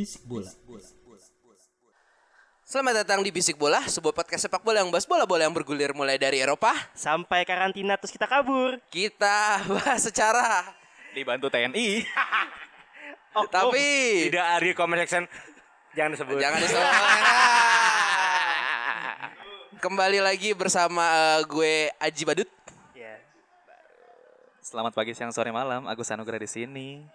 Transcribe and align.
Bisik 0.00 0.24
bola. 0.24 0.48
Selamat 2.64 3.04
datang 3.04 3.20
di 3.20 3.28
Bisik 3.28 3.60
Bola, 3.60 3.84
sebuah 3.84 4.16
podcast 4.16 4.48
sepak 4.48 4.64
bola 4.64 4.80
yang 4.80 4.88
bahas 4.88 5.04
bola-bola 5.04 5.44
yang 5.44 5.52
bergulir 5.52 5.92
mulai 5.92 6.16
dari 6.16 6.40
Eropa. 6.40 6.72
sampai 6.96 7.44
karantina 7.44 8.00
terus 8.00 8.08
kita 8.08 8.24
kabur. 8.24 8.80
Kita 8.88 9.60
bahas 9.68 10.00
secara 10.00 10.72
dibantu 11.12 11.52
TNI. 11.52 12.00
Oh, 13.36 13.44
Tapi- 13.46 13.68
oh, 13.68 14.24
tidak 14.32 14.46
ada 14.56 14.72
comment 14.72 14.98
section. 15.04 15.28
Jangan 15.94 16.10
disebut. 16.16 16.40
jangan 16.40 16.58
disebut. 16.64 16.82
Kembali 19.84 20.18
lagi 20.18 20.50
bersama 20.56 21.04
eh, 21.38 21.44
gue 21.46 21.74
Aji 22.00 22.24
Badut. 22.26 22.48
Ya. 22.96 23.20
Selamat 24.64 24.96
pagi, 24.96 25.12
siang, 25.14 25.30
sore, 25.30 25.52
malam. 25.54 25.86
Agus 25.86 26.10
Anugrah 26.10 26.40
di 26.42 26.48
sini. 26.50 27.06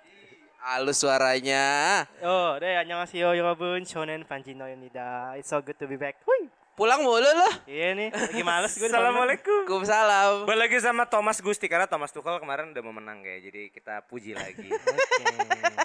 Halus 0.65 1.01
suaranya. 1.01 2.05
Oh, 2.21 2.61
deh 2.61 2.77
안녕하세요 2.77 3.33
여러분. 3.33 3.85
저는 3.85 4.29
반진호입니다. 4.29 5.35
It's 5.41 5.49
so 5.49 5.61
good 5.65 5.81
to 5.81 5.89
be 5.89 5.97
back. 5.97 6.21
Hui. 6.29 6.49
Pulang 6.77 7.05
mulu 7.05 7.21
loh. 7.25 7.53
Iya 7.69 7.93
nih, 7.93 8.09
lagi 8.09 8.41
males 8.41 8.73
gue. 8.73 8.89
Assalamualaikum. 8.89 9.69
Waalaikumsalam. 9.69 10.49
Balik 10.49 10.61
lagi 10.69 10.77
sama 10.81 11.05
Thomas 11.05 11.37
Gusti 11.41 11.69
karena 11.69 11.85
Thomas 11.85 12.09
Tuchel 12.09 12.41
kemarin 12.41 12.73
udah 12.73 12.83
mau 12.85 12.93
menang 12.93 13.21
kayak 13.21 13.41
jadi 13.53 13.63
kita 13.69 13.95
puji 14.09 14.33
lagi. 14.33 14.69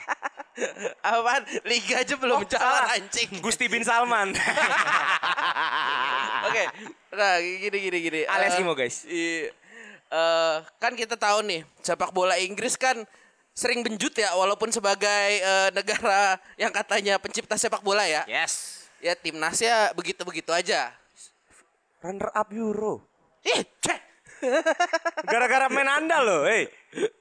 Apaan? 1.04 1.44
Liga 1.68 2.00
aja 2.00 2.16
belum 2.16 2.48
jalan 2.48 2.84
anjing. 2.96 3.28
Gusti 3.44 3.68
bin 3.68 3.84
Salman. 3.84 4.32
Oke. 6.48 6.64
Nah, 7.12 7.40
gini 7.44 7.78
gini 7.80 7.98
gini. 8.00 8.22
Alias 8.24 8.56
Eh, 8.56 8.64
Imo, 8.64 8.72
guys. 8.72 9.04
i- 9.04 9.52
eh, 10.08 10.56
kan 10.80 10.96
kita 10.96 11.20
tahu 11.20 11.44
nih, 11.44 11.68
sepak 11.80 12.16
bola 12.16 12.40
Inggris 12.40 12.80
kan 12.80 13.04
sering 13.61 13.85
benjut 13.85 14.17
ya 14.17 14.33
walaupun 14.33 14.73
sebagai 14.73 15.05
eh, 15.37 15.69
negara 15.71 16.41
yang 16.63 16.73
katanya 16.73 17.21
pencipta 17.21 17.61
sepak 17.61 17.85
bola 17.85 18.09
ya. 18.09 18.25
yes. 18.25 18.89
Ya 19.01 19.13
timnasnya 19.13 19.93
begitu-begitu 19.93 20.49
aja. 20.49 20.93
Runner 22.01 22.33
up 22.33 22.49
Euro. 22.53 23.05
Ih, 23.45 23.65
ceh. 23.81 23.97
Gara-gara 25.33 25.69
main 25.69 25.89
Anda 25.89 26.21
loh, 26.21 26.45
eh. 26.45 26.69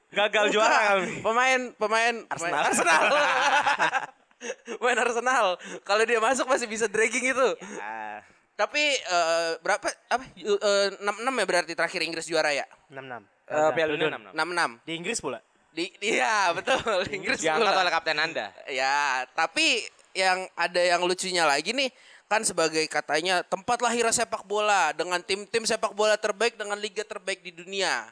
Gagal 0.09 0.51
juara 0.51 0.95
kami. 0.95 1.19
Pemain 1.19 1.59
pemain 1.75 2.15
Arsenal. 2.27 2.51
pemain 2.51 2.63
Arsenal. 2.67 3.03
Pemain 4.79 4.99
Arsenal. 5.03 5.45
Kalau 5.83 6.03
dia 6.07 6.19
masuk 6.19 6.47
masih 6.47 6.63
bisa 6.63 6.87
dragging 6.87 7.35
itu. 7.35 7.47
Ah, 7.75 8.23
Tapi 8.55 8.79
eh, 8.95 9.51
berapa 9.59 9.83
apa 10.07 10.23
yu- 10.35 10.55
eh, 10.55 10.95
6-6 10.95 11.03
ya 11.27 11.45
berarti 11.47 11.73
terakhir 11.75 12.01
Inggris 12.03 12.23
juara 12.23 12.55
ya? 12.55 12.63
66. 12.87 13.19
eh, 13.51 13.71
Piala 13.75 13.91
Dunia 13.95 14.15
6 14.31 14.31
6-6. 14.35 14.87
Di 14.87 14.93
Inggris 14.95 15.19
pula. 15.19 15.39
Di 15.69 15.93
iya 16.01 16.49
betul 16.51 16.81
Inggris 17.17 17.39
Diangkat 17.41 17.69
pula. 17.69 17.81
oleh 17.85 17.93
kapten 17.93 18.17
Anda. 18.17 18.49
Ya, 18.65 19.25
tapi 19.37 19.85
yang 20.17 20.49
ada 20.57 20.81
yang 20.81 21.01
lucunya 21.05 21.45
lagi 21.45 21.71
nih 21.71 21.93
kan 22.29 22.45
sebagai 22.45 22.85
katanya 22.89 23.41
tempat 23.41 23.81
lahir 23.81 24.05
sepak 24.13 24.45
bola 24.45 24.93
dengan 24.93 25.21
tim-tim 25.21 25.65
sepak 25.65 25.93
bola 25.97 26.13
terbaik 26.17 26.57
dengan 26.57 26.77
liga 26.77 27.01
terbaik 27.05 27.41
di 27.41 27.53
dunia. 27.53 28.05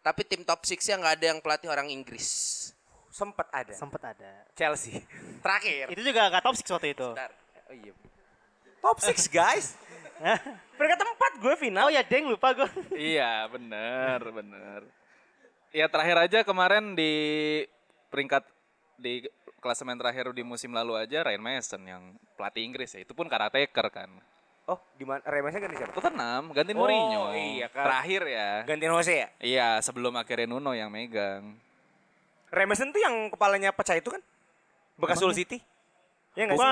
Tapi 0.00 0.24
tim 0.24 0.40
top 0.46 0.64
6 0.64 0.78
nya 0.88 0.94
nggak 0.96 1.14
ada 1.20 1.26
yang 1.36 1.38
pelatih 1.44 1.68
orang 1.68 1.92
Inggris. 1.92 2.28
Sempat 3.12 3.50
ada. 3.50 3.74
Sempet 3.74 4.00
ada. 4.00 4.30
Chelsea. 4.54 5.02
Terakhir. 5.44 5.90
Itu 5.90 6.06
juga 6.06 6.30
gak 6.30 6.44
top 6.46 6.54
6 6.54 6.70
waktu 6.78 6.88
itu. 6.94 7.08
Oh 7.12 7.74
iya. 7.74 7.92
Top 8.78 8.96
6 9.02 9.10
guys. 9.36 9.74
Peringkat 10.78 10.98
tempat 11.02 11.32
gue 11.42 11.54
final. 11.58 11.90
Oh 11.90 11.92
ya, 11.92 12.06
Deng 12.06 12.30
lupa 12.30 12.54
gue. 12.54 12.70
Iya, 12.94 13.50
bener, 13.50 14.22
bener. 14.22 14.80
Ya 15.70 15.86
terakhir 15.86 16.16
aja 16.16 16.38
kemarin 16.44 16.96
di 16.96 17.12
peringkat 18.08 18.44
di 18.96 19.28
klasemen 19.60 20.00
terakhir 20.00 20.32
di 20.32 20.40
musim 20.40 20.72
lalu 20.72 20.96
aja 20.96 21.22
Ryan 21.22 21.44
Mason 21.44 21.82
yang 21.84 22.02
pelatih 22.34 22.64
Inggris 22.64 22.96
ya. 22.96 23.04
Itu 23.04 23.12
pun 23.12 23.28
caretaker 23.28 23.86
kan. 23.92 24.10
Oh, 24.68 24.76
di 25.00 25.08
mana 25.08 25.24
Remesnya 25.24 25.64
ganti 25.64 25.80
siapa? 25.80 25.96
Tottenham 25.96 26.52
gantiin 26.52 26.76
Oh, 26.76 26.84
Mourinho. 26.84 27.32
iya 27.32 27.72
kan. 27.72 27.88
Terakhir 27.88 28.22
ya. 28.28 28.50
Gantiin 28.68 28.92
Jose 28.92 29.14
ya? 29.16 29.28
Iya, 29.40 29.68
sebelum 29.80 30.12
akhirnya 30.12 30.44
Nuno 30.44 30.76
yang 30.76 30.92
megang. 30.92 31.56
Remeson 32.52 32.92
tuh 32.92 33.00
yang 33.00 33.32
kepalanya 33.32 33.72
pecah 33.72 33.96
itu 33.96 34.12
kan? 34.12 34.20
Bekas 35.00 35.24
Hull 35.24 35.32
City. 35.32 35.64
Ya 36.36 36.44
nggak 36.44 36.60
sih? 36.60 36.68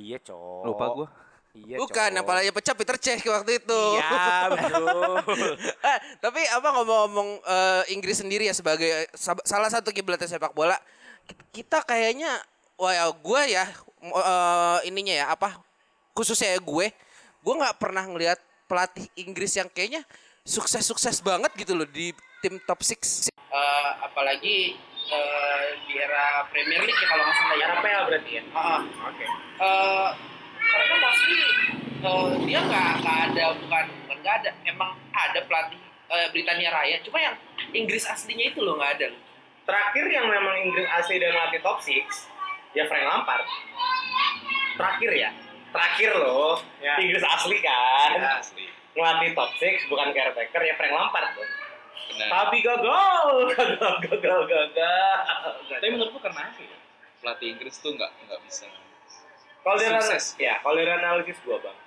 Iya, 0.00 0.16
cok. 0.24 0.62
Lupa 0.64 0.84
gua. 0.96 1.08
Iya, 1.54 1.78
Bukan, 1.78 2.10
Cok. 2.10 2.22
apalagi 2.26 2.50
pecah 2.50 2.74
Peter 2.74 2.96
Cech 2.98 3.22
waktu 3.30 3.62
itu. 3.62 3.82
Iya, 3.94 4.50
betul. 4.50 5.14
Eh, 5.86 5.98
tapi 6.18 6.42
apa 6.50 6.68
ngomong-ngomong 6.74 7.28
eh, 7.40 7.82
Inggris 7.94 8.18
sendiri 8.18 8.50
ya 8.50 8.54
sebagai 8.54 9.06
sab- 9.14 9.44
salah 9.46 9.70
satu 9.70 9.94
kiblatnya 9.94 10.26
sepak 10.26 10.50
bola, 10.50 10.74
ki- 11.30 11.62
kita 11.62 11.86
kayaknya 11.86 12.42
wah 12.74 12.90
ya 12.90 13.06
gue 13.06 13.42
ya 13.46 13.64
eh, 14.02 14.78
ininya 14.90 15.14
ya 15.14 15.26
apa 15.30 15.54
khususnya 16.10 16.58
ya 16.58 16.60
gue, 16.60 16.86
gue 17.40 17.54
nggak 17.54 17.78
pernah 17.78 18.02
ngelihat 18.02 18.42
pelatih 18.66 19.06
Inggris 19.14 19.54
yang 19.54 19.70
kayaknya 19.70 20.02
sukses-sukses 20.42 21.22
banget 21.22 21.54
gitu 21.54 21.78
loh 21.78 21.86
di 21.86 22.10
tim 22.42 22.58
top 22.66 22.82
6 22.82 23.30
apalagi 24.02 24.74
eh, 25.06 25.66
di 25.86 25.94
era 26.02 26.42
Premier 26.50 26.82
League 26.82 26.98
ya 26.98 27.06
kalau 27.06 27.22
nggak 27.22 27.36
salah 27.38 27.56
ya. 27.56 27.66
RPL 27.78 28.02
berarti 28.10 28.30
ya. 28.34 28.42
Oke. 29.06 29.24
Karena 30.64 30.96
pasti 31.00 31.36
eh, 32.00 32.28
dia 32.44 32.60
nggak 32.60 32.90
nggak 33.00 33.18
ada 33.30 33.44
bukan 33.56 33.84
bukan 34.04 34.16
nggak 34.20 34.34
ada 34.42 34.50
emang 34.64 34.90
ada 35.10 35.40
pelatih 35.44 35.80
eh, 36.08 36.26
Britania 36.30 36.70
Raya 36.70 36.96
cuma 37.02 37.18
yang 37.18 37.34
Inggris 37.70 38.04
aslinya 38.04 38.50
itu 38.50 38.60
loh 38.60 38.76
nggak 38.76 38.92
ada 38.98 39.08
terakhir 39.64 40.04
yang 40.06 40.26
memang 40.28 40.56
Inggris 40.60 40.84
asli 40.86 41.16
dan 41.16 41.32
melatih 41.32 41.60
top 41.60 41.80
6 41.80 41.96
ya 42.72 42.84
Frank 42.84 43.04
Lampard 43.04 43.46
terakhir 44.74 45.10
ya 45.14 45.30
terakhir 45.70 46.10
loh 46.14 46.60
Ya. 46.78 47.00
Inggris 47.00 47.24
asli 47.24 47.58
kan 47.58 48.10
asli. 48.38 48.68
melatih 48.92 49.32
top 49.32 49.50
6 49.56 49.88
bukan 49.88 50.08
caretaker 50.12 50.62
ya 50.62 50.74
Frank 50.76 50.92
Lampard 50.92 51.28
tuh 51.32 51.48
Benar. 52.04 52.28
tapi 52.28 52.56
gagal 52.60 53.26
gagal 53.56 53.92
gagal 54.04 54.40
gagal 54.44 55.18
Tapi 55.72 55.86
menurutku 55.88 56.20
karena 56.20 56.46
apa 56.46 56.60
ya? 56.60 56.76
Pelatih 57.18 57.48
Inggris 57.56 57.74
tuh 57.80 57.90
nggak 57.90 58.10
nggak 58.28 58.40
bisa. 58.44 58.68
Kalau 59.64 59.76
dari 59.80 59.96
Sukses. 59.96 60.36
ya 60.36 60.60
kalau 60.60 60.76
dari 60.76 60.92
analisis 60.92 61.40
gua 61.42 61.56
bang. 61.58 61.78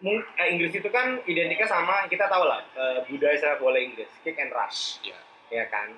Mung- 0.00 0.24
eh, 0.32 0.48
Inggris 0.48 0.72
itu 0.72 0.88
kan 0.88 1.20
identiknya 1.26 1.68
sama 1.68 2.08
kita 2.08 2.24
tahu 2.24 2.48
lah 2.48 2.64
eh, 2.72 3.04
budaya 3.04 3.36
sepak 3.36 3.60
bola 3.60 3.76
Inggris 3.76 4.08
kick 4.22 4.38
and 4.38 4.48
rush. 4.48 5.02
Ya. 5.04 5.18
ya 5.50 5.64
kan? 5.68 5.92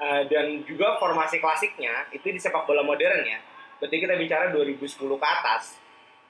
Eh, 0.00 0.22
dan 0.30 0.62
juga 0.62 0.96
formasi 0.96 1.42
klasiknya 1.42 2.06
itu 2.12 2.30
di 2.30 2.38
sepak 2.38 2.62
bola 2.62 2.80
modern 2.80 3.26
ya. 3.26 3.40
Berarti 3.80 3.96
kita 3.96 4.14
bicara 4.14 4.52
2010 4.52 4.78
ke 5.16 5.26
atas 5.26 5.80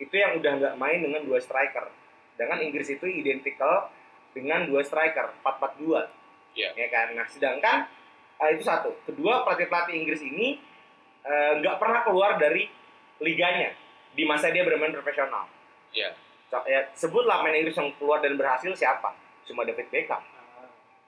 itu 0.00 0.14
yang 0.16 0.38
udah 0.38 0.52
nggak 0.56 0.74
main 0.80 1.02
dengan 1.02 1.20
dua 1.26 1.42
striker. 1.42 1.92
Dengan 2.40 2.56
Inggris 2.62 2.88
itu 2.88 3.04
identical 3.04 3.92
dengan 4.32 4.64
dua 4.64 4.80
striker 4.80 5.34
4-4-2 5.44 6.06
Iya. 6.56 6.72
ya 6.72 6.88
kan? 6.88 7.12
Nah 7.12 7.26
sedangkan 7.28 7.84
eh, 8.40 8.50
itu 8.56 8.64
satu. 8.64 8.96
Kedua 9.04 9.44
pelatih 9.44 9.68
pelatih 9.68 9.92
Inggris 9.98 10.22
ini 10.24 10.56
eh, 11.20 11.52
nggak 11.60 11.76
pernah 11.76 12.00
keluar 12.00 12.40
dari 12.40 12.64
liganya 13.20 13.76
di 14.10 14.22
masa 14.22 14.48
dia 14.48 14.62
bermain 14.62 14.90
profesional 14.90 15.46
Iya. 15.90 16.14
So, 16.46 16.62
ya, 16.64 16.86
sebutlah 16.92 17.40
pemain 17.40 17.54
Inggris 17.56 17.74
yang 17.74 17.90
keluar 17.94 18.18
dan 18.18 18.34
berhasil 18.34 18.70
siapa 18.72 19.14
cuma 19.44 19.62
David 19.62 19.86
Beckham 19.88 20.22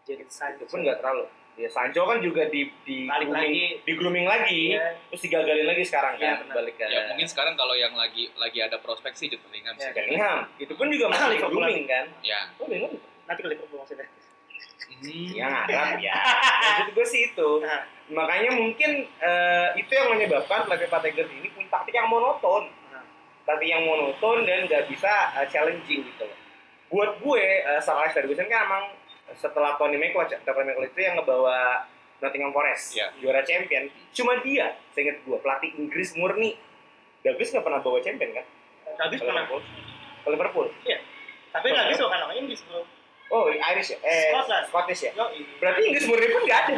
Jadi 0.03 0.27
itu 0.27 0.65
pun 0.65 0.79
nggak 0.81 0.99
terlalu 0.99 1.27
ya 1.53 1.69
Sancho 1.69 2.03
kan 2.03 2.19
juga 2.19 2.49
di 2.49 2.65
di 2.83 3.05
Balik 3.05 3.29
grooming, 3.29 3.39
lagi. 3.45 3.65
di 3.81 3.93
grooming 3.93 4.25
lagi 4.25 4.63
Iya. 4.73 4.97
terus 5.07 5.21
digagalin 5.21 5.63
lagi 5.65 5.83
sekarang 5.83 6.15
Iya, 6.17 6.27
kan 6.33 6.37
benar. 6.43 6.55
balik 6.57 6.75
ke 6.75 6.85
Ya 6.85 7.01
mungkin 7.07 7.27
sekarang 7.29 7.55
kalau 7.55 7.75
yang 7.75 7.93
lagi 7.93 8.33
lagi 8.35 8.59
ada 8.59 8.79
prospek 8.79 9.13
sih 9.13 9.27
Jude 9.29 9.45
Bellingham 9.45 9.77
sih. 9.77 9.93
Bellingham 9.93 10.49
itu 10.57 10.73
pun 10.73 10.87
juga 10.89 11.07
masih 11.09 11.27
di 11.29 11.39
grooming 11.39 11.85
kan 11.85 12.07
Ya. 12.21 12.51
oh 12.57 12.65
Bellingham 12.65 12.99
Nanti 13.23 13.41
ke 13.41 13.49
Liverpool 13.49 13.79
maksudnya. 13.79 14.07
yang 15.03 15.51
Arab 15.61 15.99
ya 15.99 16.15
maksud 16.63 16.89
gue 16.93 17.07
sih 17.07 17.23
itu 17.29 17.51
Nah. 17.61 17.83
makanya 18.13 18.51
mungkin 18.53 18.91
eh, 19.19 19.69
itu 19.77 19.91
yang 19.91 20.09
menyebabkan 20.11 20.63
pelatih 20.65 20.87
pelatih 20.87 21.11
Inggris 21.13 21.31
ini 21.33 21.49
punya 21.49 21.69
taktik 21.69 21.91
yang 21.93 22.07
monoton 22.07 22.71
Taktik 23.43 23.69
yang 23.69 23.83
monoton 23.83 24.47
dan 24.47 24.71
nggak 24.71 24.87
bisa 24.87 25.35
eh, 25.35 25.47
challenging 25.51 26.07
gitu 26.07 26.23
loh. 26.25 26.39
Buat 26.93 27.11
gue 27.25 27.45
uh, 27.65 27.81
Sir 27.81 27.97
Alex 27.97 28.13
Ferguson 28.13 28.47
kan 28.47 28.69
emang 28.69 28.85
setelah 29.33 29.81
Tony 29.81 29.97
McLeod 29.97 30.29
Tony 30.45 30.65
McLeod 30.69 30.93
itu 30.93 31.01
yang 31.01 31.17
ngebawa 31.17 31.89
Nottingham 32.23 32.53
Forest 32.55 32.95
Iya. 32.95 33.11
juara 33.19 33.43
champion. 33.43 33.91
Cuma 34.15 34.39
dia 34.45 34.77
seingat 34.95 35.25
gue 35.27 35.39
pelatih 35.41 35.75
Inggris 35.75 36.15
murni. 36.15 36.55
Davis 37.25 37.51
nggak 37.51 37.65
pernah 37.67 37.81
bawa 37.83 37.99
champion 37.99 38.31
kan? 38.35 38.47
Davis 39.07 39.19
Ke 39.19 39.27
pernah. 39.27 39.43
Liverpool. 39.47 39.63
Ke 40.23 40.29
Liverpool 40.31 40.67
Tapi 41.53 41.67
Davis 41.69 41.99
bukan 41.99 42.21
orang 42.23 42.39
Inggris 42.39 42.61
bro. 42.69 42.81
Oh 43.33 43.49
Irish 43.49 43.97
eh 43.97 44.29
Scotland. 44.29 44.65
Scottish 44.69 45.03
ya 45.03 45.13
Yo, 45.13 45.25
berarti 45.57 45.81
Inggris 45.83 46.05
murni 46.05 46.29
pun 46.29 46.43
nggak 46.43 46.61
ada 46.63 46.73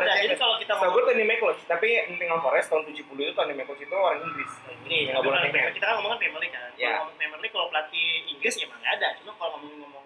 Ada, 0.00 0.12
jadi 0.18 0.34
kalau 0.34 0.56
kita 0.56 0.72
ngomong 0.74 0.92
gue 0.92 1.02
Tony 1.06 1.24
McLeod 1.24 1.58
tapi 1.62 1.88
Nottingham 2.08 2.40
Forest 2.40 2.66
tahun 2.68 2.82
70 2.88 3.04
itu 3.04 3.32
Tony 3.32 3.52
McLeod 3.52 3.80
itu 3.80 3.92
orang 3.92 4.18
Inggris 4.22 4.50
ini 4.82 4.98
Nggak 5.06 5.20
boleh 5.20 5.38
Premier- 5.44 5.70
kita 5.70 5.84
kan 5.84 5.94
ngomongin 5.96 6.18
Premier 6.18 6.40
League 6.40 6.54
kan. 6.54 6.70
Ya. 6.74 6.96
Kalau 6.98 7.12
Premier 7.12 7.38
League 7.38 7.52
kalau 7.52 7.68
pelatih 7.68 8.08
Inggris 8.26 8.54
emang 8.58 8.80
nggak 8.80 8.94
ada. 8.96 9.08
Cuma 9.16 9.30
kalau 9.36 9.50
ngomong 9.54 9.76
ngomong 9.78 10.04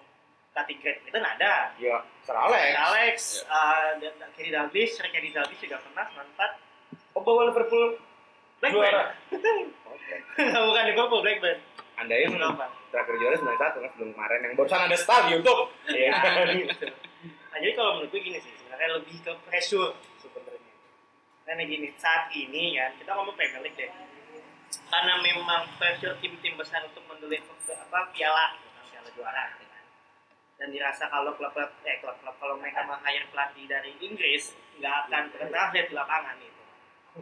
pelatih 0.51 0.77
Great 0.79 0.99
Britain 1.01 1.25
ada. 1.25 1.55
ya 1.77 1.97
Sir 2.21 2.35
Alex 2.35 2.73
Alex, 2.77 3.17
uh, 3.45 3.91
dan 3.99 4.13
dan 4.17 4.31
Kenny 4.35 4.51
Dalglish, 4.51 4.93
Sir 4.93 5.07
Kenny 5.09 5.31
Dalglish 5.31 5.61
juga 5.61 5.79
pernah 5.79 6.11
manfaat 6.11 6.59
oh 7.13 7.23
bawa 7.23 7.47
Liverpool 7.47 7.99
Blackburn. 8.59 8.83
juara 8.83 9.05
Oke. 9.87 10.17
Bukan 10.67 10.83
Liverpool, 10.85 11.21
Blackburn. 11.23 11.59
Anda 11.95 12.15
yang 12.19 12.35
terakhir 12.91 13.15
juara 13.23 13.37
91 13.39 13.83
kan 13.87 13.91
sebelum 13.95 14.11
kemarin 14.19 14.41
yang 14.43 14.55
barusan 14.59 14.83
ada 14.83 14.97
stadion 14.99 15.41
tuh. 15.43 15.71
Iya. 15.91 16.13
Nah, 17.55 17.63
jadi 17.63 17.79
kalau 17.79 18.03
menurut 18.03 18.11
gue 18.11 18.19
gini 18.19 18.39
sih, 18.43 18.51
sebenarnya 18.59 18.99
lebih 18.99 19.15
ke 19.23 19.31
pressure 19.47 19.95
sebenarnya. 20.19 20.75
Karena 21.47 21.63
gini, 21.63 21.87
saat 22.03 22.27
ini 22.35 22.75
kan 22.75 22.99
kita 22.99 23.15
ngomong 23.15 23.39
Premier 23.39 23.63
League 23.63 23.79
deh. 23.79 23.87
Karena 24.91 25.23
memang 25.23 25.71
pressure 25.79 26.19
tim-tim 26.19 26.59
besar 26.59 26.83
untuk 26.83 27.07
mendeliver 27.07 27.55
ke 27.63 27.71
apa 27.71 28.11
piala, 28.11 28.59
gitu 28.59 28.91
piala 28.91 29.11
juara 29.15 29.55
gitu 29.55 29.71
kan. 29.71 29.85
Dan 30.59 30.75
dirasa 30.75 31.07
kalau 31.07 31.31
klub-klub 31.39 31.71
eh 31.87 32.03
klub-klub 32.03 32.35
kalau 32.43 32.59
mereka 32.59 32.83
meng-hire 32.91 33.31
pelatih 33.31 33.71
dari 33.71 33.95
Inggris 34.03 34.51
nggak 34.83 35.07
akan 35.07 35.23
bertranslate 35.31 35.89
di 35.89 35.95
lapangan 35.95 36.37
itu. 36.43 36.63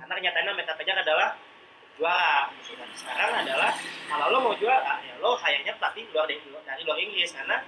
Karena 0.01 0.15
kenyataannya 0.17 0.53
mereka 0.57 0.73
kejar 0.81 0.97
adalah 0.97 1.37
juara. 1.99 2.51
kan. 2.53 2.89
Sekarang 2.97 3.31
adalah 3.45 3.73
kalau 4.09 4.27
lo 4.33 4.39
mau 4.51 4.55
juara, 4.57 5.01
ya 5.05 5.15
lo 5.21 5.37
hire-nya 5.39 5.75
pelatih 5.77 6.05
luar 6.13 6.27
dari, 6.29 6.41
dari 6.43 6.83
luar 6.85 6.99
Inggris. 6.99 7.31
Karena 7.33 7.59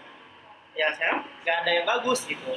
ya 0.74 0.90
sekarang 0.94 1.24
nggak 1.44 1.56
ada 1.64 1.70
yang 1.70 1.86
bagus 1.86 2.26
gitu. 2.28 2.52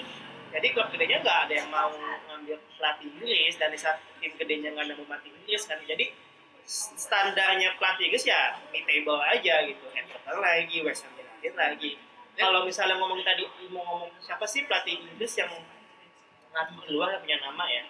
Jadi 0.48 0.68
klub 0.72 0.88
gedenya 0.96 1.20
nggak 1.22 1.40
ada 1.48 1.54
yang 1.54 1.70
mau 1.70 1.92
ngambil 2.32 2.58
pelatih 2.80 3.08
Inggris. 3.12 3.54
Dan 3.60 3.70
di 3.72 3.80
saat 3.80 3.98
tim 4.20 4.32
gedenya 4.36 4.74
nggak 4.74 4.96
mau 4.96 5.06
pelatih 5.08 5.32
Inggris 5.34 5.64
kan. 5.68 5.80
Jadi 5.84 6.06
standarnya 6.68 7.80
pelatih 7.80 8.12
Inggris 8.12 8.26
ya 8.28 8.60
di 8.72 8.82
table 8.84 9.22
aja 9.24 9.56
gitu. 9.64 9.86
Everton 9.92 10.38
lagi 10.44 10.78
West 10.84 11.08
Ham 11.08 11.16
United 11.16 11.54
lagi. 11.56 11.92
Kalau 12.38 12.62
misalnya 12.68 13.02
ngomong 13.02 13.26
tadi 13.26 13.50
mau 13.74 13.82
ngomong 13.82 14.14
siapa 14.22 14.46
sih 14.46 14.68
pelatih 14.70 15.02
Inggris 15.02 15.42
yang 15.42 15.50
nanti 16.54 16.74
keluar 16.86 17.14
yang 17.14 17.22
punya 17.22 17.38
nama 17.42 17.66
ya 17.70 17.84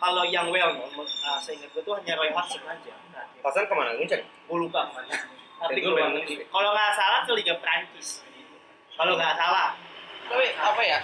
kalau 0.00 0.24
yang 0.24 0.48
well 0.48 0.72
known 0.72 0.90
uh, 0.96 1.38
seingat 1.38 1.68
gue 1.68 1.82
tuh 1.82 1.92
hanya 1.94 2.16
Roy 2.16 2.30
Hodgson 2.30 2.64
aja 2.64 2.94
Pasan 3.38 3.64
ke 3.64 3.72
mana 3.72 3.92
Munchen? 3.94 4.20
gue 4.20 4.56
lupa 4.58 4.80
ke 4.82 4.92
mana 4.94 5.14
tapi 5.60 5.76
gue 5.78 5.92
pengen- 5.92 6.48
kalau 6.48 6.70
nggak 6.70 6.90
salah 6.92 7.20
ke 7.22 7.32
Liga 7.34 7.54
Prancis 7.56 8.24
kalau 8.94 9.14
nggak 9.14 9.34
salah 9.34 9.76
Tapi 10.22 10.46
apa 10.54 10.78
ya? 10.80 10.98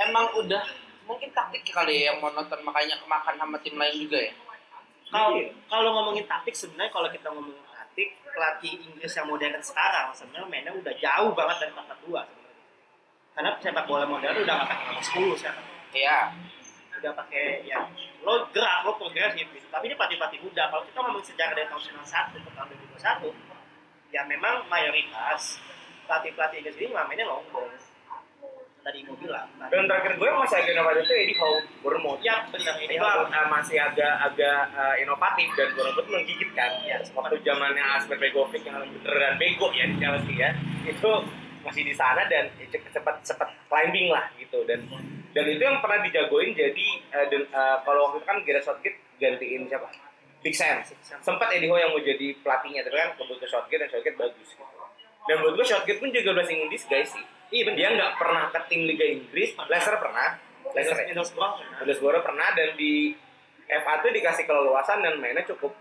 Emang 0.00 0.26
udah 0.34 0.64
mungkin 1.02 1.30
taktik 1.30 1.62
kali 1.64 2.00
ya 2.00 2.10
yang 2.10 2.18
monoton 2.18 2.58
makanya 2.60 2.96
kemakan 2.96 3.34
sama 3.34 3.56
tim 3.58 3.74
lain 3.74 3.96
juga 3.98 4.18
ya. 4.20 4.32
kalau 5.08 5.34
Iya. 5.34 5.50
kalau 5.66 5.90
ngomongin 5.92 6.24
taktik 6.24 6.52
sebenarnya 6.52 6.90
kalau 6.90 7.06
kita 7.06 7.28
ngomongin 7.28 7.60
taktik 7.68 8.08
pelatih 8.24 8.72
Inggris 8.82 9.12
yang 9.12 9.26
modern 9.26 9.56
sekarang 9.58 10.08
sebenarnya 10.10 10.48
mainnya 10.48 10.72
udah 10.72 10.94
jauh 10.96 11.30
banget 11.32 11.56
dari 11.60 11.72
4 11.72 12.02
dua 12.02 12.20
sebenarnya 12.24 12.64
karena 13.32 13.50
sepak 13.58 13.84
bola 13.84 14.04
modern 14.04 14.36
udah 14.36 14.54
nggak 14.54 14.68
pakai 14.68 14.84
nomor 14.86 15.04
10 15.04 15.38
sekarang 15.38 15.64
Iya. 15.92 16.18
Udah 17.02 17.12
pakai 17.18 17.66
ya 17.66 17.82
lo 18.22 18.46
gerak 18.54 18.86
lo 18.86 18.94
progresif 18.94 19.50
gitu 19.50 19.66
tapi 19.74 19.90
ini 19.90 19.98
pelatih-pelatih 19.98 20.40
muda 20.46 20.70
kalau 20.70 20.86
kita 20.86 20.98
ngomongin 21.02 21.26
sejarah 21.34 21.54
dari 21.58 21.66
tahun 21.66 21.82
91 22.06 22.46
ke 22.46 22.50
tahun 22.54 22.66
2021 23.34 24.14
ya 24.14 24.22
memang 24.30 24.54
mayoritas 24.70 25.58
pelatih-pelatih 26.06 26.62
Inggris 26.62 26.78
ini 26.78 26.94
mainnya 26.94 27.26
long 27.26 27.42
ball 27.50 27.66
tadi 28.82 28.98
mau 29.06 29.14
bilang 29.14 29.46
Dan 29.70 29.86
terakhir 29.86 30.18
gue 30.18 30.26
masih 30.26 30.56
agak 30.58 30.72
inovatif 30.74 31.02
itu 31.06 31.14
Eddie 31.14 31.38
Howe, 31.38 31.58
Bournemouth. 31.86 32.18
ya 32.18 32.42
benar 32.50 32.74
ini 32.82 32.98
Itu 32.98 33.06
uh, 33.06 33.46
masih 33.46 33.78
agak 33.78 34.14
agak 34.26 34.60
uh, 34.74 34.94
inovatif 34.98 35.48
dan 35.54 35.70
Bournemouth 35.78 36.08
menggigit 36.10 36.50
kan. 36.50 36.82
Ya, 36.82 36.98
Waktu 37.14 37.38
zamannya 37.46 37.78
Asper 37.78 38.18
Begovic 38.18 38.66
yang 38.66 38.82
beneran 38.82 39.38
bego 39.38 39.70
ya 39.70 39.86
di 39.86 39.96
Chelsea 40.02 40.34
ya. 40.34 40.50
Itu 40.82 41.10
masih 41.62 41.86
di 41.86 41.94
sana 41.94 42.26
dan 42.26 42.50
ya, 42.58 42.66
cepet 42.74 43.16
cepet 43.22 43.48
climbing 43.70 44.10
lah 44.10 44.26
gitu 44.34 44.66
dan 44.66 44.82
dan 45.32 45.44
itu 45.48 45.62
yang 45.64 45.80
pernah 45.80 46.04
dijagoin 46.04 46.52
jadi 46.52 46.86
uh, 47.12 47.26
dan, 47.28 47.42
uh, 47.52 47.76
kalau 47.84 48.12
waktu 48.12 48.20
itu 48.20 48.26
kan 48.28 48.38
Gareth 48.44 48.66
Southgate 48.68 48.98
gantiin 49.16 49.64
siapa? 49.68 49.88
Big 50.42 50.58
Sam. 50.58 50.82
Sempat 51.22 51.54
Eddie 51.54 51.70
Howe 51.70 51.78
yang 51.78 51.94
mau 51.94 52.02
jadi 52.02 52.34
pelatihnya 52.42 52.82
tapi 52.82 52.98
kan 52.98 53.14
kebut 53.14 53.38
ke 53.38 53.46
Southgate 53.46 53.86
dan 53.86 53.90
Southgate 53.94 54.18
bagus 54.18 54.48
gitu. 54.52 54.64
dan 55.30 55.38
menurut 55.38 55.62
gue 55.62 55.66
Southgate 55.70 56.02
pun 56.02 56.10
juga 56.10 56.34
blessing 56.34 56.66
in 56.66 56.68
disguise 56.68 57.14
sih. 57.14 57.24
Iya, 57.52 57.76
dia 57.76 57.88
nggak 57.92 58.12
pernah 58.16 58.48
ke 58.48 58.58
tim 58.66 58.88
Liga 58.88 59.04
Inggris. 59.04 59.52
Leicester 59.68 60.00
pernah. 60.00 60.40
Leicester? 60.72 61.04
Middlesbrough 61.04 62.24
pernah. 62.24 62.48
Dan 62.56 62.74
di 62.80 63.12
FA 63.68 64.00
tuh 64.00 64.08
dikasih 64.08 64.48
keleluasan 64.48 65.04
dan 65.04 65.20
mainnya 65.20 65.44
cukup 65.44 65.76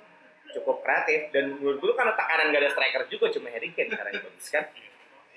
cukup 0.51 0.83
kreatif. 0.83 1.31
Dan 1.31 1.57
menurut 1.57 1.79
gue 1.79 1.93
karena 1.95 2.13
tekanan 2.13 2.51
gak 2.51 2.61
ada 2.61 2.69
striker 2.75 3.03
juga 3.07 3.25
cuma 3.31 3.47
Harry 3.55 3.71
Kane 3.71 3.87
sekarang 3.87 4.11
yang 4.19 4.25
bagus 4.27 4.47
kan. 4.51 4.65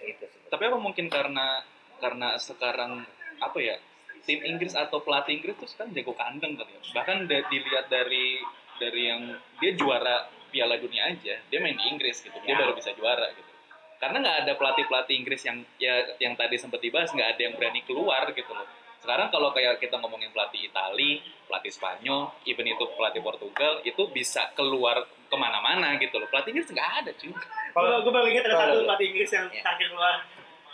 Itu 0.03 0.25
sih. 0.27 0.41
Tapi 0.51 0.63
apa 0.67 0.79
mungkin 0.83 1.07
karena 1.07 1.63
karena 2.03 2.29
sekarang 2.37 3.07
apa 3.39 3.59
ya 3.63 3.79
tim 4.25 4.41
Inggris 4.41 4.73
atau 4.73 4.99
pelatih 4.99 5.37
Inggris 5.37 5.55
tuh 5.55 5.67
sekarang 5.67 5.93
jago 5.93 6.13
kandang 6.13 6.53
kali 6.55 6.71
ya. 6.71 6.81
Bahkan 6.93 7.17
da- 7.25 7.47
dilihat 7.47 7.87
dari 7.87 8.41
dari 8.75 9.03
yang 9.05 9.23
dia 9.57 9.73
juara 9.73 10.17
Piala 10.49 10.77
Dunia 10.77 11.09
aja, 11.09 11.35
dia 11.41 11.59
main 11.59 11.73
di 11.73 11.85
Inggris 11.87 12.19
gitu. 12.19 12.35
Dia 12.41 12.53
Ya. 12.53 12.59
baru 12.59 12.73
bisa 12.73 12.91
juara 12.93 13.27
gitu. 13.31 13.51
Karena 13.97 14.21
nggak 14.21 14.37
ada 14.43 14.53
pelatih-pelatih 14.55 15.15
Inggris 15.15 15.43
yang 15.43 15.59
ya 15.77 15.95
yang 16.19 16.35
tadi 16.35 16.57
sempat 16.57 16.79
dibahas 16.79 17.09
nggak 17.09 17.29
ada 17.31 17.43
yang 17.43 17.55
berani 17.55 17.81
keluar 17.83 18.27
gitu 18.31 18.51
loh. 18.51 18.67
Sekarang 18.97 19.29
kalau 19.29 19.51
kayak 19.51 19.77
kita 19.79 19.97
ngomongin 19.97 20.31
pelatih 20.31 20.65
Itali, 20.65 21.21
pelatih 21.45 21.69
Spanyol, 21.69 22.33
even 22.45 22.65
itu 22.65 22.85
pelatih 22.91 23.21
Portugal, 23.21 23.81
itu 23.83 24.03
bisa 24.09 24.49
keluar 24.53 24.97
ke 25.05 25.37
mana-mana 25.37 25.93
gitu 25.97 26.17
loh. 26.17 26.27
Pelatih 26.27 26.53
Inggris 26.53 26.71
nggak 26.71 26.91
ada 27.01 27.11
cuy. 27.13 27.33
Kalau 27.71 28.01
gue 28.01 28.11
baru 28.11 28.27
ingat 28.27 28.45
ada 28.47 28.57
satu 28.59 28.81
pelatih 28.83 29.07
Inggris 29.11 29.31
yang 29.31 29.47
Ya. 29.51 29.61
terakhir 29.61 29.87
keluar 29.91 30.15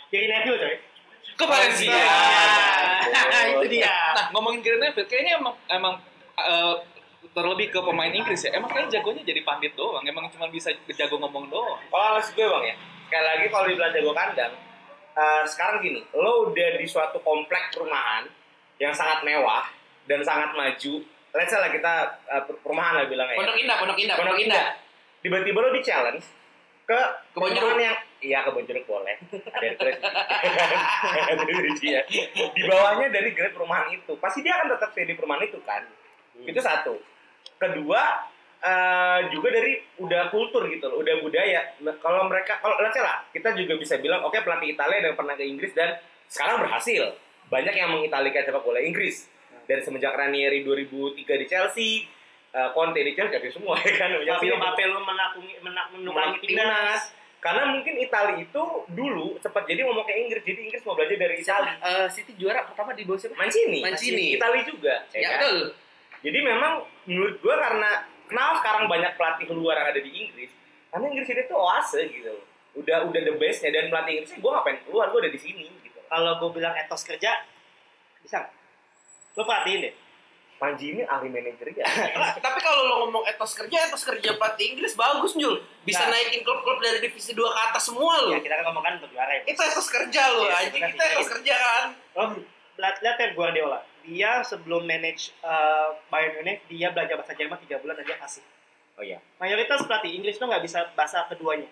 Gary 0.07 0.27
Neville 0.27 0.57
coy. 0.57 0.75
Ke 1.35 1.45
Valencia. 1.47 2.05
Nah, 3.11 3.43
itu 3.49 3.67
dia. 3.67 3.91
Nah, 4.15 4.27
ngomongin 4.31 4.61
Gary 4.61 4.77
Neville, 4.79 5.07
kayaknya 5.09 5.41
emang 5.41 5.55
emang 5.67 5.93
eh, 6.37 6.75
terlebih 7.31 7.67
ke 7.71 7.79
pemain 7.81 8.11
Inggris 8.11 8.45
ya. 8.45 8.55
Emang 8.55 8.69
kayaknya 8.71 8.99
jagonya 8.99 9.23
jadi 9.25 9.41
pandit 9.43 9.73
doang. 9.75 10.03
Emang 10.05 10.29
cuma 10.31 10.47
bisa 10.47 10.71
jago 10.95 11.19
ngomong 11.19 11.49
doang. 11.51 11.79
kalau 11.89 12.17
maksud 12.19 12.33
gue 12.37 12.47
bang 12.47 12.65
ya 12.71 12.75
sekali 13.11 13.27
lagi 13.27 13.45
kalau 13.51 13.65
dibilang 13.67 13.91
jago 13.91 14.11
kandang 14.15 14.53
eh, 15.19 15.43
sekarang 15.43 15.83
gini 15.83 15.99
lo 16.15 16.47
udah 16.47 16.79
di 16.79 16.87
suatu 16.87 17.19
komplek 17.19 17.75
perumahan 17.75 18.23
yang 18.79 18.95
sangat 18.95 19.27
mewah 19.27 19.67
dan 20.07 20.23
sangat 20.23 20.55
maju 20.55 21.03
let's 21.35 21.51
say 21.51 21.59
lah 21.59 21.67
kita 21.67 22.23
eh, 22.31 22.43
perumahan 22.63 23.03
lah 23.03 23.11
bilangnya 23.11 23.35
ya. 23.35 23.39
Pondok 23.43 23.57
Indah, 23.59 23.75
Pondok 23.83 23.99
Indah, 23.99 24.15
Pondok 24.15 24.39
Indah. 24.39 24.67
Tiba-tiba 25.19 25.59
lo 25.59 25.69
di 25.75 25.83
challenge 25.83 26.23
ke 26.87 26.99
Jeruk. 27.35 27.75
yang 27.83 27.99
iya 28.21 28.45
kebon 28.45 28.63
jeruk 28.63 28.85
boleh. 28.85 29.17
Ada 29.51 29.67
terus. 29.75 29.97
Iya. 31.81 32.01
Di 32.53 32.61
bawahnya 32.63 33.09
dari 33.09 33.33
grade 33.33 33.51
perumahan 33.51 33.89
itu. 33.89 34.13
Pasti 34.17 34.41
dia 34.41 34.55
akan 34.55 34.77
tetap 34.77 34.89
stay 34.93 35.05
di 35.05 35.13
perumahan 35.13 35.43
itu 35.43 35.57
kan. 35.61 35.83
Itu 36.37 36.61
satu. 36.61 37.01
Kedua 37.57 38.01
eh, 38.57 39.19
juga 39.29 39.49
dari 39.49 39.73
udah 39.97 40.29
kultur 40.29 40.69
gitu 40.69 40.85
loh, 40.85 41.01
udah 41.01 41.17
budaya. 41.19 41.73
Nah, 41.81 41.97
kalau 41.97 42.25
mereka 42.25 42.61
kalau 42.61 42.77
let's 42.77 42.95
lah, 42.95 43.25
kita 43.29 43.53
juga 43.53 43.73
bisa 43.75 43.97
bilang 43.97 44.21
oke 44.21 44.37
pelatih 44.37 44.71
Italia 44.71 45.01
yang 45.01 45.17
pernah 45.17 45.33
ke 45.33 45.41
Inggris 45.41 45.73
dan 45.73 45.97
sekarang 46.25 46.61
berhasil. 46.61 47.17
Banyak 47.49 47.73
yang 47.73 47.89
mengitalikan 47.91 48.47
sepak 48.47 48.63
bola 48.63 48.79
Inggris. 48.79 49.27
Dari 49.65 49.81
semenjak 49.81 50.13
Ranieri 50.13 50.63
2003 50.63 51.41
di 51.41 51.45
Chelsea, 51.45 51.89
eh, 52.49 52.69
Conte 52.71 53.01
di 53.01 53.11
Chelsea 53.13 53.33
jadi 53.33 53.49
semua 53.49 53.75
ya 53.85 53.93
kan. 53.97 54.09
Fabio 54.13 54.25
Chelsea- 54.25 54.61
Capello 54.61 54.99
menakungi 55.01 55.53
menak 55.59 55.85
Menang 55.91 56.33
timnas. 56.39 57.01
Karena 57.41 57.73
mungkin 57.73 57.97
Italia 57.97 58.37
itu 58.37 58.63
dulu 58.85 59.33
sempat 59.41 59.65
jadi 59.65 59.81
ngomong 59.81 60.05
ke 60.05 60.13
Inggris, 60.13 60.45
jadi 60.45 60.61
Inggris 60.61 60.85
mau 60.85 60.93
belajar 60.93 61.17
dari 61.17 61.41
Italia. 61.41 61.73
Eh, 61.81 62.07
City 62.13 62.37
juara 62.37 62.61
pertama 62.69 62.93
di 62.93 63.01
bawah 63.01 63.17
siapa? 63.17 63.33
Mancini, 63.33 63.81
Mancini. 63.81 64.37
Italia 64.37 64.61
juga. 64.61 64.95
ya 65.09 65.17
Ya 65.17 65.29
kan? 65.33 65.39
betul. 65.41 65.59
Jadi 66.21 66.39
memang 66.45 66.73
menurut 67.09 67.41
gua 67.41 67.57
karena 67.57 68.05
kenapa 68.29 68.61
sekarang 68.61 68.83
banyak 68.85 69.11
pelatih 69.17 69.49
luar 69.57 69.81
yang 69.81 69.89
ada 69.89 70.01
di 70.05 70.11
Inggris? 70.13 70.53
Karena 70.93 71.05
Inggris 71.09 71.29
ini 71.33 71.41
tuh 71.49 71.57
oase 71.57 72.01
gitu. 72.13 72.33
Udah 72.77 73.09
udah 73.09 73.21
the 73.25 73.33
bestnya 73.41 73.73
dan 73.73 73.89
pelatih 73.89 74.21
Inggris 74.21 74.37
gua 74.37 74.61
ngapain 74.61 74.77
keluar, 74.85 75.09
gua 75.09 75.19
ada 75.25 75.33
di 75.33 75.41
sini 75.41 75.65
gitu. 75.81 75.97
Kalau 76.05 76.37
gue 76.37 76.49
bilang 76.61 76.77
etos 76.77 77.01
kerja, 77.07 77.41
Bisa? 78.21 78.53
Lo 79.33 79.41
perhatiin 79.41 79.89
deh. 79.89 79.93
Panji 80.61 80.93
ini 80.93 81.01
ahli 81.01 81.25
manajer 81.25 81.73
ya. 81.73 81.81
Nah, 82.13 82.37
tapi 82.37 82.61
kalau 82.61 82.85
lo 82.85 82.95
ngomong 83.01 83.25
etos 83.25 83.57
kerja, 83.57 83.81
etos 83.81 84.05
kerja 84.05 84.37
pelatih 84.37 84.77
Inggris 84.77 84.93
bagus 84.93 85.33
Jul. 85.33 85.57
Bisa 85.81 86.05
Nah. 86.05 86.13
naikin 86.13 86.45
klub-klub 86.45 86.77
dari 86.77 87.01
divisi 87.01 87.33
2 87.33 87.41
ke 87.41 87.59
atas 87.65 87.89
semua 87.89 88.21
lo. 88.21 88.29
Ya 88.29 88.37
kita 88.37 88.53
kan 88.55 88.69
ngomongkan 88.69 89.01
untuk 89.01 89.09
juara 89.09 89.33
ya. 89.33 89.41
Itu 89.43 89.57
etos 89.57 89.89
kerja 89.89 90.21
lo, 90.29 90.45
Iya, 90.45 90.53
anjing. 90.61 90.81
Kita 90.85 91.03
etos 91.09 91.29
kerja 91.31 91.53
kan. 91.57 91.85
Lo 92.13 92.23
lihat 92.77 92.95
lihat 93.01 93.15
Pep 93.17 93.33
Guardiola. 93.33 93.81
Dia 94.01 94.41
sebelum 94.41 94.85
manage 94.85 95.33
eh, 95.35 95.87
Bayern 96.07 96.37
Munich, 96.37 96.61
dia 96.67 96.89
belajar 96.89 97.17
bahasa 97.17 97.33
Jerman 97.33 97.57
3 97.57 97.81
bulan 97.81 97.97
dan 97.97 98.05
dia 98.05 98.17
kasih. 98.17 98.45
Oh 98.95 99.03
iya. 99.03 99.17
Mayoritas 99.37 99.81
pelatih 99.81 100.13
Inggris 100.13 100.37
tuh 100.37 100.45
nggak 100.45 100.61
bisa 100.61 100.93
bahasa 100.93 101.25
keduanya. 101.25 101.65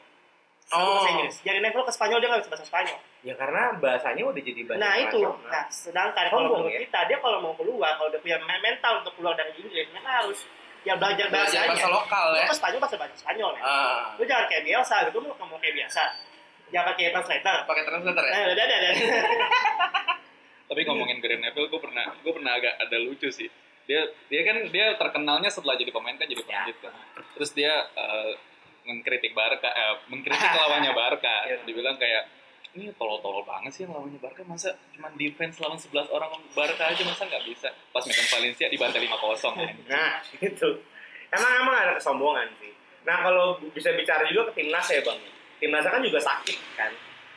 Satu 0.65 0.81
Oh. 0.81 0.97
bahasa 0.97 1.09
Inggris. 1.11 1.35
Jadi 1.39 1.57
Neville 1.59 1.85
ke 1.85 1.93
Spanyol 1.93 2.17
dia 2.17 2.27
nggak 2.27 2.41
bisa 2.41 2.51
bahasa 2.51 2.65
Spanyol. 2.65 2.97
Ya 3.19 3.35
karena 3.35 3.75
bahasanya 3.83 4.23
udah 4.31 4.39
jadi 4.39 4.63
bahasa 4.63 4.79
Nah 4.79 4.93
itu, 4.95 5.19
nah 5.51 5.63
sedangkan 5.67 6.25
kalau 6.31 6.55
menurut 6.55 6.71
ya. 6.71 6.87
kita 6.87 6.99
dia 7.11 7.17
kalau 7.19 7.43
mau 7.43 7.51
keluar, 7.59 7.99
kalau 7.99 8.07
udah 8.07 8.21
punya 8.23 8.39
mental 8.39 9.03
untuk 9.03 9.11
keluar 9.19 9.35
dari 9.35 9.51
Inggris, 9.59 9.91
mereka 9.91 10.23
harus 10.23 10.39
ya 10.87 10.95
belajar 10.95 11.27
bahasanya. 11.27 11.67
bahasa 11.75 11.89
lokal 11.91 12.25
Lu 12.31 12.39
ya. 12.39 12.47
ke 12.47 12.55
Spanyol 12.55 12.79
bahasa 12.79 12.95
bahasa 12.95 13.15
Spanyol 13.19 13.51
ya. 13.59 13.63
Ah. 13.67 14.15
Lu 14.15 14.23
jangan 14.23 14.45
kayak 14.47 14.63
biasa 14.63 14.95
gitu, 15.11 15.17
lu 15.19 15.27
ngomong 15.35 15.59
kayak 15.59 15.75
biasa. 15.83 16.03
Jangan 16.71 16.85
pakai 16.95 17.11
translator. 17.11 17.57
Pakai 17.67 17.83
translator 17.83 18.23
ya. 18.23 18.31
Nah, 18.31 18.41
udah 18.55 18.63
ada 18.63 18.75
ada. 18.79 18.89
Tapi 20.69 20.81
ngomongin 20.85 21.17
Gary 21.19 21.37
Neville, 21.41 21.67
gue 21.67 21.81
pernah 21.81 22.05
gue 22.13 22.31
pernah 22.31 22.51
agak 22.55 22.73
ada 22.77 22.97
lucu 23.03 23.27
sih. 23.33 23.51
Dia 23.83 24.05
dia 24.31 24.41
kan 24.47 24.63
dia 24.69 24.95
terkenalnya 24.95 25.51
setelah 25.51 25.75
jadi 25.75 25.91
pemain 25.91 26.15
kan 26.15 26.29
jadi 26.29 26.39
pemain 26.39 26.71
kan. 26.77 26.93
Terus 27.35 27.51
dia 27.51 27.73
eh, 27.89 28.31
mengkritik 28.87 29.35
Barca, 29.35 29.67
eh, 29.75 29.95
mengkritik 30.07 30.55
lawannya 30.61 30.95
Barca. 30.95 31.51
Dibilang 31.67 31.99
kayak 31.99 32.38
ini 32.77 32.93
tolol-tolol 32.93 33.41
banget 33.41 33.71
sih 33.73 33.81
yang 33.85 33.97
lawannya 33.97 34.21
Barca 34.21 34.45
masa 34.45 34.69
cuma 34.93 35.09
defense 35.17 35.57
lawan 35.57 35.79
11 35.79 36.05
orang 36.13 36.29
Barca 36.53 36.83
aja 36.85 37.01
masa 37.01 37.25
nggak 37.25 37.43
bisa 37.49 37.69
pas 37.89 38.03
megang 38.05 38.29
Valencia 38.29 38.65
dibantai 38.69 39.01
5-0 39.09 39.57
anjing. 39.57 39.79
Nah, 39.91 40.21
itu. 40.37 40.69
Emang 41.29 41.51
emang 41.61 41.75
ada 41.77 41.93
kesombongan 41.97 42.49
sih. 42.61 42.73
Nah, 43.05 43.25
kalau 43.25 43.57
bisa 43.73 43.89
bicara 43.93 44.25
juga 44.29 44.53
ke 44.53 44.61
timnas 44.61 44.85
ya, 44.89 45.01
Bang. 45.01 45.17
Timnas 45.57 45.85
kan 45.85 46.01
juga 46.01 46.19
sakit 46.21 46.57
kan. 46.77 46.91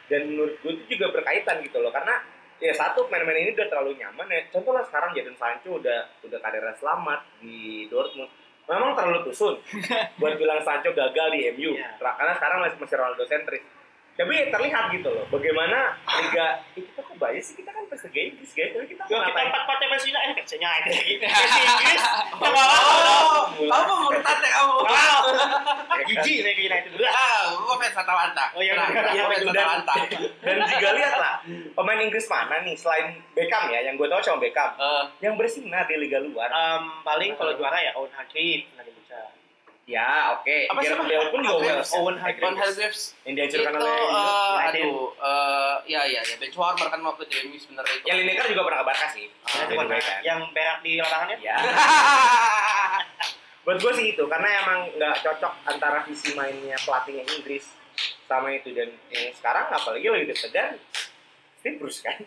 Dan 0.08 0.32
menurut 0.32 0.54
gue 0.60 0.72
itu 0.76 0.96
juga 0.96 1.12
berkaitan 1.16 1.64
gitu 1.64 1.80
loh. 1.80 1.92
Karena 1.92 2.20
ya 2.60 2.72
satu 2.76 3.08
pemain-pemain 3.08 3.42
ini 3.48 3.52
udah 3.56 3.68
terlalu 3.72 3.96
nyaman 3.96 4.26
ya. 4.28 4.40
Contoh 4.52 4.72
lah 4.76 4.84
sekarang 4.84 5.16
Jadon 5.16 5.36
Sancho 5.36 5.80
udah 5.80 5.98
udah 6.24 6.38
karirnya 6.40 6.76
selamat 6.76 7.20
di 7.40 7.88
Dortmund. 7.88 8.30
Memang 8.68 8.94
terlalu 8.94 9.26
tusun 9.26 9.58
buat 10.22 10.34
bilang 10.38 10.60
Sancho 10.62 10.92
gagal 10.92 11.28
di 11.34 11.40
MU. 11.56 11.72
Iya. 11.74 11.98
Karena 11.98 12.32
sekarang 12.36 12.58
masih 12.64 12.78
masih 12.78 12.96
Ronaldo 13.00 13.24
sentris. 13.26 13.64
Tapi 14.12 14.28
ya 14.30 14.46
terlihat 14.48 14.92
gitu 14.92 15.08
loh, 15.08 15.24
bagaimana 15.26 15.96
liga 15.96 16.60
eh, 16.70 16.84
kita 16.84 17.00
kok 17.00 17.16
bias 17.16 17.42
sih 17.42 17.54
kita 17.56 17.72
kan 17.72 17.80
versi 17.86 18.08
Inggris 18.12 18.52
guys, 18.52 18.70
tapi 18.70 18.86
kita 18.86 19.02
Yo, 19.06 19.16
kita 19.18 19.40
empat 19.40 19.60
empatnya 19.64 19.86
versi 19.88 20.08
eh 20.10 20.32
versi 20.34 20.54
United. 20.54 20.92
Versi 21.32 21.60
Inggris. 21.62 22.02
Kita 22.02 22.44
nggak 22.44 22.52
Oh, 22.52 23.44
mau. 23.48 23.72
kamu 23.72 23.94
murtad 24.04 24.38
ya 24.38 24.50
kamu. 24.52 24.74
Wow. 24.78 25.20
Gigi 26.04 26.34
nih 26.40 26.52
ke 26.52 26.62
United 26.62 26.90
dulu. 26.92 27.04
Ah, 27.04 27.40
gua 27.54 27.74
fans 27.78 27.96
Atalanta. 27.96 28.44
Oh, 28.52 28.60
iya, 28.60 28.72
Nah, 28.74 28.86
benar. 28.86 29.04
gua 29.08 29.24
fans 29.26 29.42
dan, 29.42 29.48
Atalanta. 29.48 29.94
dan 30.44 30.56
juga 30.68 30.88
lihat 30.92 31.14
lah 31.16 31.34
pemain 31.72 32.00
Inggris 32.02 32.26
mana 32.26 32.56
nih 32.60 32.76
selain 32.76 33.06
Beckham 33.32 33.64
ya 33.66 33.80
yang 33.82 33.96
gue 33.96 34.06
tahu 34.06 34.20
cuma 34.22 34.38
Beckham 34.38 34.70
Eh, 34.76 35.04
yang 35.20 35.34
bersinar 35.34 35.84
di 35.84 35.96
liga 35.96 36.20
luar 36.20 36.52
paling 37.02 37.32
kalau 37.34 37.52
juara 37.54 37.80
ya 37.80 37.96
Owen 37.96 38.12
Hargreaves 38.12 38.68
nanti 38.74 38.92
bisa. 38.92 39.18
Ya 39.82 40.08
oke 40.32 40.56
Apa 40.70 40.78
sih, 40.78 40.88
Gareth? 40.88 41.08
Bale 41.10 41.26
pun 41.28 41.40
juga 41.40 41.58
Hargreaves. 41.58 41.90
Owen 41.92 42.02
Von 42.04 42.16
Hargreaves. 42.16 42.58
Hargreaves 42.62 43.02
yang 43.20 43.34
itu 43.34 43.42
dihancurkan 43.50 43.72
oleh 43.74 43.90
eh, 43.90 43.98
United. 43.98 44.62
aduh 44.62 44.94
eh 45.12 45.74
ya 45.88 46.02
ya 46.06 46.20
ya 46.22 46.34
bench 46.36 46.54
warmer 46.54 46.86
kan 46.86 47.00
waktu 47.02 47.22
di 47.26 47.34
MU 47.44 47.56
sebenarnya 47.56 47.94
itu. 47.94 48.04
yang 48.06 48.16
Lineker 48.20 48.46
juga 48.48 48.62
pernah 48.62 48.78
ke 48.78 48.86
Barca 48.86 49.06
sih 49.10 49.26
cuma 49.68 49.82
kan. 49.84 50.00
yang 50.22 50.40
berak 50.50 50.78
di 50.80 50.92
lapangannya. 50.96 51.36
ya 51.40 51.56
buat 53.62 53.78
gue 53.78 53.92
sih 53.94 54.06
itu 54.12 54.24
karena 54.26 54.48
emang 54.60 54.78
nggak 54.92 55.14
cocok 55.22 55.52
antara 55.64 56.02
visi 56.02 56.34
mainnya 56.34 56.74
pelatihnya 56.82 57.22
Inggris 57.28 57.70
sama 58.26 58.50
itu 58.50 58.74
dan 58.74 58.90
yang 59.08 59.30
sekarang 59.32 59.66
apalagi 59.68 60.06
lagi 60.08 60.26
deg-degan 60.26 60.82
Steve 61.58 61.78
Bruce 61.78 62.02
kan 62.02 62.18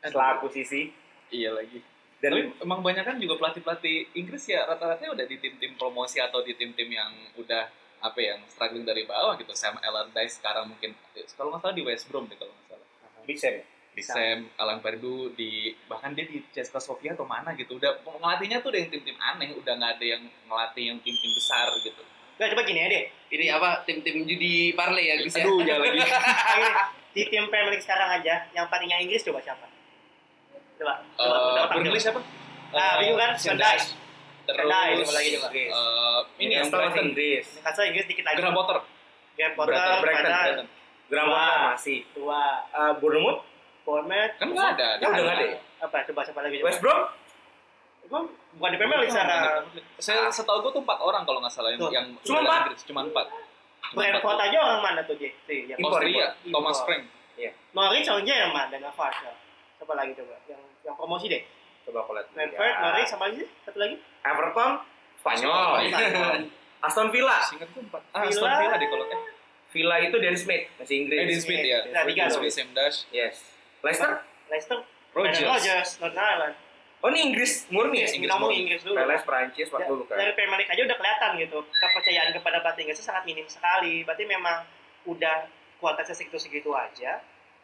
setelah 0.00 0.36
akuisisi 0.36 0.94
Iya 1.32 1.56
lagi. 1.56 1.80
Dan 2.22 2.30
Tapi 2.38 2.62
emang 2.62 2.80
banyak 2.86 3.02
kan 3.02 3.18
juga 3.18 3.34
pelatih-pelatih 3.34 4.14
Inggris 4.14 4.46
ya 4.46 4.62
rata-rata 4.62 5.10
udah 5.10 5.26
di 5.26 5.42
tim-tim 5.42 5.74
promosi 5.74 6.22
atau 6.22 6.38
di 6.46 6.54
tim-tim 6.54 6.86
yang 6.86 7.10
udah 7.34 7.66
apa 7.98 8.18
ya, 8.22 8.38
yang 8.38 8.46
struggling 8.46 8.86
dari 8.86 9.02
bawah 9.02 9.34
gitu. 9.34 9.50
Sam 9.58 9.74
Allardyce 9.82 10.38
sekarang 10.38 10.70
mungkin 10.70 10.94
kalau 11.34 11.50
nggak 11.50 11.66
salah 11.66 11.74
di 11.74 11.82
West 11.82 12.06
Brom 12.06 12.30
deh 12.30 12.38
kalau 12.38 12.54
nggak 12.54 12.78
salah. 12.78 12.86
Big 13.26 13.38
Sam 13.42 13.58
ya? 13.58 13.64
Di 13.92 14.00
Sam, 14.00 14.48
Alan 14.56 14.80
Pardew 14.80 15.36
di 15.36 15.74
bahkan 15.84 16.16
dia 16.16 16.24
di 16.24 16.40
CSKA 16.54 16.80
Sofia 16.80 17.12
atau 17.12 17.26
mana 17.26 17.58
gitu. 17.58 17.76
Udah 17.76 17.98
ngelatihnya 18.06 18.62
tuh 18.62 18.70
udah 18.70 18.80
yang 18.86 18.90
tim-tim 18.94 19.18
aneh, 19.18 19.52
udah 19.58 19.72
nggak 19.76 19.92
ada 19.98 20.06
yang 20.06 20.22
ngelatih 20.46 20.84
yang 20.94 20.98
tim-tim 21.02 21.32
besar 21.34 21.68
gitu. 21.82 22.02
Nggak, 22.38 22.48
coba 22.54 22.62
gini 22.64 22.80
aja 22.86 22.88
deh. 22.88 23.04
Ini 23.34 23.44
apa 23.50 23.82
tim-tim 23.82 24.24
judi 24.24 24.72
parlay 24.78 25.10
ya 25.10 25.14
guys 25.18 25.34
ya. 25.34 25.42
Aduh, 25.42 25.58
jangan 25.66 25.90
lagi. 25.90 26.00
Di 27.18 27.22
tim 27.28 27.44
Premier 27.52 27.76
League 27.76 27.84
sekarang 27.84 28.08
aja, 28.08 28.48
yang 28.56 28.70
pelatihnya 28.70 29.04
Inggris 29.04 29.26
coba 29.26 29.44
siapa? 29.44 29.71
Coba. 30.82 30.94
coba, 31.14 31.22
Eh, 31.22 31.38
coba, 31.38 31.62
Burnley 31.70 31.90
coba. 31.90 32.02
siapa? 32.02 32.20
Ah, 32.72 32.92
bingung 32.98 33.18
kan? 33.20 33.30
Van 33.38 33.56
Dijk. 33.56 33.82
Terus 34.42 34.66
siapa 34.66 35.12
lagi 35.14 35.28
coba? 35.38 35.48
eh, 35.54 36.18
ini 36.42 36.52
yang 36.52 36.66
Brighton. 36.66 37.06
Inggris 37.14 37.46
Newcastle 37.54 37.86
Inggris 37.86 38.06
dikit 38.10 38.24
lagi. 38.26 38.36
Graham 38.42 38.54
Potter. 38.58 38.78
Graham 39.38 39.52
Potter, 39.54 39.74
Brighton. 40.02 40.66
Graham. 41.06 41.28
Potter 41.30 41.60
masih 41.70 41.98
Tua, 42.10 42.42
uh, 42.72 42.92
Bournemouth 42.98 43.40
Bournemouth, 43.86 44.34
Kan 44.38 44.48
nggak 44.50 44.68
ada. 44.78 44.88
Ya, 44.98 45.06
udah 45.10 45.22
nggak 45.22 45.36
ada 45.38 45.46
apa? 45.82 45.96
Coba 46.10 46.20
siapa 46.22 46.40
lagi 46.42 46.56
coba? 46.62 46.66
West 46.70 46.80
Brom 46.82 47.00
Gua 48.10 48.20
bukan 48.58 48.70
di 48.74 48.78
Premier 48.82 48.98
League 49.00 49.14
sekarang. 49.14 49.64
Saya 49.96 50.28
setahu 50.28 50.58
gue 50.68 50.72
tuh 50.74 50.82
empat 50.84 50.98
orang 51.00 51.22
kalau 51.24 51.38
nggak 51.40 51.54
salah 51.54 51.70
yang, 51.72 51.80
yang 51.88 52.06
Cuma 52.26 52.42
empat? 52.44 52.76
Cuma 52.84 53.00
empat. 53.08 53.26
Brentford 53.94 54.38
aja 54.40 54.58
orang 54.58 54.80
mana 54.82 55.00
tuh 55.06 55.16
dia? 55.16 55.32
Yang 55.48 55.78
Austria. 55.80 56.26
Thomas. 56.50 56.78
Frank. 56.84 57.02
Norwich 57.72 58.08
orang 58.08 58.24
Jerman 58.28 58.66
dan 58.68 58.80
Navasha. 58.84 59.32
Siapa 59.82 59.98
lagi 59.98 60.14
coba? 60.14 60.38
Yang 60.46 60.62
yang 60.86 60.94
promosi 60.94 61.26
deh. 61.26 61.42
coba 61.82 62.06
aku 62.06 62.14
lihat 62.14 62.26
Brentford, 62.30 62.62
ya. 62.62 62.78
Norwich 62.78 63.10
sama 63.10 63.24
lagi? 63.26 63.42
Satu 63.66 63.78
lagi? 63.82 63.96
Everton 64.22 64.72
Spanyol 65.18 65.66
Spanyol. 65.90 66.34
Aston 66.86 67.08
Villa 67.10 67.38
Singkat 67.42 67.68
empat. 67.74 68.02
Ah. 68.14 68.22
Aston 68.22 68.46
Villa 68.46 68.74
deh 68.78 68.86
kalau 68.86 69.04
eh. 69.10 69.20
Villa 69.74 69.96
itu 69.98 70.16
Dan 70.22 70.36
Smith 70.38 70.70
masih 70.78 70.96
Inggris 71.02 71.18
Eh, 71.18 71.26
Dean 71.26 71.40
Smith 71.42 71.64
ya. 71.66 71.78
Nah, 71.90 72.02
tiga 72.06 72.22
Dean 72.22 72.30
tuh. 72.30 72.38
Smith, 72.38 72.54
Sam 72.54 72.70
Dash, 72.70 72.98
yes 73.10 73.42
Leicester 73.82 74.22
Leicester, 74.46 74.78
Rogers. 75.10 75.42
Rogers, 75.42 75.90
Northern 75.98 76.22
Ireland. 76.22 76.54
oh 77.02 77.08
ini 77.10 77.34
Inggris 77.34 77.66
murni 77.66 78.06
ya 78.06 78.14
Inggris, 78.14 78.30
ngomong 78.30 78.46
murni. 78.46 78.62
Inggris 78.62 78.80
dulu. 78.86 78.94
Peles 78.94 79.22
Prancis 79.26 79.66
Ya, 79.66 79.74
waktu 79.74 79.90
dulu 79.90 80.04
kan 80.06 80.16
dari 80.22 80.32
Premier 80.38 80.58
League 80.62 80.70
aja 80.70 80.82
udah 80.86 80.96
kelihatan 81.02 81.30
gitu 81.42 81.58
kepercayaan 81.66 82.30
kepada 82.30 82.62
pelatih 82.62 82.82
Inggris 82.86 82.98
itu 83.02 83.06
sangat 83.10 83.26
minim 83.26 83.46
sekali. 83.50 84.06
Berarti 84.06 84.22
memang 84.22 84.62
udah 85.10 85.50
kualitasnya 85.82 86.14
segitu-segitu 86.14 86.70
aja. 86.70 87.18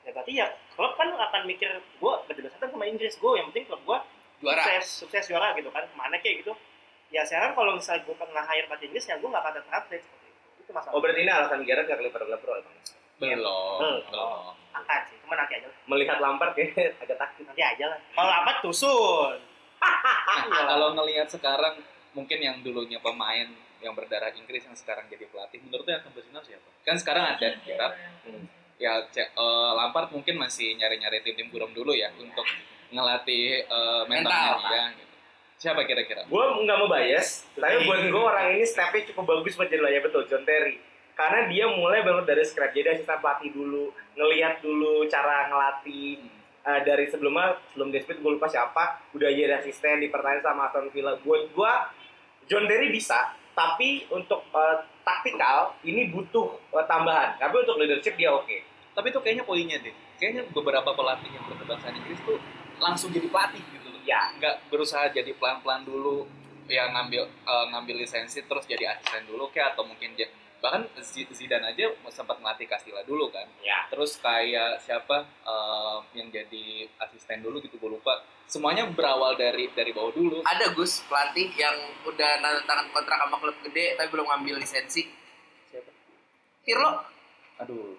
Ya 0.09 0.11
berarti 0.17 0.33
ya 0.41 0.49
klub 0.73 0.97
kan 0.97 1.13
akan 1.13 1.43
mikir 1.45 1.69
gue 1.85 2.13
berdasarkan 2.33 2.69
sama 2.73 2.85
Inggris 2.89 3.21
gue 3.21 3.33
yang 3.37 3.53
penting 3.53 3.69
klub 3.69 3.85
gue 3.85 3.99
Juara. 4.41 4.65
sukses 4.65 5.05
sukses 5.05 5.25
juara 5.29 5.53
gitu 5.53 5.69
kan 5.69 5.85
ke 5.85 5.93
mana 6.01 6.17
kayak 6.17 6.41
gitu. 6.41 6.57
Ya 7.13 7.29
sekarang 7.29 7.53
kalau 7.53 7.77
misalnya 7.77 8.09
gue 8.09 8.17
pernah 8.17 8.41
hire 8.49 8.65
pelatih 8.73 8.89
Inggris 8.89 9.05
ya 9.05 9.21
gue 9.21 9.29
nggak 9.29 9.45
akan 9.45 9.53
translate 9.69 10.01
seperti 10.01 10.27
itu. 10.33 10.41
Itu 10.65 10.71
masalah. 10.73 10.97
oh 10.97 11.01
berarti 11.05 11.21
ini 11.21 11.29
alasan 11.29 11.61
Gerrard 11.69 11.87
gak 11.93 12.01
ke 12.01 12.05
Liverpool 12.09 12.37
Bro, 12.41 12.53
emang 12.57 12.77
Belum. 13.19 13.37
Belum. 13.37 14.01
Belum. 14.09 14.53
akan 14.79 15.01
sih, 15.11 15.17
cuma 15.27 15.35
nanti 15.35 15.59
aja 15.59 15.67
lah. 15.69 15.79
melihat 15.91 16.17
Lampard 16.23 16.53
kayak 16.57 16.73
agak 17.05 17.19
takut 17.21 17.45
Nanti 17.45 17.63
aja 17.67 17.85
lah. 17.93 17.99
Kalau 18.15 18.31
lambat 18.31 18.57
tusun. 18.65 19.37
Nah, 19.83 20.65
kalau 20.73 20.89
ngelihat 20.97 21.29
sekarang 21.29 21.85
mungkin 22.17 22.39
yang 22.41 22.57
dulunya 22.65 22.97
pemain 23.03 23.53
yang 23.79 23.95
berdarah 23.95 24.35
Inggris 24.35 24.67
yang 24.67 24.75
sekarang 24.75 25.07
jadi 25.07 25.27
pelatih, 25.31 25.63
menurut 25.63 25.87
lu 25.87 25.91
yang 25.95 26.03
akan 26.03 26.13
bersinar 26.15 26.43
siapa? 26.43 26.69
Kan 26.83 26.97
sekarang 26.99 27.25
ada 27.37 27.49
Gerrard, 27.63 27.95
Hmm. 28.27 28.45
Ya 28.79 29.03
eh, 29.11 29.73
Lampard 29.75 30.15
mungkin 30.15 30.39
masih 30.39 30.79
nyari-nyari 30.79 31.21
tim-tim 31.27 31.51
buram 31.51 31.71
dulu 31.75 31.93
ya 31.93 32.09
untuk 32.17 32.47
ngelatih 32.95 33.67
eh, 33.67 34.03
mentalnya 34.07 34.57
Mental. 34.57 34.71
dia. 34.71 34.85
Gitu. 34.95 35.15
Siapa 35.59 35.83
kira-kira? 35.83 36.23
gue 36.23 36.45
nggak 36.63 36.77
mau 36.79 36.87
bias 36.87 37.51
tapi 37.59 37.83
buat 37.83 38.01
gue 38.07 38.23
orang 38.23 38.55
ini 38.55 38.65
stepnya 38.65 39.11
cukup 39.11 39.39
bagus 39.39 39.59
buat 39.59 39.67
jadi 39.67 39.99
betul 39.99 40.23
John 40.31 40.47
Terry 40.47 40.79
karena 41.19 41.51
dia 41.51 41.67
mulai 41.67 42.07
banget 42.07 42.31
dari 42.31 42.47
scratch 42.47 42.79
jadi 42.79 42.95
asisten 42.95 43.19
pelatih 43.19 43.51
dulu 43.51 43.91
ngelihat 44.15 44.63
dulu 44.63 45.03
cara 45.11 45.51
ngelatih 45.51 46.39
Eh, 46.69 46.81
dari 46.85 47.09
sebelumnya 47.09 47.57
sebelum 47.73 47.89
Despit 47.89 48.21
gue 48.21 48.29
lupa 48.37 48.45
siapa 48.45 49.01
udah 49.17 49.33
jadi 49.33 49.57
asisten 49.57 50.05
di 50.05 50.13
pertandingan 50.13 50.53
sama 50.53 50.69
Aston 50.69 50.93
Villa 50.93 51.17
buat 51.25 51.49
gue 51.49 51.73
John 52.45 52.69
Terry 52.69 52.93
bisa 52.93 53.33
tapi 53.57 54.05
untuk 54.13 54.45
eh, 54.53 54.77
taktikal 55.01 55.73
ini 55.89 56.13
butuh 56.13 56.61
eh, 56.77 56.85
tambahan 56.85 57.41
tapi 57.41 57.65
untuk 57.65 57.81
leadership 57.81 58.21
dia 58.21 58.29
oke 58.29 58.68
Tapi 58.99 59.15
itu 59.15 59.21
kayaknya 59.23 59.47
poinnya 59.47 59.79
deh. 59.79 59.95
Kayaknya 60.19 60.43
beberapa 60.51 60.91
pelatih 60.91 61.31
yang 61.31 61.47
berkebangsaan 61.47 61.95
Inggris 61.95 62.19
tuh 62.27 62.35
langsung 62.83 63.15
jadi 63.15 63.31
pelatih 63.31 63.63
gitu 63.63 63.87
loh. 63.87 64.03
ya 64.03 64.35
Nggak 64.35 64.67
berusaha 64.75 65.07
jadi 65.09 65.31
pelan-pelan 65.39 65.87
dulu. 65.87 66.27
ya 66.69 66.85
ngambil 66.93 67.25
eh, 67.25 67.67
ngambil 67.73 68.05
lisensi 68.05 68.45
terus 68.45 68.69
jadi 68.69 68.93
asisten 68.93 69.25
dulu 69.25 69.49
kayak 69.49 69.73
atau 69.73 69.89
mungkin 69.89 70.13
dia 70.13 70.29
bahkan 70.61 70.85
Zidane 71.33 71.65
aja 71.65 71.89
sempat 72.13 72.37
melatih 72.45 72.69
Castilla 72.69 73.01
dulu 73.09 73.33
kan 73.33 73.49
Ya. 73.65 73.89
terus 73.89 74.21
kayak 74.21 74.77
siapa 74.77 75.25
eh, 75.49 75.97
yang 76.13 76.29
jadi 76.29 76.85
asisten 77.01 77.41
dulu 77.41 77.65
gitu 77.65 77.81
gue 77.81 77.97
lupa 77.97 78.21
semuanya 78.45 78.85
berawal 78.85 79.33
dari 79.33 79.73
dari 79.73 79.97
bawah 79.97 80.13
dulu 80.13 80.45
Ada 80.45 80.77
Gus 80.77 81.09
pelatih 81.09 81.57
yang 81.57 81.73
udah 82.05 82.37
tanda 82.37 82.61
tangan 82.69 82.93
kontrak 82.93 83.17
sama 83.17 83.37
klub 83.41 83.57
gede 83.65 83.97
tapi 83.97 84.09
belum 84.13 84.29
ngambil 84.29 84.61
lisensi. 84.61 85.09
Siapa? 85.73 85.89
Pirlo. 86.69 86.91
aduh 87.65 87.97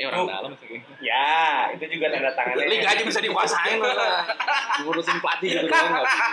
eh 0.00 0.06
orang 0.06 0.18
Oh. 0.18 0.26
dalam 0.26 0.52
sih 0.56 0.80
Ya, 0.98 1.28
itu 1.70 1.84
juga 1.90 2.08
tanda 2.08 2.32
tangannya. 2.32 2.64
Liga 2.66 2.88
aja 2.88 3.02
bisa 3.02 3.20
dikuasain 3.20 3.76
lah. 3.76 4.24
ngurusin 4.80 5.16
pelatih 5.18 5.48
gitu 5.54 5.66
doang 5.66 5.88
nggak 5.90 6.04
bisa. 6.04 6.24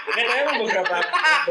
Nah, 0.00 0.22
tapi 0.24 0.38
emang 0.40 0.56
beberapa 0.62 0.96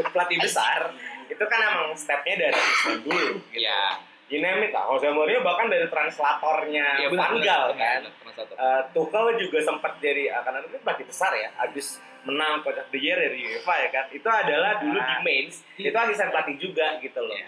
pelatih 0.08 0.38
besar 0.40 0.80
itu 1.26 1.44
kan 1.46 1.58
emang 1.62 1.88
stepnya 1.94 2.34
dari 2.38 2.56
asisten 2.56 2.96
dulu. 3.02 3.26
Gitu. 3.46 3.60
ya 3.60 4.00
Dinamik 4.26 4.70
lah. 4.70 4.86
Jose 4.88 5.10
Mourinho 5.10 5.42
bahkan 5.42 5.66
dari 5.66 5.86
translatornya 5.86 6.86
Van 7.08 7.34
Gaal 7.36 7.74
benar, 7.74 7.74
kan. 7.74 8.00
benar. 8.22 8.46
Eh, 8.46 8.80
Tuchel 8.90 9.26
juga 9.36 9.58
sempat 9.60 9.98
jadi 9.98 10.30
eh, 10.30 10.40
karena 10.40 10.62
itu 10.62 10.78
pelatih 10.78 11.02
besar 11.04 11.34
ya, 11.34 11.50
habis 11.56 11.98
menang 12.26 12.60
coach 12.64 12.78
of 12.80 12.88
the 12.92 13.00
year 13.00 13.16
dari 13.16 13.40
UEFA 13.40 13.74
ya 13.84 13.88
kan. 13.92 14.04
Itu 14.12 14.28
adalah 14.28 14.80
dulu 14.80 14.98
di 14.98 15.16
Mainz, 15.24 15.64
itu 15.76 15.94
asisten 15.94 16.28
pelatih 16.32 16.56
juga 16.60 17.00
gitu 17.00 17.20
loh. 17.20 17.38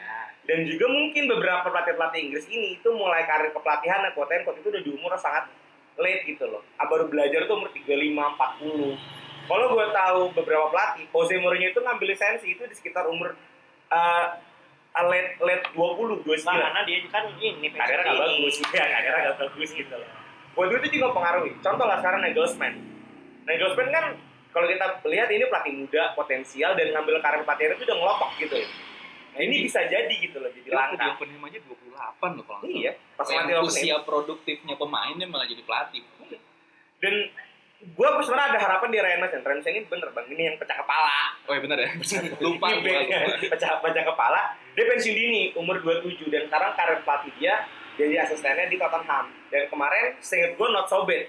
Dan 0.43 0.67
juga 0.67 0.91
mungkin 0.91 1.31
beberapa 1.31 1.71
pelatih-pelatih 1.71 2.19
Inggris 2.19 2.47
ini 2.51 2.81
itu 2.81 2.89
mulai 2.91 3.23
karir 3.25 3.55
kepelatihan 3.55 4.03
quote 4.11 4.33
and 4.35 4.43
quote 4.43 4.59
itu 4.59 4.69
udah 4.75 4.83
di 4.83 4.91
umur 4.91 5.15
sangat 5.15 5.47
late 6.01 6.27
gitu 6.27 6.51
loh. 6.51 6.67
Ah, 6.81 6.91
Baru 6.91 7.07
belajar 7.07 7.47
tuh 7.47 7.63
umur 7.63 7.71
35, 7.71 7.87
40. 7.87 8.99
Kalau 9.43 9.67
gue 9.75 9.87
tahu 9.91 10.21
beberapa 10.39 10.67
pelatih, 10.71 11.05
Jose 11.11 11.35
Mourinho 11.39 11.69
itu 11.71 11.81
ngambil 11.83 12.07
lisensi 12.15 12.47
itu 12.55 12.63
di 12.67 12.75
sekitar 12.75 13.07
umur 13.11 13.35
eh, 13.93 14.27
late 15.01 15.41
late 15.41 15.65
20, 15.73 16.27
29 16.27 16.45
Nah, 16.45 16.69
karena 16.69 16.81
dia 16.85 16.99
kan 17.09 17.25
ini 17.41 17.69
karirnya 17.73 18.03
nggak 18.13 18.21
bagus. 18.21 18.55
Ya 18.77 18.85
karirnya 18.85 19.21
nggak 19.31 19.39
bagus 19.47 19.71
gitu 19.73 19.95
loh. 19.95 20.11
Gue 20.53 20.65
itu 20.85 20.89
juga 21.01 21.05
mempengaruhi 21.15 21.53
contoh 21.65 21.87
lah 21.89 21.97
sekarang 22.05 22.21
Nagelsmann. 22.21 22.75
Nagelsmann 23.49 23.89
kan 23.89 24.05
kalau 24.53 24.67
kita 24.69 24.85
lihat 25.09 25.29
ini 25.33 25.49
pelatih 25.49 25.73
muda 25.81 26.13
potensial 26.13 26.77
dan 26.77 26.93
ngambil 26.93 27.25
karir 27.25 27.43
pelatih 27.43 27.73
itu 27.73 27.85
udah 27.89 27.97
ngelotok 27.97 28.31
gitu. 28.37 28.57
Nah 29.33 29.41
ini 29.41 29.65
bisa 29.65 29.81
jadi 29.89 30.13
gitu 30.13 30.37
loh 30.45 30.53
jadi 30.53 30.69
Dia 30.69 30.73
di 30.73 30.77
langka 30.77 31.05
Hoffenheim 31.17 31.43
aja 31.49 31.59
28 31.65 32.37
loh 32.37 32.45
kalau 32.45 32.61
iya 32.69 32.93
pas 33.17 33.25
Hoffenheim. 33.25 33.65
usia 33.65 33.97
produktifnya 34.05 34.77
pemainnya 34.77 35.25
malah 35.25 35.49
jadi 35.49 35.65
pelatih. 35.65 36.05
dan 37.03 37.15
gue 37.83 38.09
sebenarnya 38.23 38.55
ada 38.55 38.61
harapan 38.63 38.89
di 38.95 38.99
Ryan 39.03 39.21
Mason 39.27 39.41
Ryan 39.43 39.59
Mason 39.59 39.73
ini 39.75 39.83
bener 39.91 40.09
bang. 40.15 40.27
Ini 40.31 40.43
yang 40.53 40.57
pecah 40.61 40.77
kepala. 40.79 41.19
Oh 41.51 41.53
iya 41.57 41.61
benar 41.65 41.79
ya. 41.83 41.91
lupa 42.45 42.67
Ini 42.71 43.49
pecah 43.57 43.71
pecah 43.83 44.05
kepala. 44.07 44.41
Dia 44.79 44.85
pensiun 44.87 45.17
dini 45.17 45.43
umur 45.59 45.83
27 45.83 46.31
dan 46.31 46.47
sekarang 46.47 46.73
karir 46.79 47.01
pelatih 47.03 47.33
dia 47.41 47.55
jadi 47.99 48.23
asistennya 48.23 48.71
di 48.71 48.79
Tottenham. 48.79 49.35
Dan 49.51 49.67
kemarin 49.67 50.15
seinget 50.23 50.55
gue 50.55 50.69
not 50.71 50.87
so 50.87 51.03
bad 51.03 51.27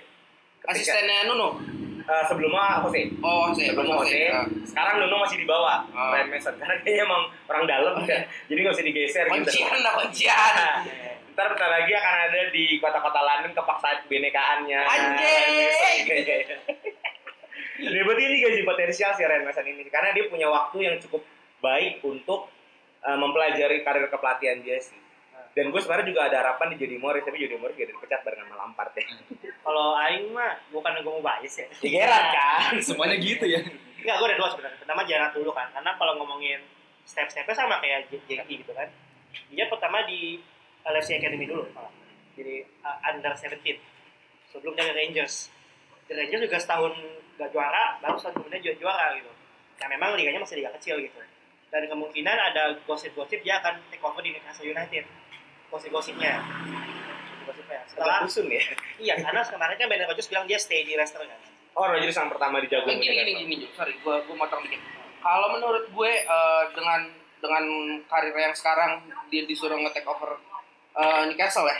Ketika- 0.63 0.95
Asistennya 0.95 1.27
Nuno. 1.27 1.49
Eh, 2.03 2.23
sebelumnya 2.27 2.83
Jose. 2.83 3.01
Oh, 3.19 3.47
saya 3.51 3.71
sebelum 3.71 3.95
Jose 3.97 4.27
Ah. 4.27 4.43
sekarang 4.65 4.95
Nuno 4.99 5.23
masih 5.23 5.39
di 5.39 5.47
bawah. 5.47 5.87
Ah. 5.89 6.11
Ryan 6.11 6.27
Mason 6.29 6.55
karena 6.55 6.75
kayaknya 6.79 7.03
emang 7.03 7.21
orang 7.47 7.63
dalam. 7.63 7.93
Ya 8.03 8.19
jadi 8.47 8.59
nggak 8.59 8.75
usah 8.75 8.85
digeser 8.85 9.25
gitu. 9.25 9.35
Kuncian 9.39 9.77
lah 9.79 9.93
kuncian. 9.97 10.51
Nah, 10.53 10.75
ntar 11.33 11.47
bentar 11.49 11.69
lagi 11.71 11.91
akan 11.91 12.13
ada 12.21 12.41
di 12.49 12.77
kota-kota 12.77 13.19
London 13.19 13.51
kepaksaan 13.51 13.97
binekaannya 14.05 14.79
Anjing. 14.83 16.43
Jadi 17.73 17.99
berarti 17.99 18.23
ini 18.23 18.35
gaji 18.37 18.61
potensial 18.63 19.11
si 19.11 19.23
Ryan 19.23 19.43
Mason 19.43 19.65
ini. 19.65 19.87
Karena 19.87 20.11
dia 20.11 20.27
punya 20.27 20.47
waktu 20.47 20.77
yang 20.81 20.95
cukup 20.99 21.23
baik 21.59 22.03
untuk 22.03 22.51
eh, 23.01 23.17
mempelajari 23.17 23.79
karir 23.81 24.07
kepelatihan 24.07 24.59
dia 24.59 24.75
sih. 24.77 24.99
Dan 25.53 25.69
gue 25.69 25.77
sebenarnya 25.77 26.07
juga 26.07 26.21
ada 26.25 26.37
harapan 26.41 26.73
di 26.73 26.81
Jody 26.81 26.97
Morris 26.97 27.21
tapi 27.21 27.37
Jody 27.37 27.55
Morris 27.55 27.75
gak 27.75 27.85
dipecat 27.87 28.19
bareng 28.23 28.41
sama 28.41 28.55
Lampard 28.57 28.89
ya 28.91 29.05
Kalau 29.63 29.95
Aing 29.95 30.35
mah 30.35 30.59
bukan 30.69 30.91
gue 30.99 31.07
mau 31.07 31.23
bias 31.23 31.55
ya. 31.63 31.67
Digerak 31.79 32.25
kan 32.35 32.75
Semuanya 32.83 33.15
gitu 33.15 33.47
ya. 33.47 33.63
Enggak, 34.03 34.15
gue 34.19 34.27
ada 34.27 34.37
dua 34.37 34.49
sebenarnya. 34.51 34.77
Pertama 34.83 35.01
Gerrard 35.07 35.31
dulu 35.31 35.51
kan, 35.55 35.71
karena 35.71 35.95
kalau 35.95 36.19
ngomongin 36.19 36.59
step-stepnya 37.07 37.55
sama 37.55 37.79
kayak 37.79 38.11
J- 38.11 38.19
JK 38.27 38.43
gitu 38.67 38.75
kan. 38.75 38.91
Dia 39.47 39.65
pertama 39.71 40.03
di 40.03 40.43
LFC 40.83 41.15
Academy 41.15 41.47
dulu, 41.47 41.63
malah. 41.71 41.87
jadi 42.35 42.67
uh, 42.83 42.99
under 43.07 43.31
17 43.31 43.63
sebelum 44.51 44.75
dari 44.75 44.91
Rangers. 44.91 45.47
Di 46.03 46.11
Rangers 46.11 46.43
juga 46.43 46.59
setahun 46.59 46.91
gak 47.39 47.55
juara, 47.55 47.95
baru 48.03 48.19
setahun 48.19 48.43
kemudian 48.43 48.59
juara, 48.59 48.75
juara 48.83 49.05
gitu. 49.15 49.31
Nah 49.79 49.87
memang 49.87 50.19
liganya 50.19 50.43
masih 50.43 50.59
liga 50.59 50.75
kecil 50.75 50.99
gitu. 50.99 51.15
Dan 51.71 51.87
kemungkinan 51.87 52.35
ada 52.35 52.75
gosip-gosip 52.83 53.39
dia 53.41 53.63
akan 53.63 53.79
take 53.87 54.03
over 54.03 54.19
di 54.19 54.35
Newcastle 54.35 54.67
United. 54.67 55.07
Gosip-gosipnya. 55.71 56.43
Gosip-gosipnya. 57.53 57.79
Setelah, 57.85 58.17
dusun 58.25 58.45
ya 58.49 58.61
iya, 58.97 59.13
karena 59.21 59.41
kemarin 59.45 59.75
kan 59.77 59.85
Brendan 59.85 60.07
Rodgers 60.09 60.29
bilang 60.29 60.45
dia 60.49 60.57
stay 60.57 60.81
di 60.83 60.97
Leicester 60.97 61.21
kan. 61.21 61.39
oh 61.73 61.85
Rodgers 61.85 62.13
yang 62.13 62.29
pertama 62.29 62.57
dijago 62.57 62.85
Gini 62.85 63.05
gini 63.05 63.31
gini, 63.45 63.55
Ju. 63.61 63.67
sorry, 63.73 63.93
gua 64.01 64.21
gua 64.25 64.35
motong 64.45 64.61
dikit. 64.65 64.81
Kalau 65.23 65.47
menurut 65.55 65.87
gue 65.87 66.11
eh, 66.19 66.63
dengan 66.75 67.01
dengan 67.39 67.63
karir 68.05 68.35
yang 68.35 68.55
sekarang 68.55 69.03
dia 69.27 69.43
disuruh 69.43 69.75
nge-take 69.79 70.05
over 70.05 70.35
eh, 70.95 71.21
Newcastle 71.31 71.65
ya. 71.65 71.77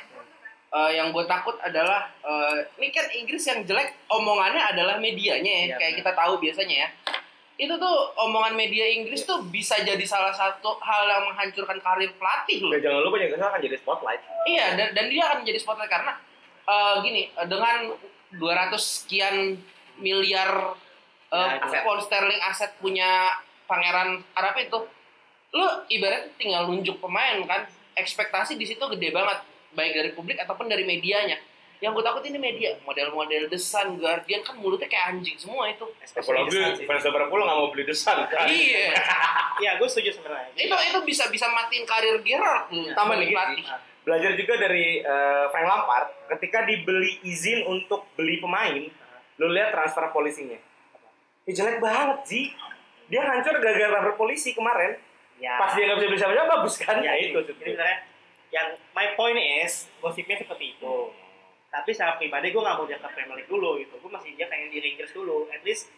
Eh, 0.73 0.91
yang 0.97 1.13
gue 1.13 1.21
takut 1.27 1.53
adalah 1.61 2.09
eh, 2.23 2.65
ini 2.79 2.89
kan 2.89 3.05
Inggris 3.13 3.43
yang 3.45 3.61
jelek 3.61 3.93
omongannya 4.09 4.63
adalah 4.73 4.95
medianya 4.97 5.51
ya, 5.51 5.63
Iya, 5.69 5.75
kayak 5.77 5.93
kita 6.01 6.11
tahu 6.15 6.39
biasanya 6.39 6.75
ya. 6.75 6.89
Itu 7.53 7.77
tuh 7.77 7.95
omongan 8.17 8.57
media 8.57 8.89
Inggris 8.89 9.23
tuh 9.23 9.45
bisa 9.45 9.77
jadi 9.79 10.01
salah 10.03 10.33
satu 10.33 10.73
hal 10.81 11.03
yang 11.05 11.23
menghancurkan 11.29 11.77
karir 11.77 12.09
pelatih 12.17 12.65
loh. 12.65 12.73
Dan 12.73 12.81
jangan 12.81 12.99
lupa 13.05 13.15
Newcastle 13.21 13.45
akan 13.45 13.61
jadi 13.61 13.77
spotlight 13.77 14.21
Iya, 14.49 14.67
dan, 14.73 14.87
dan 14.97 15.05
dia 15.13 15.21
akan 15.29 15.37
menjadi 15.45 15.59
spotlight 15.61 15.91
karena 15.91 16.13
eh, 16.65 16.95
gini, 17.05 17.23
eh, 17.29 17.47
dengan 17.47 17.77
200 18.33 18.73
sekian 18.81 19.61
miliar 19.97 20.73
eh, 21.29 21.37
Ya, 21.37 21.61
aset. 21.61 21.81
pound 21.85 22.01
sterling 22.01 22.41
aset 22.41 22.73
punya 22.77 23.37
pangeran 23.65 24.21
Arab 24.33 24.53
itu, 24.57 24.77
lu 25.53 25.67
ibaratnya 25.89 26.33
tinggal 26.37 26.65
nunjuk 26.65 26.97
pemain 26.97 27.37
kan, 27.45 27.65
ekspektasi 27.93 28.57
di 28.57 28.65
situ 28.65 28.81
gede 28.97 29.13
banget, 29.13 29.41
baik 29.73 29.93
dari 29.93 30.09
publik 30.13 30.37
ataupun 30.37 30.65
dari 30.65 30.85
medianya. 30.85 31.37
Yang 31.83 31.91
gue 31.93 32.03
takut 32.05 32.23
ini 32.23 32.39
media, 32.39 32.71
model-model 32.81 33.51
The 33.51 33.59
Sun, 33.59 33.99
Guardian 33.99 34.39
kan 34.39 34.55
mulutnya 34.55 34.87
kayak 34.87 35.05
anjing 35.11 35.35
semua 35.35 35.67
itu. 35.67 35.83
apalagi 35.83 36.55
fans 36.81 37.03
Liverpool 37.03 37.43
nggak 37.43 37.57
mau 37.57 37.67
beli 37.67 37.83
desan 37.83 38.23
kan 38.25 38.47
iya, 38.47 38.95
Iya, 39.61 39.71
gue 39.75 39.85
setuju 39.85 40.15
sebenarnya. 40.15 40.47
itu 40.55 40.71
itu 40.71 40.99
bisa 41.03 41.27
bisa 41.27 41.45
matiin 41.45 41.83
karir 41.83 42.17
Gerrard 42.21 42.71
tuh, 42.71 42.79
Iya. 42.81 42.95
Tambah 42.95 43.15
nih, 43.17 43.27
pelatih. 43.29 43.63
belajar 44.03 44.31
juga 44.33 44.53
dari 44.57 44.99
eh, 44.99 45.45
Frank 45.49 45.63
Lampard 45.65 46.07
ketika 46.29 46.63
dibeli 46.63 47.19
izin 47.21 47.63
untuk 47.63 48.07
beli 48.13 48.35
pemain 48.37 48.83
lu 49.37 49.47
lihat 49.49 49.71
transfer 49.71 50.07
polisinya 50.09 50.59
ya 51.43 51.51
jelek 51.53 51.79
banget 51.79 52.19
sih 52.23 52.45
dia 53.05 53.21
hancur 53.21 53.55
gara-gara 53.55 53.91
transfer 53.93 54.15
polisi 54.15 54.51
kemarin 54.51 54.95
Ya. 55.35 55.55
pas 55.57 55.71
dia 55.71 55.83
nggak 55.85 55.97
bisa 55.97 56.07
beli 56.07 56.37
siapa 56.37 56.45
bagus 56.47 56.75
kan 56.77 56.95
Ya, 56.97 57.11
ya 57.11 57.25
itu 57.25 57.39
Jadi 57.41 57.51
sebenarnya 57.73 57.97
yang 58.49 58.67
my 58.91 59.07
point 59.13 59.35
is 59.35 59.89
gosipnya 59.97 60.37
seperti 60.37 60.75
itu. 60.75 60.93
Tapi 61.73 61.89
secara 61.89 62.21
pribadi 62.21 62.53
gue 62.53 62.61
nggak 62.61 62.77
mau 62.77 62.85
dia 62.85 63.01
ke 63.01 63.09
Premier 63.09 63.41
League 63.41 63.49
dulu 63.49 63.81
gitu. 63.81 63.97
Gue 63.97 64.11
masih 64.13 64.37
dia 64.37 64.45
pengen 64.45 64.69
di 64.69 64.77
Rangers 64.77 65.09
dulu. 65.09 65.49
At 65.49 65.65
least 65.65 65.89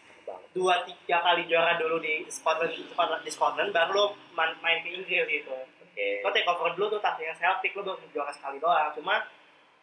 dua 0.56 0.82
tiga 0.82 1.22
kali 1.22 1.44
juara 1.46 1.76
dulu 1.76 2.00
di 2.00 2.24
Scotland, 2.32 2.72
Scotland 2.72 3.22
di 3.22 3.30
Scotland 3.30 3.70
baru 3.70 3.92
lo 3.92 4.04
man- 4.34 4.56
main 4.64 4.80
ke 4.82 4.90
Inggris 4.90 5.28
gitu. 5.28 5.52
oke 5.52 6.08
Lo 6.24 6.32
take 6.32 6.48
over 6.48 6.72
dulu 6.74 6.96
tuh 6.96 7.00
tahtanya 7.04 7.36
Celtic 7.36 7.76
lo 7.76 7.84
baru 7.84 8.00
juara 8.10 8.32
sekali 8.32 8.56
doang. 8.58 8.90
Cuma 8.96 9.20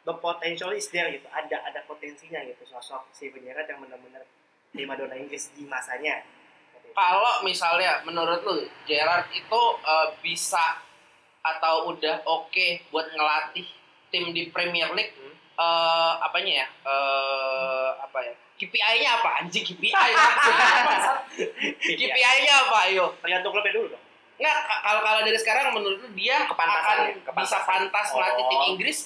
the 0.03 0.13
potential 0.17 0.73
is 0.73 0.89
there 0.89 1.07
gitu. 1.13 1.29
Ada 1.29 1.61
ada 1.69 1.79
potensinya 1.85 2.41
gitu 2.43 2.65
sosok 2.65 3.07
Steven 3.13 3.45
Gerrard 3.45 3.69
yang 3.69 3.79
benar-benar 3.85 4.25
prima 4.73 4.97
donna 4.97 5.13
Inggris 5.13 5.53
di 5.53 5.63
masanya. 5.69 6.25
kalau 6.93 7.41
misalnya 7.41 8.05
menurut 8.05 8.45
lu 8.45 8.69
Gerard 8.85 9.25
itu 9.33 9.61
eh, 9.81 10.07
bisa 10.21 10.77
atau 11.41 11.89
udah 11.89 12.21
oke 12.25 12.85
buat 12.93 13.09
ngelatih 13.09 13.65
tim 14.13 14.29
di 14.29 14.53
Premier 14.53 14.93
League 14.93 15.17
eh 15.53 16.13
apanya 16.19 16.53
ya? 16.55 16.67
Eh 16.83 17.89
apa 17.99 18.19
ya? 18.19 18.33
KPI-nya 18.53 19.09
apa? 19.15 19.29
Anjing 19.39 19.61
KPI 19.61 19.91
KPI-nya 21.89 22.53
apa? 22.63 22.77
Ayo. 22.87 23.05
Tergantung 23.19 23.51
klubnya 23.51 23.73
dulu 23.73 23.87
dong. 23.89 24.03
nggak 24.33 24.55
ka- 24.65 24.81
kalau 24.81 24.99
kalau 24.99 25.21
dari 25.21 25.37
sekarang 25.37 25.69
menurut 25.71 25.99
lu 25.99 26.09
dia 26.13 26.41
Kepantasan. 26.43 26.81
akan 26.81 26.97
ya, 27.05 27.13
kepantasan. 27.21 27.37
bisa 27.37 27.57
pantas 27.63 28.07
melatih 28.11 28.43
tim 28.43 28.59
Oh. 28.59 28.67
Inggris 28.67 28.97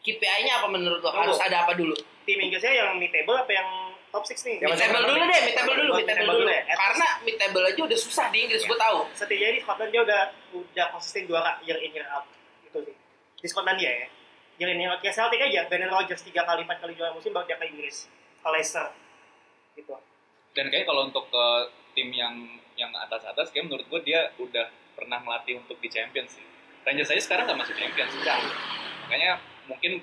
KPI-nya 0.00 0.52
apa 0.56 0.66
menurut 0.68 0.98
lu? 0.98 1.08
Harus 1.10 1.38
ada 1.38 1.66
apa 1.66 1.72
dulu? 1.74 1.92
Tim 2.22 2.38
Inggrisnya 2.40 2.72
yang 2.72 2.94
mid 2.94 3.10
table 3.10 3.34
apa 3.34 3.50
yang 3.50 3.68
top 4.08 4.22
6 4.22 4.38
nih? 4.40 4.56
Yang 4.60 4.70
mid 4.70 4.80
table 4.80 5.02
dulu. 5.04 5.18
deh 5.20 5.40
mid 5.42 5.54
table 5.56 5.74
dulu 5.76 5.92
mid 5.92 6.06
table 6.08 6.34
dulu. 6.36 6.48
ya. 6.48 6.62
Karena 6.68 7.06
mid 7.20 7.36
table 7.36 7.64
aja 7.64 7.80
udah 7.82 7.98
susah 7.98 8.26
di 8.28 8.38
Inggris 8.40 8.62
gue 8.62 8.78
tahu. 8.78 8.98
Setidaknya 9.12 9.52
di 9.52 9.60
Scotland 9.60 9.90
dia 9.90 10.02
udah 10.02 10.20
udah 10.52 10.86
konsisten 10.88 11.22
juara 11.24 11.58
year 11.60 11.78
in 11.78 11.90
year 11.90 12.06
out. 12.08 12.24
Itu 12.62 12.78
sih. 12.80 12.94
Di 13.36 13.46
Scotland 13.46 13.76
dia 13.76 13.90
ya 13.90 14.06
year 14.56 14.70
in 14.72 14.80
year 14.80 14.90
out 14.92 15.00
kayak 15.00 15.16
Celtic 15.16 15.40
aja 15.40 15.68
Brendan 15.68 15.92
Rodgers 15.92 16.22
tiga 16.24 16.44
kali 16.44 16.64
empat 16.64 16.80
kali 16.80 16.96
juara 16.96 17.12
musim 17.12 17.32
baru 17.32 17.44
dia 17.48 17.56
ke 17.60 17.66
Inggris 17.68 18.08
ke 18.40 18.48
Leicester 18.48 18.88
gitu 19.76 19.92
Dan 20.56 20.72
kayak 20.72 20.88
kalau 20.88 21.12
untuk 21.12 21.28
ke 21.28 21.46
tim 21.92 22.08
yang 22.12 22.32
yang 22.76 22.92
atas-atas 22.92 23.52
kayak 23.52 23.68
menurut 23.68 23.84
gue 23.88 24.00
dia 24.08 24.32
udah 24.40 24.68
pernah 24.96 25.20
melatih 25.20 25.60
untuk 25.60 25.76
di 25.80 25.88
Champions 25.92 26.40
sih. 26.40 26.46
Rangers 26.84 27.12
aja 27.12 27.22
sekarang 27.24 27.44
nggak 27.44 27.60
masuk 27.60 27.76
Champions. 27.76 28.12
Makanya 29.04 29.36
mungkin 29.68 30.00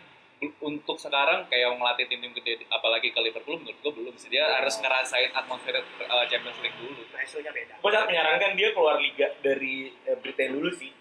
untuk 0.59 0.99
sekarang 0.99 1.47
kayak 1.47 1.71
ngelatih 1.79 2.05
tim-tim 2.11 2.35
gede 2.35 2.67
apalagi 2.67 3.15
ke 3.15 3.19
Liverpool 3.23 3.63
menurut 3.63 3.79
gue 3.79 3.93
belum 3.95 4.15
sih 4.19 4.27
dia 4.27 4.43
harus 4.43 4.75
ngerasain 4.83 5.31
atmosfer 5.31 5.71
uh, 5.79 6.25
Champions 6.27 6.59
League 6.59 6.77
dulu. 6.77 7.01
Ratio-nya 7.15 7.51
beda. 7.53 7.73
Gue 7.79 7.91
sangat 7.93 8.07
menyarankan 8.11 8.51
dia 8.59 8.69
keluar 8.75 8.99
liga 8.99 9.27
dari 9.39 9.89
eh, 10.05 10.17
Britain 10.19 10.59
dulu 10.59 10.69
sih. 10.73 10.91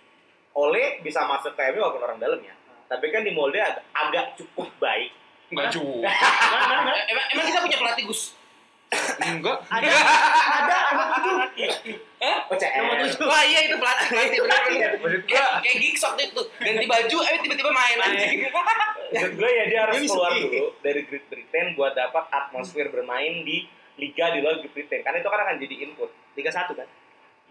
Oleh 0.57 1.01
bisa 1.05 1.25
masuk 1.27 1.57
ke 1.57 1.63
MU 1.73 1.81
walaupun 1.83 2.03
orang 2.05 2.21
dalam 2.21 2.41
ya. 2.41 2.55
Tapi 2.93 3.07
kan 3.09 3.25
di 3.25 3.33
Molde 3.33 3.57
agak, 3.57 3.89
agak 3.97 4.37
cukup 4.37 4.69
baik. 4.77 5.17
Enggak 5.49 5.73
juga. 5.73 6.13
Mana, 6.53 6.65
mana, 6.69 6.81
mana? 6.85 6.93
Eh, 6.93 7.05
Emang, 7.09 7.25
emang 7.33 7.45
kita 7.49 7.59
punya 7.65 7.79
pelatih 7.81 8.05
Gus? 8.05 8.23
Enggak. 9.25 9.59
Ada, 9.73 9.89
ada, 9.89 10.77
ada 10.93 11.05
tujuh. 11.17 11.37
Oh, 12.53 12.57
CM. 12.61 12.85
Nomor 12.85 12.97
tujuh. 13.09 13.25
Wah 13.25 13.43
iya 13.49 13.61
itu 13.65 13.77
pelatih, 13.81 14.09
pelatih 14.13 14.77
gue, 14.77 15.17
Kayak, 15.25 15.77
gigs 15.81 16.03
waktu 16.05 16.23
itu 16.29 16.43
ganti 16.61 16.85
baju, 16.85 17.17
eh 17.25 17.37
tiba-tiba 17.41 17.71
main 17.73 17.97
anjing. 17.97 18.39
maksud 19.13 19.33
gue 19.37 19.51
ya 19.51 19.65
dia 19.69 19.79
harus 19.89 19.97
keluar 20.05 20.33
dulu 20.37 20.73
dari 20.81 21.01
Great 21.09 21.27
Britain 21.33 21.67
buat 21.77 21.93
dapat 21.97 22.29
atmosfer 22.29 22.89
bermain 22.93 23.45
di 23.45 23.65
liga 23.97 24.33
di 24.37 24.45
luar 24.45 24.61
Great 24.61 24.73
Britain. 24.77 25.01
Karena 25.01 25.25
itu 25.25 25.29
kan 25.33 25.41
akan 25.41 25.57
jadi 25.57 25.75
input. 25.89 26.11
Liga 26.37 26.53
satu 26.53 26.77
kan? 26.77 26.89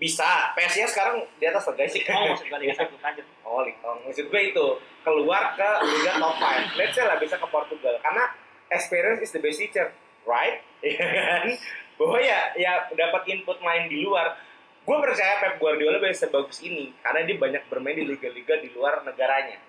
Bisa. 0.02 0.50
PSG 0.58 0.90
sekarang 0.90 1.22
di 1.38 1.46
atas 1.46 1.70
lah 1.70 1.78
guys. 1.78 1.94
Oh, 2.10 2.34
maksud 2.34 2.50
gue 2.50 2.58
Liga 2.66 2.74
satu 2.74 2.98
lanjut. 2.98 3.26
Oh, 3.46 3.62
Liga. 3.62 3.86
Maksud 4.02 4.26
gue 4.34 4.42
itu 4.50 4.66
keluar 5.06 5.54
ke 5.54 5.70
liga 5.86 6.18
top 6.18 6.36
5. 6.42 6.74
Let's 6.82 6.98
say 6.98 7.06
lah 7.06 7.22
bisa 7.22 7.38
ke 7.38 7.46
Portugal 7.46 8.02
karena 8.02 8.34
experience 8.74 9.22
is 9.22 9.30
the 9.30 9.38
best 9.38 9.62
teacher, 9.62 9.94
right? 10.26 10.66
Iya 10.82 11.06
kan? 11.06 11.46
Bahwa 12.02 12.18
ya 12.18 12.58
ya 12.58 12.90
dapat 12.98 13.30
input 13.30 13.62
main 13.62 13.86
di 13.86 14.02
luar. 14.02 14.34
Gue 14.82 14.98
percaya 14.98 15.38
Pep 15.38 15.62
Guardiola 15.62 16.02
bisa 16.02 16.26
sebagus 16.26 16.58
ini 16.66 16.90
karena 17.06 17.22
dia 17.22 17.38
banyak 17.38 17.70
bermain 17.70 17.94
di 17.94 18.10
liga-liga 18.10 18.58
di 18.58 18.74
luar 18.74 19.06
negaranya. 19.06 19.62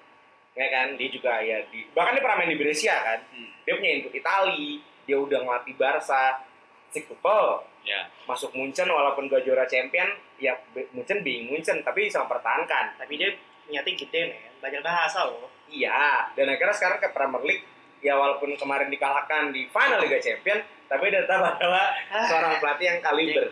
Ya 0.56 0.66
kan? 0.72 0.96
Dia 0.96 1.08
juga 1.12 1.44
ya 1.44 1.60
di 1.68 1.84
bahkan 1.92 2.16
dia 2.16 2.24
pernah 2.24 2.40
main 2.40 2.48
di 2.48 2.56
Brescia 2.56 2.96
kan. 3.04 3.20
Dia 3.68 3.76
punya 3.76 4.00
input 4.00 4.16
Itali, 4.16 4.80
dia 5.04 5.20
udah 5.20 5.44
ngelatih 5.44 5.76
Barca, 5.76 6.40
Sikupel, 6.88 7.68
Ya. 7.82 8.06
masuk 8.24 8.54
Munchen 8.54 8.86
walaupun 8.86 9.26
gak 9.26 9.42
juara 9.42 9.66
champion, 9.66 10.06
ya 10.36 10.54
Munchen 10.90 11.20
being 11.20 11.50
Munchen 11.50 11.82
tapi 11.82 12.06
bisa 12.06 12.22
mempertahankan. 12.22 12.94
Tapi 12.94 13.18
dia 13.18 13.30
nyati 13.66 13.98
gede 13.98 14.20
nih, 14.28 14.40
banyak 14.58 14.80
bahasa 14.80 15.26
loh. 15.26 15.50
Iya, 15.66 16.30
dan 16.32 16.46
akhirnya 16.46 16.70
sekarang 16.70 16.98
ke 16.98 17.08
Premier 17.10 17.42
League, 17.42 17.64
ya 17.98 18.14
walaupun 18.14 18.54
kemarin 18.54 18.86
dikalahkan 18.86 19.50
di 19.50 19.66
final 19.66 19.98
Liga 19.98 20.18
Champion, 20.18 20.60
tapi 20.84 21.08
dia 21.08 21.22
tetap 21.22 21.56
adalah 21.56 21.90
seorang 22.22 22.52
pelatih 22.58 22.86
yang 22.86 23.00
kaliber. 23.00 23.46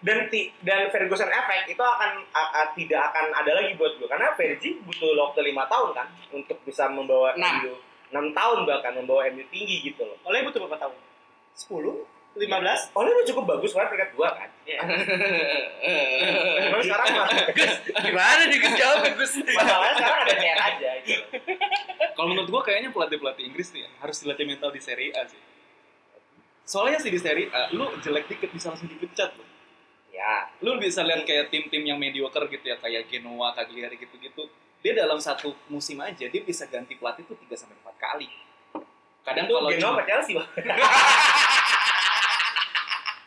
Dan 0.00 0.18
ti- 0.26 0.48
dan 0.58 0.88
Ferguson 0.88 1.28
effect 1.28 1.68
itu 1.68 1.82
akan 1.84 2.24
a- 2.32 2.52
a- 2.56 2.72
tidak 2.72 3.12
akan 3.12 3.36
ada 3.36 3.52
lagi 3.52 3.76
buat 3.76 4.00
gue 4.00 4.08
karena 4.08 4.32
Fergie 4.32 4.80
butuh 4.80 5.12
waktu 5.14 5.44
lima 5.44 5.68
tahun 5.68 5.92
kan 5.92 6.08
untuk 6.32 6.56
bisa 6.64 6.88
membawa 6.88 7.36
Enam. 7.36 7.60
MU 7.60 7.74
enam 8.10 8.26
tahun 8.32 8.64
bahkan 8.64 8.96
membawa 8.96 9.28
MU 9.28 9.44
tinggi 9.46 9.84
gitu 9.84 10.02
loh. 10.02 10.16
Oleh 10.24 10.40
butuh 10.40 10.64
berapa 10.64 10.80
tahun? 10.80 10.96
10? 11.54 12.00
15? 12.38 12.94
Oleh 12.94 13.10
udah 13.10 13.26
cukup 13.26 13.44
bagus 13.56 13.74
kan 13.74 13.90
peringkat 13.90 14.10
dua 14.14 14.28
kan. 14.38 14.48
Iya. 14.62 14.80
Cuman 16.70 16.82
sekarang 16.86 17.06
Gus, 17.50 17.74
gimana 17.90 18.42
nih 18.46 18.58
Gus 18.62 18.74
jawab 18.78 19.02
Gus? 19.18 19.32
masalahnya 19.50 19.94
sekarang 19.98 20.20
ada 20.22 20.34
CR 20.38 20.60
aja 20.62 20.90
gitu. 21.02 21.24
Kalau 22.14 22.28
menurut 22.30 22.48
gua 22.54 22.62
kayaknya 22.62 22.94
pelatih-pelatih 22.94 23.44
Inggris 23.50 23.74
nih 23.74 23.82
ya, 23.82 23.90
harus 23.98 24.16
dilatih 24.22 24.46
mental 24.46 24.70
di 24.70 24.78
Serie 24.78 25.10
A 25.18 25.26
sih. 25.26 25.40
Soalnya 26.62 27.02
sih 27.02 27.10
di 27.10 27.18
Serie 27.18 27.50
A, 27.50 27.74
lu 27.74 27.90
jelek 27.98 28.30
dikit 28.30 28.54
bisa 28.54 28.70
langsung 28.70 28.86
dipecat 28.86 29.34
loh. 29.34 29.48
Ya, 30.14 30.52
Lu 30.60 30.76
bisa 30.76 31.00
lihat 31.00 31.24
kayak 31.24 31.48
tim-tim 31.48 31.80
yang 31.80 31.96
mediocre 31.96 32.44
gitu 32.46 32.62
ya, 32.62 32.76
kayak 32.76 33.08
Genoa, 33.08 33.56
Cagliari 33.56 33.96
gitu-gitu. 33.96 34.46
Dia 34.84 34.92
dalam 34.92 35.16
satu 35.16 35.56
musim 35.72 35.96
aja, 35.98 36.28
dia 36.28 36.42
bisa 36.44 36.68
ganti 36.68 36.94
pelatih 36.94 37.24
tuh 37.24 37.34
3 37.40 37.56
sampai 37.56 37.74
4 37.80 37.96
kali. 37.96 38.28
Kadang 39.24 39.48
kalau 39.48 39.72
Genoa 39.72 40.04
Chelsea, 40.04 40.36
Bang? 40.36 40.46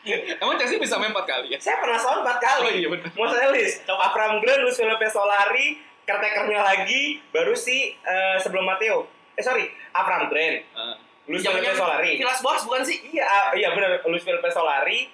Emang 0.42 0.56
Chelsea 0.60 0.76
bisa 0.76 1.00
main 1.00 1.12
4 1.12 1.24
kali 1.24 1.46
ya? 1.56 1.58
Saya 1.60 1.80
pernah 1.80 1.98
soal 1.98 2.20
empat 2.20 2.38
kali. 2.40 2.64
Oh 2.68 2.72
iya 2.72 2.88
benar. 2.92 3.08
Mau 3.16 3.26
saya 3.28 3.48
list. 3.52 3.84
Abraham 3.88 4.40
Grant, 4.44 4.60
Luis 4.64 4.76
Felipe 4.76 5.06
Solari, 5.08 5.80
caretakernya 6.04 6.60
lagi, 6.60 7.24
baru 7.32 7.56
si 7.56 7.96
eh, 7.96 8.36
sebelum 8.40 8.68
Matteo. 8.68 9.08
Eh 9.34 9.42
sorry, 9.42 9.66
Abraham 9.96 10.30
Grant, 10.30 10.56
Uh, 10.74 10.94
Luis 11.26 11.40
Felipe 11.40 11.72
Solari. 11.72 12.20
Vilas 12.20 12.40
Boas 12.44 12.62
bukan 12.68 12.82
sih? 12.84 13.00
Iya, 13.10 13.24
ah, 13.24 13.44
iya 13.56 13.72
benar. 13.72 14.04
Luis 14.04 14.20
Felipe 14.20 14.48
Solari, 14.52 15.08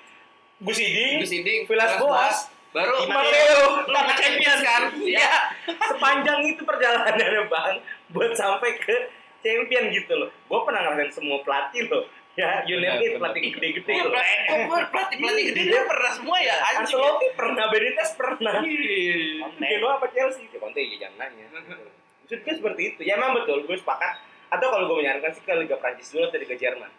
Gus 0.59 0.76
Hiding, 0.76 1.22
Gus 1.22 1.33
Vilas 1.70 1.94
Boas, 2.03 2.50
baru 2.74 3.07
lu 3.07 3.87
dapat 3.90 4.14
champions 4.18 4.62
kan? 4.62 4.83
Iya. 4.98 5.31
Sepanjang 5.66 6.42
itu 6.46 6.62
perjalanannya 6.66 7.46
bang, 7.46 7.74
buat 8.11 8.35
sampai 8.35 8.79
ke 8.79 8.96
champion 9.40 9.90
gitu 9.90 10.12
loh. 10.18 10.31
Gue 10.46 10.61
pernah 10.66 10.85
ngerasain 10.87 11.11
semua 11.14 11.40
pelatih 11.42 11.88
loh. 11.88 12.05
Ya, 12.40 12.64
you 12.64 12.76
name 12.79 12.96
it, 12.96 13.12
Benar, 13.12 13.31
pelatih 13.31 13.53
gede-gede 13.53 13.92
Oh, 13.92 14.00
loh. 14.00 14.12
pelatih 14.16 14.88
pelatih 14.88 15.16
pelatih 15.18 15.44
gede 15.46 15.62
dia 15.66 15.83
pernah 15.85 16.11
semua 16.11 16.37
ya 16.40 16.55
anjing. 16.57 16.96
Ancelotti 16.96 17.26
pernah, 17.35 17.64
Benitez 17.68 18.11
pernah. 18.14 18.53
Conte. 18.57 19.66
Genoa 19.66 19.92
apa 19.94 20.07
Chelsea? 20.09 20.44
Ya 20.46 20.57
Conte 20.57 20.81
ya 20.81 20.96
jangan 20.98 21.16
nanya. 21.20 21.44
Maksudnya 21.53 22.55
seperti 22.57 22.83
itu. 22.88 23.00
Ya 23.03 23.12
emang 23.14 23.35
betul, 23.35 23.61
gue 23.62 23.76
sepakat. 23.76 24.12
Atau 24.48 24.66
kalau 24.66 24.88
gue 24.88 24.96
menyarankan 24.98 25.31
sih 25.31 25.42
ke 25.42 25.53
Liga 25.55 25.76
Prancis 25.76 26.09
dulu 26.09 26.26
atau 26.26 26.38
Liga 26.38 26.57
Jerman. 26.57 26.90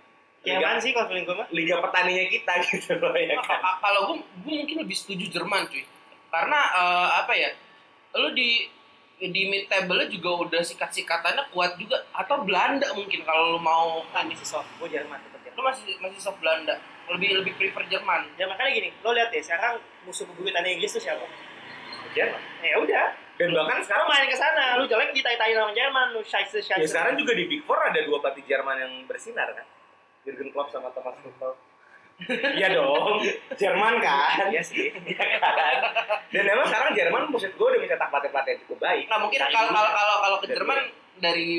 Yang 0.41 0.57
Liga, 0.57 0.67
mana 0.67 0.79
sih 0.79 0.91
kalau 0.91 1.07
feeling 1.07 1.25
gue 1.25 1.35
mah? 1.35 1.47
Liga 1.49 1.75
petaninya 1.79 2.25
kita 2.27 2.53
gitu 2.67 2.91
loh 2.95 3.11
ya 3.11 3.35
kan. 3.35 3.57
ka- 3.57 3.79
Kalau 3.79 3.99
gue, 4.07 4.17
gue 4.39 4.53
mungkin 4.55 4.77
lebih 4.79 4.93
setuju 4.93 5.25
Jerman 5.31 5.65
cuy. 5.65 5.83
Karena 6.29 6.59
eh, 6.75 7.09
apa 7.17 7.33
ya? 7.33 7.49
Lu 8.13 8.29
di 8.31 8.69
di 9.21 9.45
mid 9.45 9.69
table 9.69 10.09
juga 10.09 10.33
udah 10.39 10.61
sikat-sikatannya 10.61 11.49
kuat 11.49 11.77
juga 11.77 11.93
atau 12.11 12.41
Belanda 12.41 12.89
mungkin 12.91 13.21
kalau 13.21 13.53
lu 13.53 13.59
mau 13.59 14.01
sih 14.31 14.47
soft. 14.47 14.65
Gue 14.77 14.89
Jerman. 14.89 15.21
Lu 15.51 15.61
masih 15.61 15.97
masih 15.99 16.19
soft 16.19 16.39
Belanda 16.39 16.75
lebih 17.11 17.43
lebih 17.43 17.53
prefer 17.59 17.83
Jerman 17.91 18.23
Ya 18.39 18.47
makanya 18.47 18.71
gini, 18.71 18.89
lo 19.03 19.11
lihat 19.11 19.29
deh 19.29 19.43
sekarang 19.43 19.77
musuh 20.07 20.23
bebuyutan 20.31 20.63
Inggris 20.63 20.95
tuh 20.95 21.03
siapa? 21.03 21.25
Jerman. 22.11 22.41
Ya 22.59 22.75
udah, 22.75 23.05
Dan 23.39 23.55
bahkan 23.55 23.79
sekarang 23.79 24.03
sekarang 24.03 24.05
main 24.11 24.27
ke 24.27 24.37
sana, 24.37 24.75
lu 24.75 24.83
jelek 24.83 25.15
ditai-tai 25.15 25.55
sama 25.55 25.71
Jerman, 25.71 26.11
lu 26.11 26.19
scheisse 26.21 26.59
scheisse. 26.59 26.83
ya 26.83 26.87
sekarang 26.87 27.15
juga 27.15 27.31
di 27.35 27.47
Big 27.47 27.63
Four 27.63 27.79
ada 27.79 27.99
dua 28.03 28.19
pelatih 28.19 28.43
Jerman 28.45 28.75
yang 28.79 28.91
bersinar 29.07 29.47
kan. 29.55 29.63
Jurgen 30.27 30.51
Klopp 30.51 30.69
sama 30.69 30.91
Thomas 30.91 31.15
Tuchel. 31.23 31.51
Iya 32.59 32.77
dong, 32.77 33.17
Jerman 33.57 33.97
kan. 33.97 34.51
Iya 34.53 34.61
sih. 34.61 34.93
Iya 35.09 35.25
kan. 35.41 35.75
Dan 36.29 36.45
emang 36.53 36.67
sekarang 36.69 36.91
Jerman 36.93 37.23
maksud 37.33 37.51
gue 37.55 37.67
udah 37.71 37.79
mencetak 37.81 38.07
pelatih-pelatih 38.13 38.51
yang 38.53 38.61
cukup 38.67 38.77
baik. 38.83 39.05
nah 39.09 39.17
mungkin 39.17 39.39
kalau 39.49 39.69
kalau 39.73 39.91
kalau 39.95 40.15
kalau 40.21 40.37
ke 40.43 40.47
Jerman 40.53 40.79
dari 41.17 41.49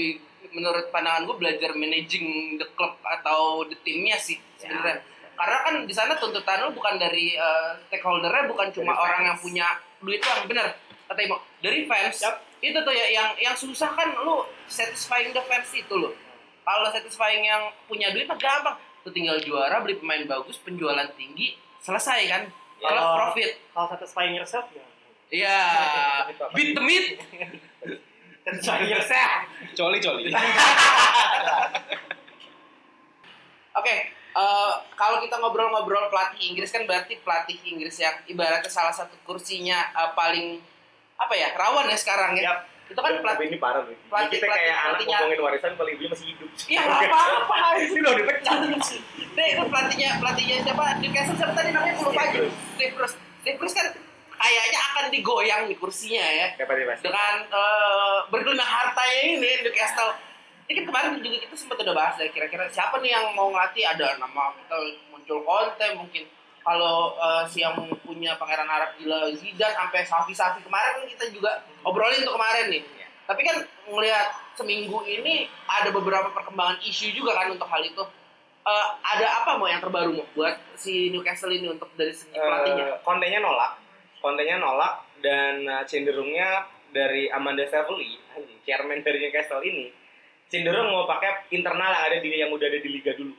menurut 0.51 0.91
pandangan 0.91 1.23
gue 1.23 1.37
belajar 1.37 1.71
managing 1.73 2.27
the 2.57 2.67
club 2.73 2.99
atau 3.01 3.63
the 3.65 3.77
timnya 3.81 4.17
sih 4.17 4.37
sebenarnya. 4.57 4.99
Karena 5.33 5.59
kan 5.61 5.75
di 5.83 5.91
sana 5.91 6.13
tuntutan 6.15 6.61
lu 6.61 6.73
bukan 6.73 6.97
dari 6.97 7.33
eh, 7.33 7.71
stakeholdernya 7.87 8.47
bukan 8.47 8.69
cuma 8.71 8.91
Dari 8.91 9.01
orang 9.01 9.17
fans. 9.17 9.29
yang 9.29 9.39
punya 9.39 9.67
duit 9.99 10.19
doang. 10.19 10.45
Bener 10.45 10.67
kata 11.07 11.21
Imo. 11.21 11.37
Dari 11.59 11.85
fans 11.85 12.17
Yap. 12.19 12.37
itu 12.61 12.79
tuh 12.79 12.93
ya 12.93 13.07
yang 13.09 13.29
yang 13.37 13.55
susah 13.55 13.91
kan 13.91 14.13
lu 14.15 14.43
satisfying 14.67 15.31
the 15.31 15.43
fans 15.43 15.71
itu 15.71 15.91
loh. 15.93 16.13
Kalau 16.63 16.89
satisfying 16.89 17.43
yang 17.43 17.63
punya 17.87 18.11
duit 18.11 18.25
mah 18.25 18.37
gampang. 18.37 18.77
Lu 19.03 19.11
tinggal 19.11 19.39
juara 19.39 19.83
beli 19.83 19.97
pemain 19.97 20.23
bagus 20.23 20.59
penjualan 20.59 21.11
tinggi 21.13 21.55
selesai 21.79 22.21
kan. 22.29 22.43
Kalau 22.79 22.93
Kalau- 22.93 23.17
profit. 23.19 23.51
Kalau 23.71 23.89
satisfying 23.91 24.35
yourself 24.35 24.67
ya. 24.71 24.85
Iya, 25.33 25.59
beat 26.55 26.77
the 26.77 26.83
meat. 26.83 27.07
Satisfying 28.43 28.91
yourself. 28.91 29.47
Coli 29.73 29.99
coli. 29.99 30.23
Oke, 33.73 33.95
eh, 34.13 34.73
kalau 34.93 35.17
kita 35.19 35.39
ngobrol-ngobrol 35.39 36.07
pelatih 36.07 36.53
Inggris 36.53 36.69
kan 36.69 36.85
berarti 36.85 37.17
pelatih 37.19 37.57
Inggris 37.65 37.97
yang 37.97 38.13
ibaratnya 38.27 38.69
salah 38.69 38.93
satu 38.93 39.17
kursinya 39.23 39.79
eh, 39.91 40.11
paling 40.13 40.61
apa 41.17 41.33
ya 41.33 41.55
rawan 41.55 41.87
ya 41.87 41.97
sekarang 41.97 42.37
ya. 42.37 42.51
Yap. 42.51 42.59
Itu 42.85 43.01
kan 43.01 43.09
Tapi 43.11 43.25
pelatih. 43.25 43.47
ini 43.47 43.57
parah 43.57 43.81
loh. 43.81 43.97
pelatih- 44.05 44.37
kita 44.37 44.47
kayak 44.47 44.77
anak 44.85 45.01
ngomongin 45.01 45.41
warisan 45.41 45.73
kalau 45.73 45.89
ibunya 45.89 46.11
masih 46.13 46.27
hidup. 46.29 46.49
Iya 46.69 46.81
apa-apa. 46.83 47.57
Ini 47.89 48.01
loh 48.03 48.13
dipecat. 48.13 48.59
Deh 49.39 49.47
itu 49.49 49.63
pelatihnya 49.65 50.21
pelatihnya 50.21 50.57
siapa? 50.61 51.01
Newcastle 51.01 51.37
siapa 51.41 51.53
tadi 51.57 51.71
namanya 51.73 51.97
lupa 51.97 52.21
aja. 52.21 52.39
Steve 52.77 52.93
Bruce. 52.93 53.17
Steve 53.41 53.57
Bruce 53.57 53.73
kan 53.73 53.87
kayaknya 54.43 54.81
akan 54.91 55.05
digoyang 55.15 55.63
di 55.71 55.79
kursinya 55.79 56.27
ya 56.27 56.51
dengan 56.99 57.35
eh, 57.47 58.19
bergelimang 58.27 58.67
hartanya 58.67 59.19
ini 59.23 59.51
Newcastle. 59.63 60.19
Ini 60.67 60.83
kan 60.83 60.85
kemarin 60.91 61.11
juga 61.23 61.39
kita 61.47 61.55
sempat 61.55 61.77
udah 61.83 61.95
bahas 61.95 62.15
ya 62.19 62.27
kira-kira 62.31 62.67
siapa 62.71 62.99
nih 62.99 63.15
yang 63.15 63.31
mau 63.39 63.55
ngelatih 63.55 63.87
ada 63.87 64.19
nama 64.19 64.51
kita 64.59 64.77
muncul 65.15 65.39
Conte 65.47 65.87
mungkin 65.95 66.27
kalau 66.63 67.15
eh, 67.19 67.43
si 67.47 67.63
yang 67.63 67.79
punya 68.03 68.35
pangeran 68.35 68.67
Arab 68.67 68.99
gila 68.99 69.31
Zidane 69.31 69.79
sampai 69.79 70.03
Safi-Safi 70.03 70.67
kemarin 70.67 71.03
kan 71.03 71.07
kita 71.07 71.25
juga 71.31 71.63
obrolin 71.87 72.27
tuh 72.27 72.35
kemarin 72.35 72.67
nih. 72.75 72.83
Tapi 73.23 73.41
kan 73.47 73.57
ngelihat 73.87 74.35
seminggu 74.59 75.07
ini 75.07 75.47
ada 75.71 75.95
beberapa 75.95 76.35
perkembangan 76.35 76.83
isu 76.83 77.15
juga 77.15 77.39
kan 77.39 77.55
untuk 77.55 77.71
hal 77.71 77.83
itu. 77.87 78.03
eh, 78.63 78.89
ada 79.03 79.43
apa 79.43 79.59
mau 79.59 79.67
yang 79.67 79.83
terbaru 79.83 80.23
mau 80.23 80.27
buat 80.39 80.55
si 80.79 81.11
Newcastle 81.11 81.51
ini 81.51 81.67
untuk 81.67 81.91
dari 81.99 82.15
segi 82.15 82.39
pelatihnya? 82.39 82.95
Eh, 82.95 82.99
kontennya 83.03 83.43
nolak 83.43 83.82
kontennya 84.23 84.63
nolak 84.63 85.03
dan 85.19 85.67
eh, 85.67 85.85
cenderungnya 85.85 86.65
dari 86.93 87.27
Amanda 87.33 87.65
anjing, 87.67 88.61
chairman 88.63 89.03
dari 89.03 89.19
Newcastle 89.19 89.65
ini 89.65 90.03
cenderung 90.53 90.93
mau 90.93 91.09
pakai 91.09 91.49
internal 91.57 91.89
yang 91.89 92.05
ada 92.13 92.17
di 92.21 92.29
yang 92.29 92.53
udah 92.53 92.69
ada 92.69 92.77
di 92.77 92.91
liga 92.93 93.17
dulu. 93.17 93.33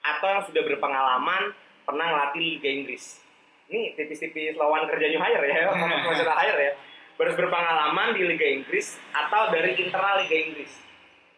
Atau 0.00 0.26
yang 0.32 0.42
sudah 0.48 0.62
berpengalaman 0.64 1.52
pernah 1.84 2.04
ngelatih 2.08 2.40
liga 2.56 2.68
Inggris. 2.72 3.20
Ini 3.68 3.92
tipis-tipis 3.92 4.56
lawan 4.56 4.88
kerja 4.88 5.12
new 5.12 5.20
hire 5.20 5.44
ya 5.44 5.68
masalah 6.08 6.40
hire 6.40 6.56
ya. 6.56 6.72
Harus 7.20 7.36
berpengalaman 7.36 8.16
di 8.16 8.24
liga 8.24 8.48
Inggris 8.48 8.96
atau 9.12 9.52
dari 9.52 9.76
internal 9.76 10.24
liga 10.24 10.36
Inggris. 10.40 10.72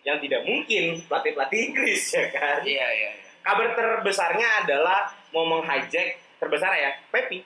Yang 0.07 0.31
tidak 0.31 0.41
mungkin 0.47 0.85
pelatih 1.11 1.33
pelatih 1.35 1.59
Inggris 1.67 2.03
ya 2.15 2.25
kan? 2.31 2.63
Iya 2.63 2.87
iya. 2.95 3.11
iya. 3.11 3.11
kabar 3.41 3.73
terbesarnya 3.73 4.63
adalah 4.63 5.11
mau 5.33 5.49
menghijack 5.49 6.39
terbesar 6.39 6.77
ya 6.77 6.93
Pepi 7.09 7.41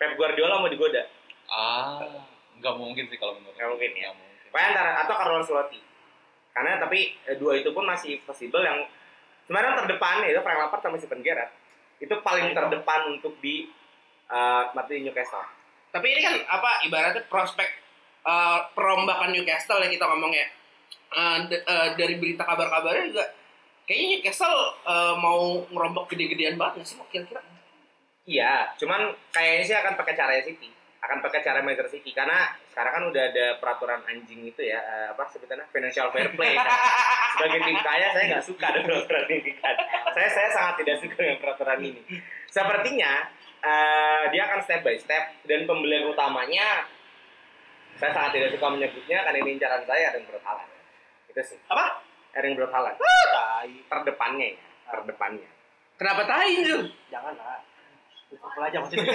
Pep 0.00 0.16
Guardiola 0.16 0.58
mau 0.58 0.72
digoda 0.72 1.04
Ah, 1.44 1.98
nggak 2.56 2.74
mungkin 2.78 3.10
sih 3.10 3.18
kalau 3.18 3.34
menurut. 3.34 3.58
Nggak 3.58 3.70
mungkin 3.74 3.90
ya. 3.92 4.08
Nggak 4.08 4.16
mungkin. 4.16 4.46
Pokoknya 4.48 4.68
antara 4.72 4.90
atau 5.02 5.14
Carlo 5.14 5.36
Ancelotti 5.38 5.80
karena 6.50 6.82
tapi 6.82 7.14
eh, 7.26 7.36
dua 7.38 7.54
itu 7.54 7.70
pun 7.70 7.86
masih 7.86 8.18
possible 8.22 8.62
yang 8.62 8.82
sebenarnya 9.46 9.82
terdepan 9.82 10.26
itu 10.26 10.40
Frank 10.42 10.58
Lampard 10.58 10.82
sama 10.82 10.96
Steven 10.98 11.22
Gerrard 11.22 11.50
itu 12.00 12.14
paling 12.22 12.50
terdepan 12.56 13.00
untuk 13.12 13.34
di 13.38 13.68
uh, 14.26 14.72
mati 14.72 15.04
Newcastle 15.04 15.44
Tapi 15.90 16.06
ini 16.06 16.20
kan 16.22 16.34
apa 16.46 16.86
ibaratnya 16.86 17.26
prospek 17.26 17.66
eh, 18.22 18.58
perombakan 18.72 19.34
Newcastle 19.34 19.82
yang 19.82 19.90
kita 19.90 20.06
ngomong 20.06 20.30
ya. 20.30 20.46
Eh, 21.10 21.38
d- 21.50 21.64
eh, 21.66 21.88
dari 21.98 22.14
berita 22.14 22.46
kabar-kabarnya 22.46 23.10
juga 23.10 23.26
kayaknya 23.84 24.06
Newcastle 24.22 24.58
eh, 24.86 25.14
mau 25.18 25.66
ngerombak 25.66 26.06
gede-gedean 26.08 26.54
banget 26.54 26.78
nggak 26.78 26.86
sih 26.86 26.96
kira-kira. 27.10 27.42
Iya 28.30 28.70
cuman 28.78 29.10
kayaknya 29.34 29.64
sih 29.66 29.76
akan 29.76 29.94
pakai 29.98 30.14
cara 30.14 30.38
City. 30.46 30.70
Akan 31.00 31.24
pakai 31.24 31.40
cara 31.40 31.64
Manchester 31.64 31.96
City 31.96 32.12
karena 32.12 32.52
sekarang 32.70 32.92
kan 32.92 33.04
udah 33.08 33.22
ada 33.32 33.46
peraturan 33.56 34.04
anjing 34.04 34.44
itu 34.44 34.62
ya 34.62 34.78
eh, 34.78 35.06
apa 35.10 35.26
sebutannya? 35.26 35.66
Financial 35.72 36.12
fair 36.12 36.28
play 36.36 36.54
kan. 36.54 36.68
sebagai 37.34 37.60
tim 37.64 37.78
kaya 37.80 38.06
saya 38.12 38.24
nggak 38.36 38.44
suka 38.44 38.66
dengan 38.76 38.86
peraturan 39.02 39.26
ini 39.32 39.52
kan. 39.58 39.74
Saya 40.12 40.28
saya 40.28 40.48
sangat 40.52 40.74
tidak 40.84 40.96
suka 41.00 41.16
dengan 41.18 41.38
peraturan 41.40 41.80
ini. 41.80 42.02
Sepertinya 42.52 43.12
eh, 43.64 44.22
dia 44.30 44.42
akan 44.46 44.60
step 44.62 44.80
by 44.84 44.96
step 45.00 45.24
dan 45.48 45.64
pembelian 45.64 46.06
utamanya 46.06 46.84
saya 47.96 48.12
sangat 48.12 48.30
tidak 48.36 48.50
suka 48.54 48.66
menyebutnya 48.68 49.18
karena 49.24 49.38
ini 49.40 49.50
incaran 49.56 49.82
saya 49.88 50.12
Erling 50.12 50.28
Braut 50.28 50.44
Haaland. 50.44 50.70
Itu 51.32 51.40
sih. 51.42 51.58
Apa? 51.72 52.04
Erling 52.36 52.54
Braut 52.60 52.72
Haaland. 52.76 52.96
Tai. 53.00 53.72
terdepannya 53.88 54.56
ya 54.56 54.70
terdepannya. 54.90 55.48
Kenapa 55.96 56.26
Jul? 56.66 56.90
Jangan 57.12 57.34
Liverpool 58.30 58.62
aja 58.62 58.76
maksudnya. 58.78 59.04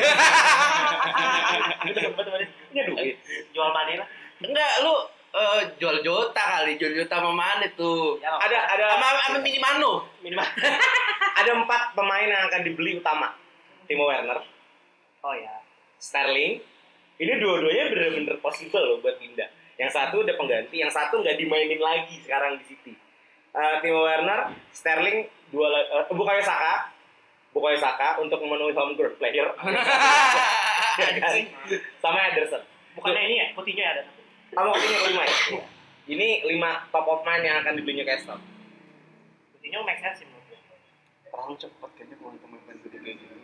punya 2.69 2.83
duit 2.91 3.15
Jual 3.55 3.69
mana 3.71 4.03
lah. 4.03 4.07
Enggak, 4.43 4.71
lu 4.83 4.95
eh, 5.35 5.61
jual 5.79 6.03
Jota 6.03 6.43
kali, 6.43 6.75
jual 6.75 6.91
Jota 6.91 7.23
sama 7.23 7.31
mana 7.31 7.65
tuh? 7.79 8.19
Ya, 8.19 8.35
ada 8.35 8.57
ada 8.75 8.85
Sama 8.99 9.07
sama 9.23 9.39
Minimano. 9.39 10.03
minimal. 10.19 10.43
ada 11.39 11.51
empat 11.55 11.81
pemain 11.95 12.27
yang 12.27 12.43
akan 12.51 12.61
dibeli 12.63 12.99
utama 12.99 13.35
Timo 13.87 14.07
Werner 14.07 14.39
Oh 15.23 15.35
ya. 15.35 15.63
Sterling 15.99 16.59
ini 17.15 17.33
dua-duanya 17.39 17.91
bener-bener 17.91 18.35
possible 18.43 18.83
loh 18.83 18.97
buat 18.99 19.15
pindah 19.19 19.47
yang 19.75 19.91
satu 19.91 20.23
udah 20.23 20.35
pengganti 20.35 20.79
yang 20.83 20.91
satu 20.91 21.19
nggak 21.23 21.35
dimainin 21.39 21.79
lagi 21.79 22.19
sekarang 22.23 22.59
di 22.59 22.65
City 22.67 22.93
Eh, 23.55 23.75
Timo 23.79 24.03
Werner 24.03 24.51
Sterling 24.75 25.23
dua 25.47 25.71
eh, 25.79 26.11
bukannya 26.11 26.43
Saka 26.43 26.91
bukannya 27.55 27.79
Saka 27.79 28.19
untuk 28.19 28.43
memenuhi 28.43 28.75
home 28.75 28.99
ground 28.99 29.15
player 29.15 29.47
Ya 31.01 31.09
kan? 31.19 31.31
sama 31.99 32.19
Ederson 32.31 32.63
Bukannya 32.95 33.21
ini 33.27 33.35
ya, 33.39 33.47
putihnya 33.55 33.85
ada. 33.95 34.03
kamu 34.51 34.71
punya 34.71 34.97
lima 35.11 35.23
ya 35.23 35.37
ini 36.05 36.27
lima 36.45 36.85
top 36.91 37.07
of 37.07 37.23
mind 37.23 37.43
yang 37.47 37.63
akan 37.63 37.79
dibeli 37.79 38.03
Newcastle 38.03 38.39
Putihnya 39.55 39.79
make 39.87 39.99
sense 39.99 40.21
sih 40.21 40.27
menurut 40.29 40.45
gue. 40.51 40.59
Terlalu 41.31 41.53
cepat 41.57 41.89
kayaknya 41.97 42.15
kalau 42.21 42.37
pemain 42.37 42.77
gede 42.85 42.97
kayak 43.01 43.15
gitu. 43.17 43.35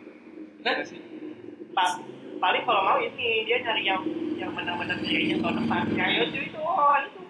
Nah. 0.62 0.74
Iya 0.78 2.12
paling 2.42 2.62
kalau 2.66 2.82
mau 2.82 2.98
ini 2.98 3.46
dia 3.46 3.62
nyari 3.62 3.82
yang 3.86 4.02
yang 4.34 4.50
benar-benar 4.50 4.98
kayaknya 4.98 5.38
tahun 5.38 5.54
depan. 5.62 5.82
Kayak 5.94 6.10
itu 6.26 6.38
itu 6.50 6.58
oh 6.58 6.96
itu. 6.98 7.20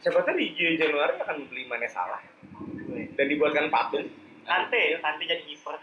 siapa 0.00 0.18
tahu 0.26 0.34
di 0.40 0.74
Januari 0.80 1.14
akan 1.22 1.36
beli 1.46 1.62
Mane 1.70 1.86
Salah 1.86 2.18
dan 2.90 3.26
dibuatkan 3.30 3.70
patung 3.70 4.08
Kante, 4.42 4.98
Kante 4.98 5.22
jadi 5.28 5.44
kiper. 5.46 5.76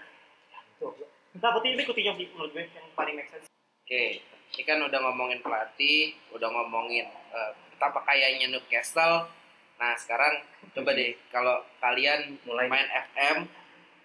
Tuh. 0.77 0.93
Nah, 1.37 1.51
putih 1.53 1.77
ini 1.77 1.83
putihnya 1.85 2.13
sih 2.17 2.25
menurut 2.33 2.49
gue 2.53 2.65
yang 2.65 2.87
paling 2.97 3.13
make 3.13 3.29
sense. 3.29 3.45
Oke, 3.85 4.21
ini 4.23 4.63
kan 4.65 4.81
udah 4.81 4.99
ngomongin 5.09 5.39
pelatih, 5.45 6.17
udah 6.33 6.49
ngomongin 6.49 7.05
eh, 7.09 7.51
betapa 7.73 8.01
kayanya 8.09 8.49
Newcastle. 8.49 9.29
Nah, 9.77 9.93
sekarang 9.93 10.41
coba 10.73 10.97
deh 10.97 11.13
kalau 11.29 11.61
kalian 11.77 12.41
Mulai. 12.49 12.65
main 12.65 12.89
FM, 12.89 13.45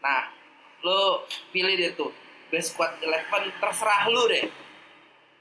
nah, 0.05 0.29
lu 0.85 1.25
pilih 1.49 1.73
deh 1.81 1.97
tuh 1.97 2.13
best 2.53 2.77
squad 2.77 3.01
11 3.01 3.49
terserah 3.57 4.13
lu 4.13 4.29
deh. 4.29 4.45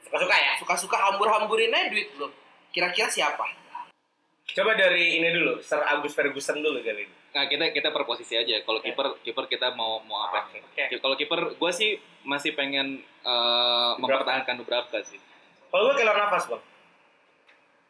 suka-suka 0.02 0.36
ya 0.36 0.54
Suka-suka 0.60 0.98
hambur-hamburin 1.00 1.72
aja 1.72 1.88
duit 1.92 2.12
lu. 2.20 2.28
Kira-kira 2.72 3.08
siapa? 3.12 3.62
coba 4.52 4.76
dari 4.76 5.16
ini 5.16 5.32
dulu 5.32 5.64
Sir 5.64 5.80
Agus 5.80 6.12
Ferguson 6.12 6.60
dulu 6.60 6.84
kali 6.84 7.08
ini 7.08 7.16
Nah 7.32 7.44
kita 7.46 7.72
kita 7.72 7.90
per 7.90 8.04
posisi 8.04 8.34
aja. 8.34 8.60
Kalau 8.60 8.80
kiper 8.80 9.22
kiper 9.22 9.46
kita 9.48 9.72
mau 9.72 10.00
mau 10.02 10.26
apa? 10.26 10.52
Oke. 10.52 10.84
Ki- 10.88 11.00
Kalau 11.00 11.16
kiper 11.16 11.56
gue 11.56 11.72
sih 11.72 11.96
masih 12.22 12.52
pengen 12.52 12.88
eh, 13.22 13.92
mempertahankan 13.98 14.56
Dubravka 14.56 15.00
sih. 15.02 15.16
Kalau 15.68 15.88
gue 15.88 15.96
keluar 15.98 16.18
nafas 16.18 16.48
bang. 16.48 16.64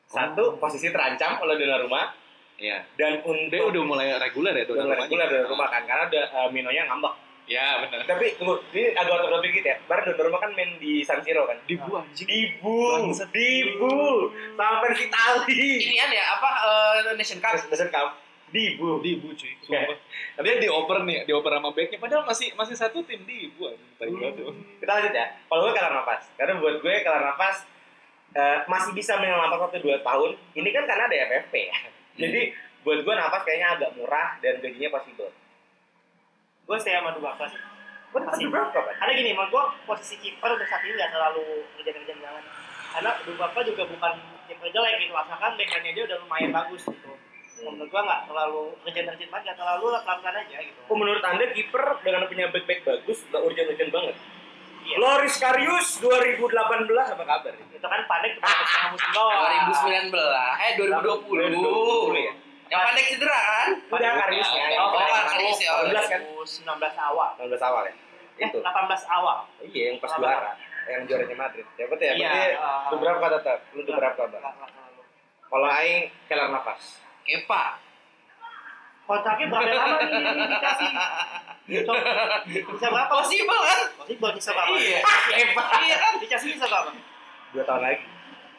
Satu 0.05 0.57
posisi 0.57 0.87
terancam 0.87 1.39
oleh 1.39 1.55
Donnarumma 1.55 2.11
Iya. 2.55 2.85
dan 2.93 3.23
untuk 3.23 3.49
Dia 3.49 3.65
udah 3.65 3.81
mulai 3.81 4.13
reguler 4.19 4.53
ya 4.53 4.63
udah 4.63 4.85
mulai 4.85 5.01
Donnarumma-nya. 5.01 5.01
reguler 5.01 5.27
Donnarumma 5.41 5.65
kan 5.67 5.81
karena 5.81 6.03
udah 6.05 6.23
uh, 6.37 6.49
Minonya 6.51 6.83
ngambek. 6.85 7.13
Ya 7.49 7.81
benar. 7.81 8.05
Tapi 8.05 8.37
tunggu, 8.37 8.61
ini 8.69 8.93
agak 8.93 9.17
otot 9.19 9.41
dikit 9.41 9.63
ya. 9.65 9.75
Baru 9.81 10.05
Donnarumma 10.05 10.37
kan 10.37 10.51
main 10.53 10.77
di 10.77 11.01
San 11.01 11.19
Siro 11.19 11.43
kan. 11.43 11.57
Dibu 11.65 11.89
anjing. 11.95 12.27
Dibu. 12.29 13.09
Dibu, 13.33 13.95
sama 14.53 14.77
versi 14.79 15.09
Itali. 15.09 15.57
Inian 15.81 16.11
ya 16.11 16.23
apa 16.31 16.49
eh, 17.01 17.17
Nation 17.17 17.41
Cup? 17.41 17.57
Nation 17.57 17.89
Cup. 17.89 18.13
Dibu. 18.51 18.99
Dibu 18.99 19.31
cuy. 19.33 19.53
Sumpah. 19.63 19.83
Sumpah. 19.87 20.43
Dia 20.43 20.55
dioper 20.59 20.97
nih, 21.07 21.17
dioper 21.23 21.51
sama 21.55 21.69
backnya. 21.71 21.97
Padahal 21.97 22.23
masih 22.27 22.47
masih 22.59 22.75
satu 22.75 22.99
tim. 23.07 23.23
Tai 23.23 24.07
banget 24.11 24.33
tuh. 24.37 24.53
Kita 24.83 24.91
lanjut 24.91 25.13
ya. 25.15 25.25
Kalau 25.47 25.59
gue 25.65 25.71
kelar 25.73 25.93
nafas, 25.95 26.21
karena 26.35 26.53
buat 26.59 26.75
gue 26.83 26.93
kelar 27.01 27.23
nafas 27.23 27.57
eh, 28.35 28.59
masih 28.67 28.91
bisa 28.91 29.15
menyelamatkan 29.17 29.71
waktu 29.71 29.79
dua 29.79 29.97
tahun. 30.03 30.35
Ini 30.55 30.69
kan 30.75 30.83
karena 30.83 31.03
ada 31.07 31.17
FFP 31.31 31.53
ya. 31.71 31.77
Jadi 32.19 32.41
buat 32.83 32.99
gue 33.01 33.13
nafas 33.15 33.41
kayaknya 33.47 33.67
agak 33.79 33.89
murah 33.95 34.37
dan 34.43 34.59
gajinya 34.59 34.89
possible. 34.91 35.31
Gue 36.67 36.77
stay 36.79 36.95
sama 36.95 37.15
Dubravka 37.15 37.47
sih. 37.51 37.61
Masih 38.11 38.51
berapa? 38.51 38.75
Ada 38.75 39.11
gini, 39.15 39.31
menurut 39.31 39.51
gue 39.55 39.63
posisi 39.87 40.19
kiper 40.19 40.51
untuk 40.51 40.67
saat 40.67 40.83
ini 40.83 40.99
nggak 40.99 41.15
terlalu 41.15 41.63
kerja-kerja 41.79 42.11
banget. 42.19 42.43
Karena 42.91 43.11
Dubravka 43.23 43.59
juga 43.63 43.83
bukan 43.87 44.13
kiper 44.51 44.67
jelek 44.67 44.93
gitu, 44.99 45.15
asalkan 45.15 45.55
backline 45.55 45.95
dia 45.95 46.03
udah 46.03 46.17
lumayan 46.19 46.51
bagus 46.51 46.83
gitu. 46.91 47.11
Menurut 47.61 47.89
gue 47.93 48.01
nggak 48.01 48.21
terlalu 48.25 48.61
kerja-kerja 48.83 49.25
banget, 49.29 49.43
nggak 49.45 49.57
terlalu 49.57 49.85
pelan-pelan 50.01 50.35
aja 50.41 50.57
gitu. 50.65 50.79
Oh, 50.89 50.97
menurut 50.97 51.23
anda 51.23 51.45
kiper 51.53 51.85
dengan 52.01 52.21
punya 52.25 52.45
back 52.49 52.65
back 52.65 52.79
bagus 52.83 53.19
nggak 53.29 53.41
urgent-urgent 53.41 53.91
banget? 53.93 54.15
Iya. 54.81 54.95
Loris 54.97 55.35
Karius 55.37 55.87
2018 56.01 57.13
apa 57.13 57.23
kabar? 57.23 57.53
Itu 57.53 57.85
kan 57.85 58.01
cuma 58.01 58.49
setengah 58.65 58.89
musim 58.89 59.09
doang. 59.13 59.41
2019, 59.69 60.09
eh 60.57 60.71
2020. 60.73 61.53
2020 61.53 62.27
ya. 62.27 62.33
Yang 62.71 62.81
pandai 62.87 63.03
cedera 63.03 63.39
kan? 63.39 63.69
Udah 63.91 64.11
Kariusnya. 64.25 64.63
Oh, 64.81 64.89
Karius 65.29 65.59
ya. 65.61 65.71
18 65.85 66.13
kan? 66.13 66.21
19 66.23 66.97
awal. 66.97 67.29
19 67.37 67.61
awal 67.61 67.83
ya? 67.85 67.93
Eh, 68.41 68.47
Itu. 68.49 68.59
18 68.63 69.05
awal. 69.05 69.37
Iya, 69.61 69.83
yang 69.93 69.97
pas 70.01 70.11
juara. 70.17 70.51
Yang 70.89 71.01
juaranya 71.13 71.35
Madrid. 71.37 71.65
Ya 71.77 71.85
betul 71.85 72.05
ya? 72.09 72.13
Iya, 72.17 72.31
Berarti 72.31 72.55
ah. 72.57 72.89
lu 72.89 72.95
berapa 72.97 73.25
tetap? 73.37 73.57
Lu 73.77 73.81
berapa, 73.85 74.21
terlalu. 74.25 75.01
Kalau 75.51 75.67
aing 75.67 76.01
kelar 76.25 76.49
nafas. 76.49 76.83
Kepa. 77.31 77.79
Kontraknya 79.07 79.45
berapa 79.47 79.71
lama 79.71 79.95
nih 80.03 80.19
ini 80.23 80.45
dikasih? 80.55 80.91
Cok, 81.83 81.95
bisa 82.47 82.87
berapa? 82.91 83.11
Possible 83.11 83.61
kan? 83.63 83.79
Possible 83.99 84.31
bisa 84.35 84.49
berapa? 84.51 84.75
Iya. 84.75 84.99
Kepa. 85.03 85.63
Iya 85.87 85.95
kan? 85.99 86.13
Dikasih 86.19 86.47
bisa 86.55 86.65
berapa? 86.67 86.91
Dua 87.55 87.63
tahun 87.67 87.81
lagi. 87.83 88.03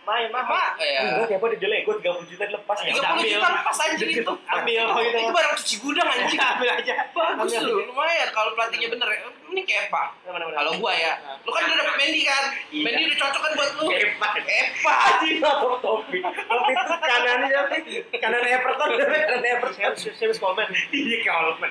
Main 0.02 0.28
mahal. 0.34 0.50
Apa? 0.50 0.82
Ya. 0.82 1.00
Enggak, 1.22 1.38
kayak 1.38 1.48
dia 1.54 1.58
jelek. 1.62 1.80
Gue 1.86 1.94
30 2.02 2.26
juta 2.26 2.42
dilepas. 2.50 2.76
Ya, 2.82 2.90
30 2.98 3.06
ambil. 3.06 3.30
juta 3.30 3.48
lepas 3.54 3.76
anjir 3.86 4.08
itu. 4.10 4.32
Ambil 4.50 4.82
kalau 4.82 5.02
gitu. 5.06 5.18
Itu 5.22 5.32
barang 5.32 5.54
cuci 5.62 5.74
gudang 5.78 6.08
anjing. 6.10 6.40
Ambil 6.42 6.70
aja. 6.74 6.94
Bagus 7.14 7.52
lu, 7.62 7.74
lumayan 7.86 8.28
kalau 8.34 8.50
pelatihnya 8.58 8.88
bener 8.90 9.08
ya. 9.14 9.20
Ini 9.52 9.62
Kepa. 9.68 10.02
Kalau 10.24 10.72
gua 10.80 10.92
ya, 10.96 11.12
lu 11.44 11.50
kan 11.52 11.62
udah 11.68 11.76
dapet 11.76 11.94
Mendy 12.00 12.22
kan? 12.24 12.44
Iya. 12.72 12.82
Mendy 12.88 13.02
udah 13.04 13.18
cocok 13.20 13.40
kan 13.44 13.52
buat 13.54 13.70
lu. 13.78 13.84
Kepa. 13.92 14.28
Kepa 14.42 14.96
Cina 15.22 15.50
top 15.60 15.74
topi. 15.84 16.18
Waktu 16.24 16.70
itu 16.72 16.94
kanannya 16.98 17.46
siapa? 17.52 17.76
Kanan 18.18 18.42
Everton, 18.42 18.88
kanan 18.98 19.44
Everton. 19.44 19.92
James 20.18 20.38
Coleman. 20.42 20.66
Iya 20.90 21.16
Coleman. 21.22 21.70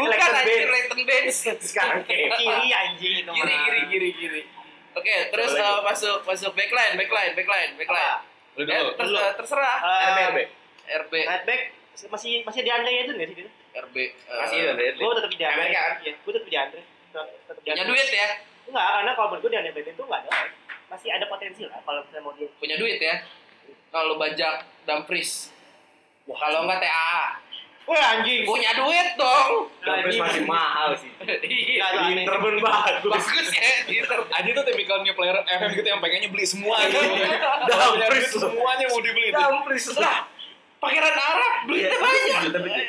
Bukan 0.00 0.30
anjir 0.32 0.68
Leighton 0.70 1.00
Baines. 1.04 1.36
Sekarang 1.60 2.00
Kiri 2.08 2.68
anjing 2.72 3.14
itu 3.26 3.30
Kiri 3.30 3.52
mah. 3.52 3.64
kiri 3.68 3.80
kiri 3.90 4.10
kiri. 4.16 4.42
Oke, 4.92 5.14
terus 5.28 5.50
Coba 5.50 5.60
lagi. 5.60 5.70
uh, 5.70 5.80
masuk 5.84 6.16
masuk 6.24 6.50
backline, 6.52 6.94
backline, 6.94 7.32
backline, 7.32 7.70
backline. 7.76 8.18
Lu 8.52 8.62
Eh, 8.62 8.66
dulu. 8.66 8.90
ter- 8.92 9.06
uh, 9.16 9.32
terserah. 9.34 9.78
Eh, 9.78 10.02
RB 10.04 10.18
RB. 10.20 10.38
RB, 10.90 11.12
Right 11.22 11.44
back 11.44 11.62
masih 12.02 12.42
masih 12.42 12.60
di 12.60 12.70
Andre 12.70 12.90
itu 12.98 13.12
nggak 13.12 13.28
sih? 13.30 13.46
RB. 13.72 13.96
uh, 14.26 14.38
Masih 14.40 14.56
ada 14.60 14.72
Bradley. 14.74 14.98
Gue 14.98 15.12
tetap 15.14 15.30
di 15.30 15.38
Andre. 15.40 15.58
Amerika 15.60 15.80
kan? 15.80 15.94
Iya, 16.00 16.12
gue 16.16 16.32
tetap 16.32 16.48
di 16.48 16.56
Andre. 16.56 16.80
Tetap 16.82 17.26
tetap 17.46 17.56
di 17.56 17.62
punya 17.62 17.74
Andre. 17.76 17.90
duit 17.92 18.08
ya, 18.10 18.28
Enggak, 18.62 18.86
karena 18.88 19.10
kalau 19.12 19.28
menurut 19.28 19.42
gue 19.42 19.50
di 19.50 19.58
Andre 19.58 19.72
Bradley 19.72 19.92
itu 19.92 20.02
nggak 20.02 20.20
ada. 20.20 20.30
Masih 20.88 21.08
ada 21.08 21.26
potensi 21.26 21.62
lah 21.64 21.78
kalau 21.80 22.00
misalnya 22.02 22.22
mau 22.22 22.34
dia. 22.34 22.48
punya 22.58 22.76
duit 22.76 22.98
ya. 22.98 23.14
Kalau 23.88 24.14
bajak 24.16 24.54
Dumfries. 24.82 25.32
Kalau 26.26 26.58
enggak 26.64 26.78
TAA. 26.80 27.18
Wah 27.88 28.20
anjing. 28.20 28.44
Punya 28.44 28.70
duit 28.76 29.08
dong. 29.16 29.66
Dumfries 29.82 30.18
masih 30.20 30.42
mahal 30.44 30.94
sih. 30.94 31.10
Iya. 31.50 32.12
Inter 32.12 32.36
pun 32.38 32.54
bagus. 32.60 33.08
Bagus 33.08 33.48
ya, 33.50 33.70
Inter. 33.88 34.18
Aji 34.30 34.50
tuh 34.52 34.64
tipikal 34.68 35.00
new 35.00 35.14
player 35.16 35.40
FM 35.48 35.70
gitu 35.74 35.88
yang 35.88 36.00
pengennya 36.04 36.28
beli 36.28 36.44
semua 36.46 36.76
gitu. 36.86 37.00
Loh. 37.00 37.96
semuanya 38.28 38.86
mau 38.92 39.00
dibeli. 39.00 39.32
Dumfries 39.32 39.86
Lah, 39.96 40.28
pangeran 40.78 41.16
Arab 41.16 41.54
duitnya 41.66 41.96
Iya, 41.96 41.98
banyak. 41.98 42.40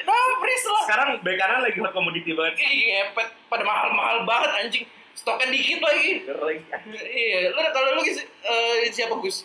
Dumfries 0.06 0.65
lah. 0.67 0.84
Sekarang 0.86 1.10
bek 1.23 1.36
kanan 1.39 1.60
lagi 1.63 1.77
hot 1.80 1.91
komoditi 1.95 2.32
banget. 2.36 2.60
Ngepet 2.60 3.27
pada 3.47 3.63
mahal-mahal 3.63 4.17
banget 4.27 4.51
anjing. 4.63 4.84
Stoknya 5.12 5.51
dikit 5.51 5.80
lagi. 5.84 6.23
Keren. 6.23 6.58
Iya, 6.95 7.51
lu 7.51 7.60
kalau 7.75 7.99
lu 7.99 8.01
eh, 8.08 8.88
siapa 8.91 9.15
Gus? 9.19 9.43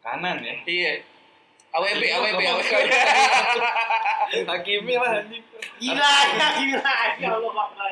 Kanan 0.00 0.38
ya. 0.44 0.54
Iya. 0.64 0.92
AWB, 1.76 2.02
AWB, 2.08 2.40
AWB. 2.40 2.72
Hakimi 4.42 4.94
lah 4.94 5.12
anjing. 5.16 5.42
Gila 5.78 6.10
ya, 6.28 6.48
gila 6.58 6.94
ya 7.16 7.28
Allah 7.32 7.52
Akbar. 7.56 7.90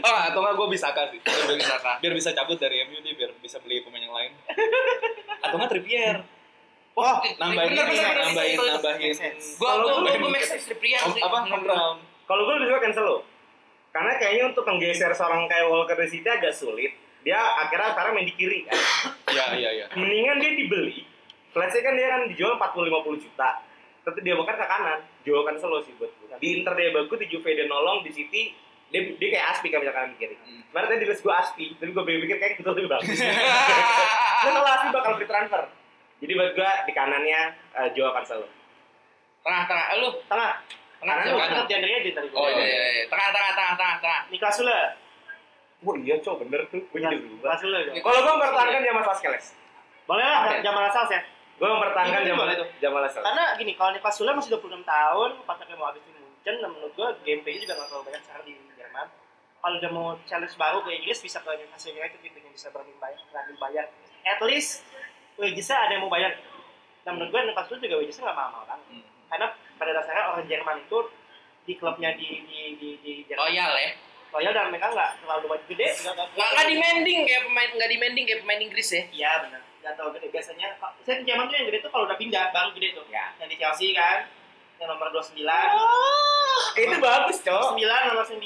Oh, 0.00 0.18
atau 0.24 0.38
enggak 0.40 0.54
gue 0.54 0.68
bisa 0.72 0.88
kasih. 0.90 1.18
Biar 1.20 1.52
bisa 1.54 1.74
biar 2.00 2.12
bisa 2.14 2.30
cabut 2.32 2.56
dari 2.56 2.80
MU 2.84 2.98
nih 2.98 3.12
biar 3.12 3.30
bisa 3.38 3.60
beli 3.60 3.80
pemain 3.80 4.00
yang 4.00 4.14
lain. 4.14 4.32
Atau 5.40 5.56
enggak 5.58 5.70
Trippier. 5.70 6.16
Wah, 6.94 7.18
Nambahin 7.36 7.74
bener, 7.74 7.84
ini, 7.84 7.90
bener, 7.90 8.06
bener. 8.06 8.24
nambahin 8.24 8.58
nambahin. 8.70 9.14
Gua 9.58 9.58
gua 9.58 9.68
Kalau 9.74 9.84
gua 9.98 10.08
lu- 10.08 10.22
gua 10.22 10.30
make 10.30 10.46
sense 10.46 10.64
Trippier 10.64 11.00
sih. 11.02 11.20
apa 11.20 11.36
home 11.42 11.60
ground. 11.60 11.98
Kalau 12.24 12.42
gue 12.42 12.54
lebih 12.56 12.68
suka 12.70 12.80
Cancelo. 12.80 13.16
Karena 13.90 14.12
kayaknya 14.16 14.44
untuk 14.48 14.64
menggeser 14.64 15.12
seorang 15.12 15.44
kayak 15.44 15.66
Walker 15.66 15.94
di 15.94 16.08
City 16.08 16.24
agak 16.24 16.50
sulit. 16.50 16.92
Dia 17.20 17.36
akhirnya 17.36 17.92
sekarang 17.92 18.12
main 18.12 18.24
di 18.24 18.34
kiri 18.34 18.64
kan. 18.64 18.76
Iya, 19.28 19.44
iya, 19.54 19.70
iya. 19.74 19.86
Mendingan 19.92 20.38
dia 20.38 20.50
dibeli. 20.54 21.02
Let's 21.52 21.70
say 21.70 21.80
kan 21.80 21.94
dia 21.94 22.08
kan 22.08 22.26
dijual 22.26 22.56
40-50 22.56 22.90
juta. 23.20 23.60
Tapi 24.02 24.18
dia 24.20 24.34
bakar 24.34 24.54
ke 24.54 24.66
kanan. 24.66 24.98
Jual 25.24 25.42
Cancelo 25.42 25.80
sih 25.82 25.92
buat 25.96 26.12
gue. 26.12 26.28
Di 26.36 26.48
Inter 26.60 26.72
dia 26.76 26.92
bagus, 26.92 27.16
di 27.16 27.26
Juve 27.26 27.50
dia 27.50 27.64
nolong, 27.64 28.04
di 28.04 28.12
City 28.12 28.52
dia, 28.92 29.00
dia 29.16 29.28
kayak 29.32 29.46
Aspi 29.56 29.72
kalau 29.72 29.82
misalkan 29.82 30.14
kiri. 30.14 30.36
Kemarin 30.70 30.86
tadi 30.86 31.00
di 31.00 31.06
list 31.08 31.22
gue 31.24 31.34
Aspi, 31.34 31.64
tapi 31.74 31.90
gue 31.90 32.04
pikir 32.04 32.36
kayak 32.38 32.52
gitu 32.60 32.68
lebih 32.70 32.92
bagus. 32.92 33.18
Dan 34.44 34.50
kalau 34.52 34.70
Aspi 34.70 34.88
bakal 34.92 35.12
free 35.16 35.26
transfer. 35.26 35.62
Jadi 36.20 36.32
buat 36.36 36.50
gue 36.54 36.70
di 36.86 36.92
kanannya 36.92 37.40
uh, 37.74 37.88
jual 37.90 38.10
Cancelo. 38.12 38.46
Tengah-tengah, 39.42 39.86
Eh, 39.92 39.96
lu 40.00 40.08
Tengah. 40.24 40.52
tengah 41.00 41.14
Kanan 41.20 41.24
siapa? 41.26 41.36
lu, 41.36 41.64
Tetap 41.68 42.00
di 42.00 42.10
tadi. 42.16 42.28
Oh 42.32 42.48
iya, 42.48 42.64
iya, 42.64 42.84
iya. 42.96 43.04
Tengah, 43.12 43.28
tengah, 43.28 43.52
tengah, 43.52 43.74
tengah, 43.76 43.96
tengah. 44.00 44.20
Niklas 44.32 44.54
Sule. 44.56 44.78
Wah 45.84 45.96
iya 46.00 46.16
cowok 46.16 46.48
bener 46.48 46.60
tuh. 46.72 46.80
Gue 46.88 46.96
jadi 46.96 47.16
berubah. 47.20 47.60
Kalau 47.60 48.18
gue 48.24 48.32
mempertahankan 48.40 48.80
Jamal 48.80 49.04
Vasquez. 49.04 49.44
Boleh 50.08 50.24
lah. 50.24 50.60
Jamal 50.64 50.88
Lascelles 50.88 51.12
ya. 51.12 51.20
Gue 51.54 51.68
mempertahankan 51.70 52.20
Itu 52.26 52.28
Jamal 52.34 52.46
tuh. 52.58 52.68
Jamal 52.82 53.00
Lascelles. 53.06 53.26
Karena 53.26 53.44
gini, 53.54 53.72
kalau 53.78 53.90
Niklas 53.94 54.14
Sule 54.18 54.32
masih 54.34 54.50
26 54.58 54.82
tahun, 54.82 55.30
kontraknya 55.46 55.76
mau 55.78 55.86
habis 55.90 56.02
di 56.02 56.10
Munchen, 56.18 56.54
dan 56.58 56.70
menurut 56.74 56.94
gue 56.98 57.08
gameplay 57.22 57.62
juga 57.62 57.78
nggak 57.78 57.88
terlalu 57.88 58.04
banyak 58.10 58.22
sekarang 58.26 58.44
di 58.46 58.54
Jerman. 58.74 59.06
Kalau 59.64 59.76
udah 59.80 59.90
mau 59.94 60.06
challenge 60.28 60.54
baru 60.60 60.78
ke 60.84 60.90
Inggris, 60.92 61.18
bisa 61.22 61.38
ke 61.40 61.50
Newcastle 61.56 61.94
United 61.94 62.18
gitu, 62.20 62.36
yang 62.36 62.52
bisa 62.52 62.68
berani 62.74 62.92
bayar, 62.98 63.20
berani 63.30 63.54
bayar. 63.56 63.86
At 64.26 64.40
least, 64.42 64.82
wagesnya 65.38 65.76
ada 65.78 65.92
yang 65.94 66.02
mau 66.04 66.12
bayar. 66.12 66.36
Dan 67.06 67.10
menurut 67.16 67.30
gue 67.30 67.40
Niklas 67.48 67.66
Sule 67.70 67.78
juga 67.80 67.96
wagesnya 68.02 68.22
nggak 68.28 68.38
mahal-mahal 68.38 68.64
banget. 68.66 68.86
Hmm. 68.90 69.04
Karena 69.30 69.46
pada 69.78 69.90
dasarnya 69.94 70.24
orang 70.34 70.46
Jerman 70.50 70.76
itu 70.84 70.98
di 71.64 71.74
klubnya 71.80 72.10
di 72.12 72.28
di 72.44 72.60
di, 72.76 72.88
di 73.00 73.12
Jerman 73.24 73.40
Loyal 73.48 73.72
ya. 73.80 73.90
loyal 74.34 74.52
dan 74.52 74.68
mereka 74.68 74.92
nggak 74.92 75.10
terlalu 75.22 75.46
banyak 75.46 75.66
gede 75.70 75.86
nggak 75.94 76.14
Nggak 76.34 76.48
nggak 76.52 76.66
demanding 76.66 77.20
kayak 77.24 77.42
pemain 77.46 77.70
nggak 77.70 77.90
demanding 77.94 78.24
kayak 78.26 78.40
pemain 78.44 78.60
Inggris 78.60 78.88
ya. 78.90 79.02
Iya 79.14 79.30
benar. 79.46 79.62
Nggak 79.84 80.16
gede. 80.16 80.32
Biasanya, 80.32 80.80
saya 81.04 81.20
di 81.20 81.24
Jerman 81.28 81.44
tuh 81.52 81.56
yang 81.60 81.66
gede 81.68 81.78
tuh 81.84 81.90
kalau 81.92 82.08
udah 82.08 82.16
pindah, 82.16 82.48
baru 82.56 82.72
gede 82.72 82.96
tuh. 82.96 83.04
Ya. 83.12 83.36
Yang 83.36 83.48
di 83.52 83.56
Chelsea 83.60 83.92
kan, 83.92 84.32
yang 84.80 84.88
nomor 84.88 85.12
29. 85.12 85.44
Itu 86.80 86.96
bagus 87.04 87.36
cowok. 87.44 87.76
9, 87.76 88.08
nomor 88.08 88.24
9. 88.24 88.40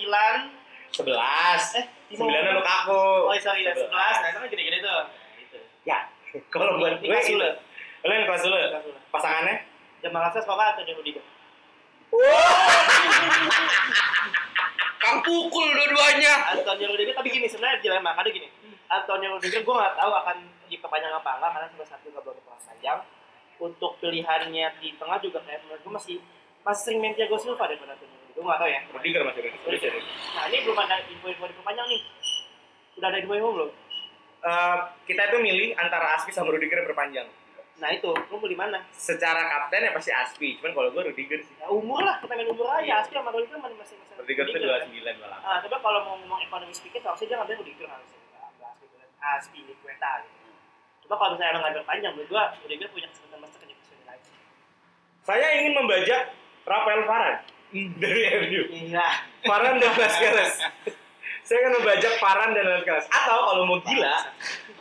Sebelas. 0.90 1.62
Eh, 1.78 1.86
Sembilan 2.10 2.58
Lukaku. 2.58 3.30
Oh, 3.30 3.36
sorry, 3.38 3.62
ya, 3.62 3.70
11. 3.70 3.86
Nah, 3.86 4.28
itu 4.34 4.38
kan 4.42 4.48
gede-gede 4.50 4.78
tuh. 4.82 5.00
Gitu. 5.38 5.58
Ya. 5.86 6.10
Kalau 6.52 6.74
buat 6.82 6.98
gue 6.98 7.06
itu. 7.06 7.38
Lo 7.38 8.10
yang 8.10 8.26
kelas 8.26 8.42
dulu. 8.42 8.58
Pasangannya? 9.14 9.62
Jamal 10.02 10.22
Lascelles 10.26 10.46
apa 10.46 10.64
atau 10.74 10.82
Rudiger? 10.86 11.22
Kang 14.98 15.22
pukul 15.22 15.66
dua-duanya. 15.74 16.54
Antonio 16.54 16.86
Rudiger, 16.94 17.14
tapi 17.14 17.30
gini 17.30 17.46
sebenarnya 17.50 17.82
dilema. 17.82 18.14
Karena 18.14 18.30
gini, 18.30 18.48
Antonio 18.86 19.38
Rudiger 19.38 19.62
gue 19.66 19.74
nggak 19.74 19.94
tahu 19.98 20.12
akan 20.14 20.36
diperpanjang 20.68 21.12
apa 21.12 21.30
enggak 21.40 21.50
karena 21.56 21.66
sampai 21.72 21.88
satu 21.88 22.06
nggak 22.12 22.24
boleh 22.24 22.42
panjang. 22.46 22.98
Untuk 23.58 23.92
pilihannya 23.98 24.66
di 24.78 24.88
tengah 24.94 25.18
juga 25.18 25.42
kayak 25.42 25.66
menurut 25.66 25.80
gue 25.82 25.92
masih 25.98 26.16
masih 26.62 26.82
sering 26.84 26.98
main 27.02 27.14
Thiago 27.18 27.34
Silva 27.34 27.66
daripada 27.66 27.98
Antonio 27.98 28.14
Rudiger. 28.14 28.34
Gue 28.38 28.44
nggak 28.46 28.58
tahu 28.62 28.70
ya. 28.70 28.80
Rudiger 28.94 29.22
masih 29.26 29.40
Rudiger. 29.42 29.92
Nah 30.36 30.44
ini 30.46 30.56
belum 30.62 30.78
ada 30.78 30.96
info-info 31.10 31.44
diperpanjang 31.50 31.86
nih. 31.90 32.02
Udah 33.00 33.08
ada 33.10 33.18
info-info 33.18 33.50
belum? 33.50 33.70
Eh, 34.38 34.76
kita 35.10 35.22
itu 35.34 35.38
milih 35.42 35.68
antara 35.74 36.14
Aspi 36.14 36.30
sama 36.30 36.54
Rudiger 36.54 36.86
berpanjang. 36.86 37.26
Nah 37.78 37.94
itu, 37.94 38.10
lu 38.10 38.36
mau 38.42 38.46
di 38.50 38.58
mana? 38.58 38.78
Secara 38.90 39.38
kapten 39.50 39.86
ya 39.86 39.94
pasti 39.94 40.10
Aspi, 40.10 40.58
cuman 40.58 40.74
kalau 40.74 40.90
gue 40.94 41.02
Rudiger 41.10 41.38
sih. 41.42 41.54
Ya, 41.58 41.70
umur 41.70 42.02
lah, 42.02 42.18
kita 42.22 42.34
main 42.34 42.50
umur 42.50 42.66
aja. 42.70 43.02
Asli 43.02 43.14
sama 43.18 43.30
Rudiger 43.34 43.58
masih 43.58 43.78
masih 43.78 43.94
masih. 43.98 44.14
Rudiger 44.18 44.44
tuh 44.50 44.58
dua 44.62 44.78
kan? 44.78 44.82
sembilan 44.86 45.14
malah. 45.22 45.38
Ah, 45.42 45.58
coba 45.62 45.76
kalau 45.82 46.00
mau 46.06 46.14
ngomong 46.22 46.42
ekonomi 46.42 46.74
sedikit, 46.74 47.06
harusnya 47.06 47.26
dia 47.30 47.36
ngambil 47.42 47.56
Rudiger 47.62 47.86
harusnya. 47.86 48.18
Aspi, 48.38 48.86
kan? 48.90 49.08
Aspi, 49.18 49.58
Liqueta 49.66 50.10
gitu. 50.22 50.37
Coba 51.08 51.16
kalau 51.16 51.30
misalnya 51.32 51.50
emang 51.50 51.62
nggak 51.64 51.74
berpanjang, 51.80 52.12
menurut 52.12 52.28
gua 52.28 52.44
Rudiger 52.60 52.88
punya 52.92 53.08
kesempatan 53.08 53.38
besar 53.40 53.58
ke 53.58 53.66
Newcastle 53.66 53.96
United. 53.98 54.32
Saya 55.24 55.46
ingin 55.56 55.72
membajak 55.74 56.22
Rafael 56.62 57.02
Varane 57.02 57.38
dari 57.96 58.20
MU. 58.38 58.62
Iya. 58.70 59.08
Varane 59.42 59.78
dan 59.78 59.92
Vasquez. 59.94 60.52
Saya 61.42 61.58
akan 61.58 61.72
membajak 61.80 62.12
Varane 62.20 62.52
dan 62.52 62.66
Vasquez. 62.70 63.04
Atau 63.08 63.38
kalau 63.42 63.64
mau 63.64 63.80
gila, 63.80 64.16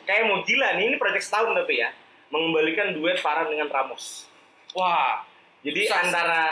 kayak 0.04 0.24
mau 0.28 0.44
gila 0.44 0.68
nih, 0.76 0.84
ini 0.86 0.96
project 1.00 1.24
setahun 1.24 1.56
tapi 1.56 1.80
ya, 1.80 1.96
mengembalikan 2.28 2.92
duet 2.92 3.16
Varane 3.18 3.48
dengan 3.50 3.72
Ramos. 3.72 4.28
Wah, 4.76 5.24
Jadi 5.64 5.88
Susah 5.88 6.04
antara 6.04 6.44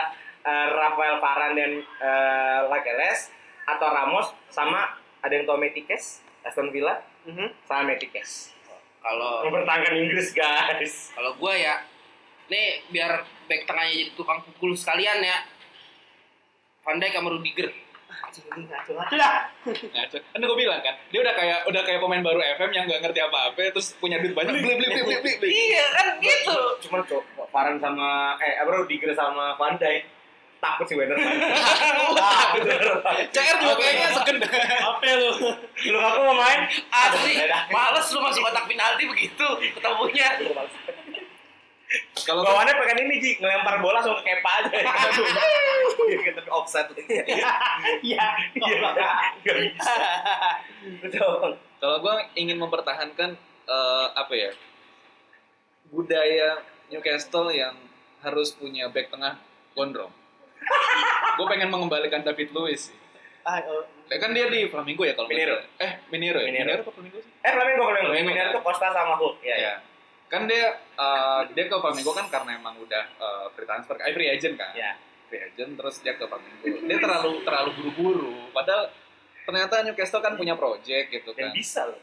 eh, 0.42 0.68
Rafael 0.72 1.20
Varane 1.20 1.56
dan 1.56 1.72
uh, 2.00 2.60
Lakeles 2.68 3.28
atau 3.66 3.88
Ramos 3.88 4.32
sama 4.48 4.88
ada 5.20 5.32
yang 5.32 5.44
tahu 5.44 5.60
Metikes, 5.60 6.24
Aston 6.42 6.72
Villa 6.72 7.04
Mhm. 7.26 7.52
sama 7.66 7.92
Metikes. 7.92 8.55
Kalau 9.06 9.46
Mempertahankan 9.46 9.94
Inggris 10.02 10.34
guys. 10.34 11.14
kalau 11.14 11.38
gue 11.38 11.54
ya, 11.62 11.86
nih 12.50 12.82
biar 12.90 13.22
back 13.46 13.70
tengahnya 13.70 13.94
jadi 13.94 14.12
tukang 14.18 14.42
pukul 14.42 14.74
sekalian 14.74 15.22
ya. 15.22 15.46
Van 16.82 16.98
Dijk 16.98 17.14
sama 17.14 17.30
Rudiger. 17.34 17.70
Ngaco-ngaco 18.26 19.14
dah. 19.18 19.50
Ngaco. 19.66 20.18
Kan 20.18 20.42
gue 20.42 20.58
bilang 20.58 20.82
kan, 20.82 20.96
dia 21.14 21.20
udah 21.22 21.34
kayak 21.38 21.60
udah 21.70 21.82
kayak 21.86 22.00
pemain 22.02 22.24
baru 22.26 22.42
FM 22.42 22.72
yang 22.74 22.86
nggak 22.90 23.02
ngerti 23.06 23.20
apa-apa, 23.22 23.74
terus 23.74 23.94
punya 23.98 24.18
duit 24.22 24.34
banyak, 24.34 24.54
beli 24.58 24.74
beli 24.74 24.88
beli 25.02 25.34
beli. 25.38 25.50
Iya 25.50 25.86
kan 25.94 26.08
gitu. 26.22 26.58
Cuman 26.90 27.02
cok, 27.06 27.24
Varane 27.54 27.78
sama 27.78 28.38
eh 28.42 28.58
apa 28.58 28.70
Rudiger 28.74 29.14
sama 29.14 29.54
Van 29.58 29.78
Dijk 29.78 30.15
takut 30.66 30.86
sih 30.90 30.96
Werner. 30.98 31.18
Bener. 31.18 32.82
CR 33.34 33.56
juga 33.62 33.74
kayaknya 33.78 34.08
segen. 34.18 34.38
Apa 34.42 35.06
lu? 35.22 35.32
Lu 35.94 35.98
aku 36.02 36.20
mau 36.26 36.36
main? 36.38 36.66
Asli, 36.90 37.34
males 37.70 38.08
lu 38.10 38.20
masuk 38.22 38.42
kotak 38.42 38.66
penalti 38.66 39.04
begitu 39.06 39.48
ketemunya. 39.78 40.30
Kalau 42.26 42.42
Bawaannya 42.42 42.74
pengen 42.82 43.06
ini 43.06 43.16
Ji, 43.22 43.32
ngelempar 43.38 43.78
bola 43.78 44.02
langsung 44.02 44.18
ke 44.18 44.26
Kepa 44.26 44.52
aja. 44.66 44.78
Aduh. 44.82 45.26
Iya, 46.06 46.38
tapi 46.38 46.50
offset. 46.54 46.86
Iya. 47.08 47.50
Iya. 48.02 48.26
Nggak 49.42 49.58
bisa. 49.70 49.94
Betul. 51.02 51.58
kalau 51.76 52.02
gue 52.02 52.16
ingin 52.34 52.58
mempertahankan 52.58 53.38
eh, 53.70 54.08
apa 54.18 54.34
ya 54.34 54.52
budaya 55.94 56.66
Newcastle 56.90 57.54
yang 57.54 57.78
harus 58.26 58.58
punya 58.58 58.90
back 58.90 59.14
tengah 59.14 59.38
gondrong. 59.78 60.10
Gue 61.36 61.46
pengen 61.48 61.70
mengembalikan 61.70 62.22
David 62.22 62.50
Luiz. 62.52 62.90
sih. 62.90 62.98
Ah, 63.42 63.62
oh. 63.64 63.86
Eh, 64.06 64.18
kan 64.18 64.34
dia 64.34 64.48
di 64.48 64.66
Flamingo 64.66 65.02
ya 65.02 65.14
kalau 65.14 65.28
Minero. 65.28 65.58
salah. 65.58 65.70
Eh, 65.80 65.92
Minero 66.10 66.40
ya? 66.40 66.50
Minero. 66.50 66.66
Minero 66.66 66.82
apa 66.82 66.92
Flamingo 66.94 67.20
sih? 67.20 67.32
Eh, 67.38 67.52
Flamingo, 67.52 67.84
Flamingo. 67.84 68.10
Flamingo, 68.10 68.14
Flamingo 68.26 68.42
kan? 68.42 68.50
itu 68.52 68.62
Costa 68.64 68.88
sama 68.90 69.14
Hulk. 69.16 69.36
Iya, 69.40 69.50
Ya. 69.50 69.58
iya. 69.58 69.76
kan 70.26 70.42
dia 70.50 70.66
eh, 70.76 71.42
dia 71.54 71.66
ke 71.66 71.76
Flamengo 71.76 72.12
kan 72.12 72.26
karena 72.28 72.52
emang 72.56 72.76
udah 72.78 73.04
eh, 73.06 73.46
free 73.54 73.64
transfer, 73.64 73.96
eh, 74.00 74.10
free 74.12 74.30
agent 74.32 74.56
kan. 74.56 74.74
Ya. 74.74 74.98
Free 75.26 75.42
agent 75.44 75.72
terus 75.76 75.96
dia 76.02 76.14
ke 76.14 76.26
Flamengo. 76.26 76.64
Dia 76.66 76.98
terlalu 76.98 77.32
terlalu 77.42 77.70
buru-buru. 77.76 78.34
Padahal 78.50 78.90
ternyata 79.44 79.86
Newcastle 79.86 80.20
kan 80.20 80.34
punya 80.34 80.54
project 80.56 81.06
gitu 81.12 81.30
Dan 81.32 81.50
kan. 81.50 81.50
bisa 81.54 81.86
loh. 81.86 82.02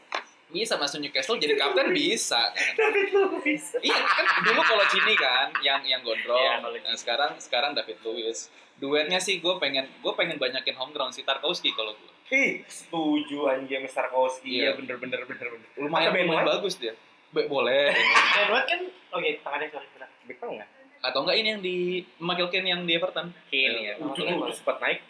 Bisa 0.52 0.76
masuk 0.76 1.00
Newcastle 1.00 1.36
jadi 1.36 1.56
kapten 1.56 1.90
bisa 1.90 2.36
kan. 2.52 2.72
Tapi 2.76 3.00
lu 3.08 3.40
bisa. 3.40 3.80
Iya 3.80 3.96
kan 3.96 4.24
dulu 4.44 4.60
kalau 4.60 4.84
Cini 4.86 5.14
kan 5.16 5.48
yang 5.60 5.80
yang 5.82 6.00
gondrong. 6.00 6.60
Kalau 6.60 6.76
Nah, 6.76 6.94
sekarang 6.94 7.30
sekarang 7.40 7.72
David 7.72 7.98
Luiz. 8.02 8.52
Duetnya 8.76 9.16
sih 9.16 9.38
gue 9.38 9.54
pengen 9.56 9.88
gue 9.88 10.12
pengen 10.12 10.36
banyakin 10.36 10.76
home 10.76 10.92
ground 10.92 11.12
si 11.12 11.24
Tarkowski 11.24 11.72
kalau 11.72 11.94
gue. 11.94 12.12
Ih, 12.30 12.64
setuju 12.64 13.44
anjing 13.46 13.84
Mr. 13.84 14.08
Kowski. 14.08 14.60
Iya. 14.60 14.72
Iya, 14.72 14.80
bener 14.80 14.96
bener 14.96 15.20
bener 15.24 15.46
bener. 15.52 15.68
Lumayan 15.76 16.10
Ben 16.12 16.24
lumayan 16.24 16.48
bagus 16.48 16.76
dia. 16.76 16.96
Be- 17.28 17.44
boleh. 17.44 17.92
Dan 18.32 18.46
White 18.48 18.68
kan, 18.68 18.80
oke, 19.12 19.30
tangannya 19.40 19.68
sorry. 19.68 19.88
benar. 19.92 20.08
Back 20.24 20.38
nggak? 20.40 20.68
Atau 21.02 21.18
enggak 21.24 21.36
ini 21.36 21.48
yang 21.50 21.60
di 21.60 21.76
Michael 22.16 22.48
Keane 22.48 22.68
yang 22.68 22.82
di 22.84 22.92
Everton. 22.94 23.32
Kane 23.48 23.78
ya. 23.82 23.94
Kane. 23.98 24.32
tuh 24.38 24.54
sempat 24.54 24.76
naik. 24.78 25.00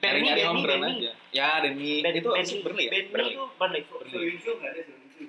Benny, 0.00 0.24
Nyari 0.24 0.42
home 0.42 0.60
ground 0.64 0.82
aja. 0.82 1.12
Ya, 1.30 1.48
Denny. 1.60 2.00
Ben, 2.00 2.12
itu 2.14 2.26
Benny, 2.26 2.54
Burnley 2.60 2.84
ya? 2.84 2.92
Burnley. 3.06 3.30
itu 3.30 3.44
Burnley. 3.54 3.82
Soyuncu 4.08 4.50
nggak 4.56 4.70
ada 4.72 4.82
Soyuncu. 4.82 5.24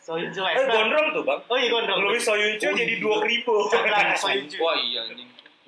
Soyuncu 0.00 0.40
Eh, 0.40 0.66
gondrong 0.66 1.06
tuh, 1.12 1.22
Bang. 1.22 1.40
Oh 1.44 1.54
iya 1.54 1.68
gondrong. 1.68 2.00
Louis 2.02 2.18
Soyuncu 2.18 2.64
Oh, 2.64 2.72
jadi 2.72 2.88
iya. 2.90 3.02
dua 3.02 3.16
kripo. 3.24 3.54
Coklat 3.68 4.16
Soyuncu. 4.16 4.56
Wah 4.64 4.74
iya. 4.74 5.02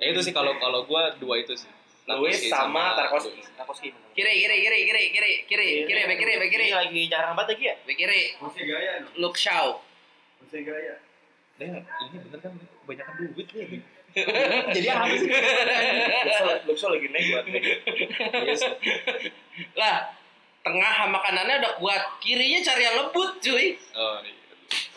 Ya 0.01 0.05
itu 0.09 0.21
sih 0.25 0.33
kalau 0.33 0.57
kalau 0.57 0.85
gua 0.85 1.13
dua 1.15 1.37
itu 1.39 1.53
sih. 1.53 1.69
Tarkowski 2.01 2.49
sama 2.49 2.97
Tarkowski. 2.97 3.39
Tarkowski. 3.55 3.93
Kiri, 4.17 4.33
kiri, 4.41 4.57
kiri, 4.59 4.79
kiri, 4.83 5.03
kiri, 5.13 5.31
kiri, 5.47 5.67
kiri, 5.87 6.01
back 6.03 6.19
kiri, 6.19 6.33
back 6.35 6.51
kiri, 6.51 6.67
Ini 6.67 6.75
lagi 6.75 7.03
jarang 7.07 7.37
banget 7.37 7.55
lagi 7.55 7.65
ya. 7.69 7.75
back 7.85 7.97
kiri. 7.97 8.23
Masih 8.41 8.63
gaya. 8.65 8.93
Luke 9.15 9.39
Shaw. 9.39 9.79
Masih 10.41 10.65
gaya. 10.65 10.95
Dia 11.61 11.85
ini 11.85 12.17
bener 12.25 12.39
kan 12.41 12.53
kebanyakan 12.57 13.13
duit 13.31 13.47
nih. 13.53 13.85
Jadi 14.75 14.89
apa 14.91 15.07
sih? 15.15 15.31
Luxo, 15.31 16.47
Luxo 16.67 16.87
lagi 16.91 17.07
naik 17.11 17.27
buat. 17.31 17.45
Lah, 19.79 19.97
tengah 20.67 20.93
sama 20.99 21.19
kanannya 21.23 21.63
udah 21.63 21.73
kuat. 21.79 22.03
Kirinya 22.19 22.59
cari 22.65 22.83
yang 22.85 22.97
lembut, 22.99 23.39
cuy. 23.39 23.79
Oh 23.95 24.19
iya. 24.25 24.35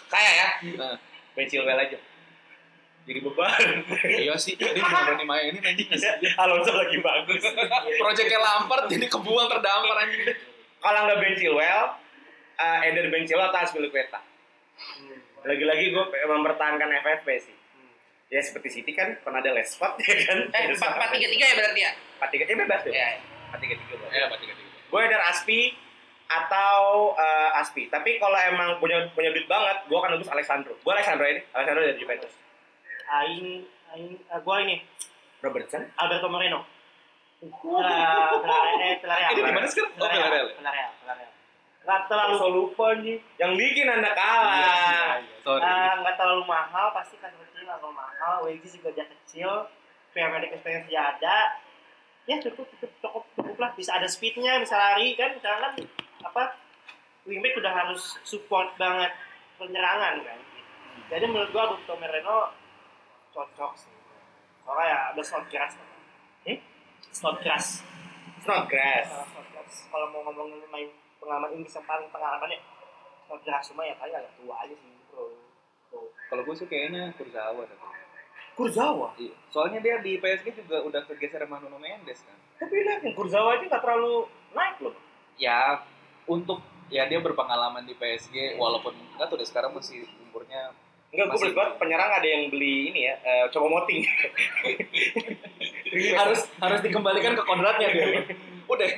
Saya 0.10 0.32
ya. 0.34 0.50
Nah, 0.78 0.96
Ben 1.34 1.46
Chilwell 1.50 1.78
aja. 1.78 1.98
Jadi 3.04 3.20
beban. 3.20 3.52
iya 4.24 4.34
sih. 4.40 4.56
Dia 4.56 4.72
cuma 4.80 5.12
berani 5.12 5.26
mainin 5.28 5.60
anjing. 5.60 5.90
Alonso 6.40 6.72
lagi 6.72 6.98
bagus. 7.04 7.44
Proyeknya 8.00 8.40
Lampard 8.40 8.88
jadi 8.88 9.06
kebuang 9.12 9.48
terdampar 9.52 10.08
anjing. 10.08 10.24
Kalau 10.80 11.00
nggak 11.08 11.18
Ben 11.20 11.36
Chilwell, 11.36 11.84
uh, 12.60 12.78
either 12.88 13.10
Ben 13.12 13.28
Chilwell 13.28 13.52
atau 13.52 13.62
Aspilicueta. 13.62 14.22
Lagi-lagi 15.44 15.92
gue 15.92 16.04
mempertahankan 16.08 16.90
FFP 17.04 17.28
sih. 17.44 17.53
Ya 18.34 18.42
seperti 18.42 18.82
City 18.82 18.98
kan 18.98 19.14
pernah 19.22 19.46
ada 19.46 19.54
Lescott 19.54 19.94
ya 20.02 20.18
kan. 20.26 20.50
Eh, 20.50 20.74
empat 20.74 20.90
empat 20.98 21.10
tiga 21.14 21.30
tiga 21.30 21.46
ya 21.46 21.56
berarti 21.62 21.82
ya? 21.86 21.92
Empat 22.18 22.30
tiga, 22.34 22.44
eh 22.50 22.58
bebas 22.58 22.82
deh. 22.82 22.90
Ya. 22.90 23.22
Empat 23.22 23.60
tiga 23.62 23.76
tiga. 23.78 23.94
Ya, 24.10 24.26
apa 24.26 24.36
tiga 24.42 24.54
tiga. 24.58 24.70
Gue 24.90 25.00
either 25.06 25.22
Aspi 25.22 25.62
atau 26.26 27.14
uh, 27.14 27.62
Aspi. 27.62 27.94
Tapi 27.94 28.18
kalau 28.18 28.34
emang 28.34 28.82
punya 28.82 29.06
punya 29.14 29.30
duit 29.30 29.46
banget, 29.46 29.86
gue 29.86 29.94
akan 29.94 30.18
nebus 30.18 30.34
Alessandro. 30.34 30.74
Gue 30.82 30.92
Alessandro 30.98 31.30
ini, 31.30 31.46
Alessandro 31.54 31.86
dari 31.86 32.02
Juventus. 32.02 32.34
Aing, 33.14 33.70
Aing, 33.94 34.18
uh, 34.34 34.42
gua 34.42 34.66
ini 34.66 34.82
Robertson. 35.46 35.86
Alberto 36.02 36.26
Moreno. 36.34 36.66
Eh, 37.38 37.50
Villarreal. 38.98 39.30
Ini 39.30 39.42
di 39.46 39.54
mana 39.54 39.68
sekarang? 39.70 39.94
Oh. 40.02 41.33
Nggak 41.84 42.02
terlalu 42.08 42.36
Lalu 42.40 42.56
lupa 42.56 42.88
nih. 43.04 43.18
Yang 43.36 43.52
bikin 43.60 43.88
anda 43.92 44.12
kalah. 44.16 45.20
Sorry. 45.44 45.64
Ah, 45.64 46.00
nggak 46.00 46.16
terlalu 46.16 46.44
mahal, 46.48 46.96
pasti 46.96 47.20
kan 47.20 47.32
kecil 47.36 47.68
atau 47.68 47.92
mahal. 47.92 48.48
Wages 48.48 48.80
juga 48.80 48.96
dia 48.96 49.06
kecil. 49.08 49.68
League 50.14 50.54
experience 50.54 50.88
dia 50.88 51.02
ada. 51.18 51.60
Ya 52.24 52.40
cukup, 52.40 52.70
cukup, 52.78 52.92
cukup, 53.04 53.24
cukup 53.36 53.58
lah. 53.60 53.72
Bisa 53.76 53.98
ada 54.00 54.08
speednya, 54.08 54.62
bisa 54.64 54.80
lari 54.80 55.18
kan. 55.20 55.36
Misalkan 55.36 55.60
kan, 55.60 55.74
apa 56.24 56.44
wingback 57.28 57.60
udah 57.60 57.74
harus 57.74 58.16
support 58.24 58.72
banget 58.80 59.12
penyerangan 59.60 60.24
kan. 60.24 60.40
Jadi 61.12 61.26
menurut 61.28 61.50
gua 61.52 61.74
Alberto 61.74 61.94
Moreno 62.00 62.54
cocok 63.34 63.72
sih. 63.76 63.92
Soalnya 64.64 64.86
ya 64.88 65.00
ada 65.12 65.22
Snodgrass. 65.26 65.74
Hmm? 66.48 66.58
Snodgrass. 67.12 67.84
Snodgrass. 68.46 69.08
Kalau 69.10 69.28
Snodgrass, 69.34 69.74
kalau 69.90 70.08
mau 70.14 70.22
ngomongin 70.30 70.64
main 70.72 70.90
pengalaman 71.24 71.50
Inggris 71.56 71.74
yang 71.80 71.88
paling 71.88 72.08
pengalamannya 72.12 72.60
Snodgrass 73.24 73.72
cuma 73.72 73.88
ya 73.88 73.96
paling 73.96 74.14
agak 74.14 74.34
tua 74.36 74.56
aja 74.60 74.76
sih 74.76 74.92
bro. 75.10 75.32
Bro. 75.90 76.12
Kalau 76.12 76.42
gue 76.44 76.56
sih 76.60 76.68
kayaknya 76.68 77.16
Kurzawa 77.16 77.64
tapi. 77.64 77.86
Kurzawa. 78.54 79.10
Iya. 79.18 79.34
Soalnya 79.50 79.80
dia 79.82 79.96
di 80.04 80.22
PSG 80.22 80.54
juga 80.68 80.86
udah 80.86 81.02
kegeser 81.10 81.42
sama 81.42 81.58
Nuno 81.64 81.82
Mendes 81.82 82.22
kan. 82.22 82.38
Tapi 82.62 82.86
lihat 82.86 83.02
yang 83.02 83.16
Kurzawa 83.16 83.58
aja 83.58 83.66
nggak 83.66 83.82
terlalu 83.82 84.30
naik 84.54 84.78
loh. 84.84 84.96
Ya 85.40 85.82
untuk 86.30 86.62
ya 86.94 87.10
dia 87.10 87.18
berpengalaman 87.24 87.88
di 87.88 87.98
PSG 87.98 88.60
walaupun 88.60 88.94
enggak 89.16 89.32
tuh 89.32 89.42
udah 89.42 89.48
sekarang 89.48 89.72
masih 89.74 90.06
umurnya 90.30 90.76
Enggak, 91.14 91.30
gue 91.30 91.40
beli 91.46 91.54
banget 91.54 91.74
penyerang 91.78 92.10
ada 92.10 92.26
yang 92.26 92.50
beli 92.50 92.90
ini 92.90 93.06
ya, 93.06 93.14
eh, 93.22 93.46
coba 93.54 93.70
moting. 93.70 94.02
harus 96.26 96.50
harus 96.58 96.80
dikembalikan 96.82 97.38
ke 97.38 97.44
kodratnya 97.46 97.86
dia. 97.94 98.26
Udah 98.66 98.90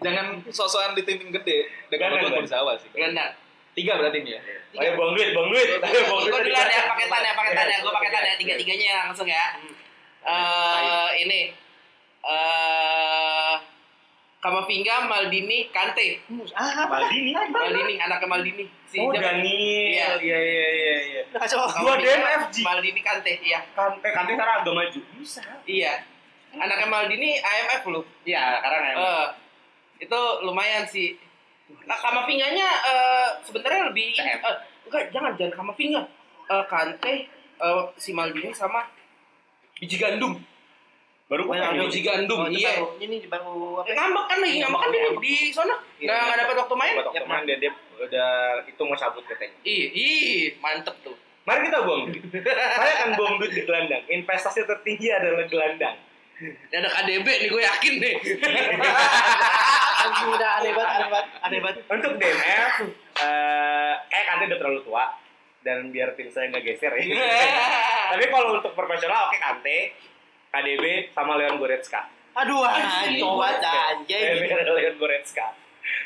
jangan 0.00 0.26
sosokan 0.48 0.96
di 0.96 1.02
tim-tim 1.04 1.30
gede. 1.30 1.68
Dengan 1.90 2.14
Jangan, 2.14 2.22
gue 2.22 2.30
Bang. 2.30 2.42
Kurzawa 2.46 2.72
sih. 2.78 2.88
Gelandang. 2.90 3.32
Tiga 3.74 3.98
berarti 3.98 4.18
ini 4.22 4.30
ya. 4.38 4.40
Ayo 4.78 4.90
buang 4.94 5.18
duit, 5.18 5.34
buang 5.34 5.50
duit. 5.50 5.66
Ayo 5.82 6.00
buang 6.06 6.22
Gue 6.26 6.40
duluan 6.46 6.66
ya 6.66 6.82
paketannya, 6.86 7.32
paketannya. 7.34 7.76
Gue 7.82 7.92
paketannya 7.92 8.34
tiga 8.38 8.54
tiganya 8.54 8.92
langsung 9.10 9.26
ya. 9.26 9.58
Eh 10.24 11.10
ini 11.26 11.40
eh 12.24 13.54
Kamavinga, 14.44 15.08
Maldini, 15.08 15.72
Kante. 15.72 16.20
Ah, 16.52 16.84
Maldini. 16.84 17.32
Maldini, 17.32 17.96
anaknya 17.96 18.28
Maldini. 18.28 18.68
Si 18.84 19.00
Oh? 19.00 19.08
Daniel. 19.08 20.20
Iya, 20.20 20.20
iya, 20.20 20.68
iya, 20.68 20.94
iya. 21.00 21.20
udah 21.32 21.40
kacau. 21.40 21.64
Dua 21.64 21.96
DMFG. 21.96 22.60
Maldini, 22.60 23.00
Kante, 23.00 23.40
iya. 23.40 23.64
Kante, 23.72 24.04
Kante 24.04 24.36
sekarang 24.36 24.60
agak 24.60 24.74
maju. 24.76 25.00
Bisa. 25.16 25.40
Iya. 25.64 26.04
Anaknya 26.60 26.86
Maldini 26.92 27.40
AMF 27.40 27.88
loh. 27.88 28.04
Iya, 28.28 28.60
sekarang 28.60 28.80
emang. 28.92 29.00
Eh, 29.00 29.26
itu 30.04 30.20
lumayan 30.40 30.84
sih. 30.84 31.16
Nah, 31.84 31.96
Kamavinganya 31.96 32.68
eh 32.84 33.28
sebenarnya 33.40 33.88
lebih 33.88 34.12
eh, 34.14 34.36
enggak 34.84 35.08
jangan 35.08 35.32
jangan 35.34 35.52
Kamavinga. 35.58 36.02
Eh 36.44 36.64
Kante, 36.64 37.14
eh, 37.56 37.82
si 37.96 38.12
Maldini 38.12 38.52
sama 38.52 38.84
biji 39.74 39.96
gandum. 39.96 40.36
Baru 41.24 41.48
kan 41.48 41.72
yang 41.72 41.88
Biji 41.88 42.04
gandum, 42.04 42.36
Oh, 42.36 42.46
iya. 42.46 42.76
baru- 42.76 43.00
Ini 43.00 43.16
baru 43.26 43.80
apa? 43.80 43.88
Ngambek 43.88 44.24
kan 44.28 44.38
lagi 44.38 44.56
ngambek 44.60 44.76
kan 44.78 44.88
dia 44.92 45.08
di 45.16 45.34
sana. 45.48 45.74
Iya. 45.96 46.04
Nggak 46.04 46.20
nggak 46.20 46.36
dapat 46.38 46.56
waktu 46.60 46.74
main. 46.76 46.94
Waktu 47.00 47.24
main 47.24 47.42
dia, 47.48 47.56
dia 47.58 47.72
udah 47.96 48.30
itu 48.62 48.82
mau 48.84 48.92
cabut 48.92 49.24
katanya. 49.24 49.56
Ih, 49.64 49.84
ih, 49.90 50.30
mantep 50.60 50.92
tuh. 51.00 51.16
Mari 51.44 51.64
kita 51.64 51.80
buang 51.80 52.08
duit. 52.08 52.24
Saya 52.44 52.92
akan 52.98 53.10
buang 53.16 53.34
duit 53.36 53.52
di 53.52 53.62
gelandang. 53.62 54.04
Investasi 54.06 54.64
tertinggi 54.64 55.08
adalah 55.10 55.44
gelandang. 55.44 55.96
Ini 56.36 56.76
ada 56.76 56.88
KDB 56.90 57.26
nih 57.26 57.48
gue 57.48 57.62
yakin 57.62 57.94
deh. 57.98 58.14
Anjing 60.04 60.28
udah 60.30 60.50
aneh 60.60 60.72
banget, 60.72 60.90
aneh 60.92 61.08
banget, 61.08 61.28
aneh 61.40 61.58
banget. 61.64 61.76
Untuk 61.88 62.12
DMF, 62.20 62.72
eh 63.18 63.92
kayak 64.06 64.24
Kante 64.28 64.44
udah 64.52 64.58
terlalu 64.60 64.80
tua 64.84 65.04
dan 65.64 65.88
biar 65.88 66.12
tim 66.12 66.28
saya 66.28 66.52
nggak 66.52 66.64
geser 66.64 66.92
ya. 66.92 67.04
Tapi 68.12 68.24
kalau 68.28 68.60
untuk 68.60 68.72
profesional, 68.76 69.32
oke 69.32 69.38
Kante, 69.40 69.78
KDB 70.52 71.10
sama 71.10 71.40
Leon 71.40 71.56
Goretzka. 71.56 72.04
Aduh, 72.34 72.66
Anjing. 72.66 73.22
DMF 73.22 73.62
anjing. 73.62 74.74
Leon 74.76 74.96
Goretzka. 75.00 75.46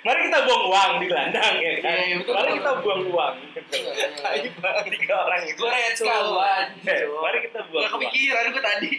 Mari 0.02 0.26
kita 0.26 0.42
buang 0.42 0.62
uang 0.74 0.90
di 0.98 1.06
gelandang 1.06 1.54
ya 1.58 1.70
kan. 1.78 1.94
Iya, 1.94 2.02
iya, 2.02 2.14
betul, 2.18 2.34
Mari 2.34 2.50
kita 2.58 2.72
buang 2.82 3.02
uang. 3.14 3.34
tiga 4.94 5.14
orang 5.22 5.40
itu. 5.46 5.58
Goretzka. 5.58 6.14
Eh, 6.86 7.02
Mari 7.06 7.38
kita 7.46 7.60
buang 7.70 7.82
Gak 7.82 7.90
uang. 7.90 8.00
kepikiran 8.02 8.44
gue 8.50 8.62
tadi. 8.62 8.90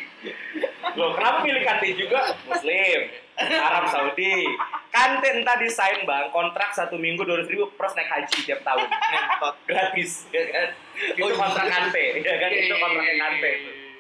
Loh, 0.96 1.10
kenapa 1.16 1.38
pilih 1.44 1.64
Kante 1.68 1.88
juga? 1.96 2.20
Muslim, 2.48 3.00
Arab 3.40 3.86
Saudi. 3.88 4.44
Kante 4.90 5.28
entah 5.32 5.56
desain 5.56 6.02
bang, 6.02 6.28
kontrak 6.30 6.74
satu 6.74 6.98
minggu 6.98 7.22
dua 7.22 7.40
ribu 7.40 7.70
plus 7.74 7.94
naik 7.94 8.10
haji 8.10 8.38
tiap 8.44 8.60
tahun. 8.62 8.84
Ngentot. 8.84 9.56
Gratis, 9.64 10.26
ya 10.30 10.44
kan? 10.46 10.70
Itu 11.14 11.22
Oh, 11.22 11.30
iya. 11.30 11.38
kontrak 11.38 11.66
Kante, 11.66 12.06
ya 12.20 12.36
kan? 12.36 12.50
Itu 12.50 12.76
Kante. 12.76 13.52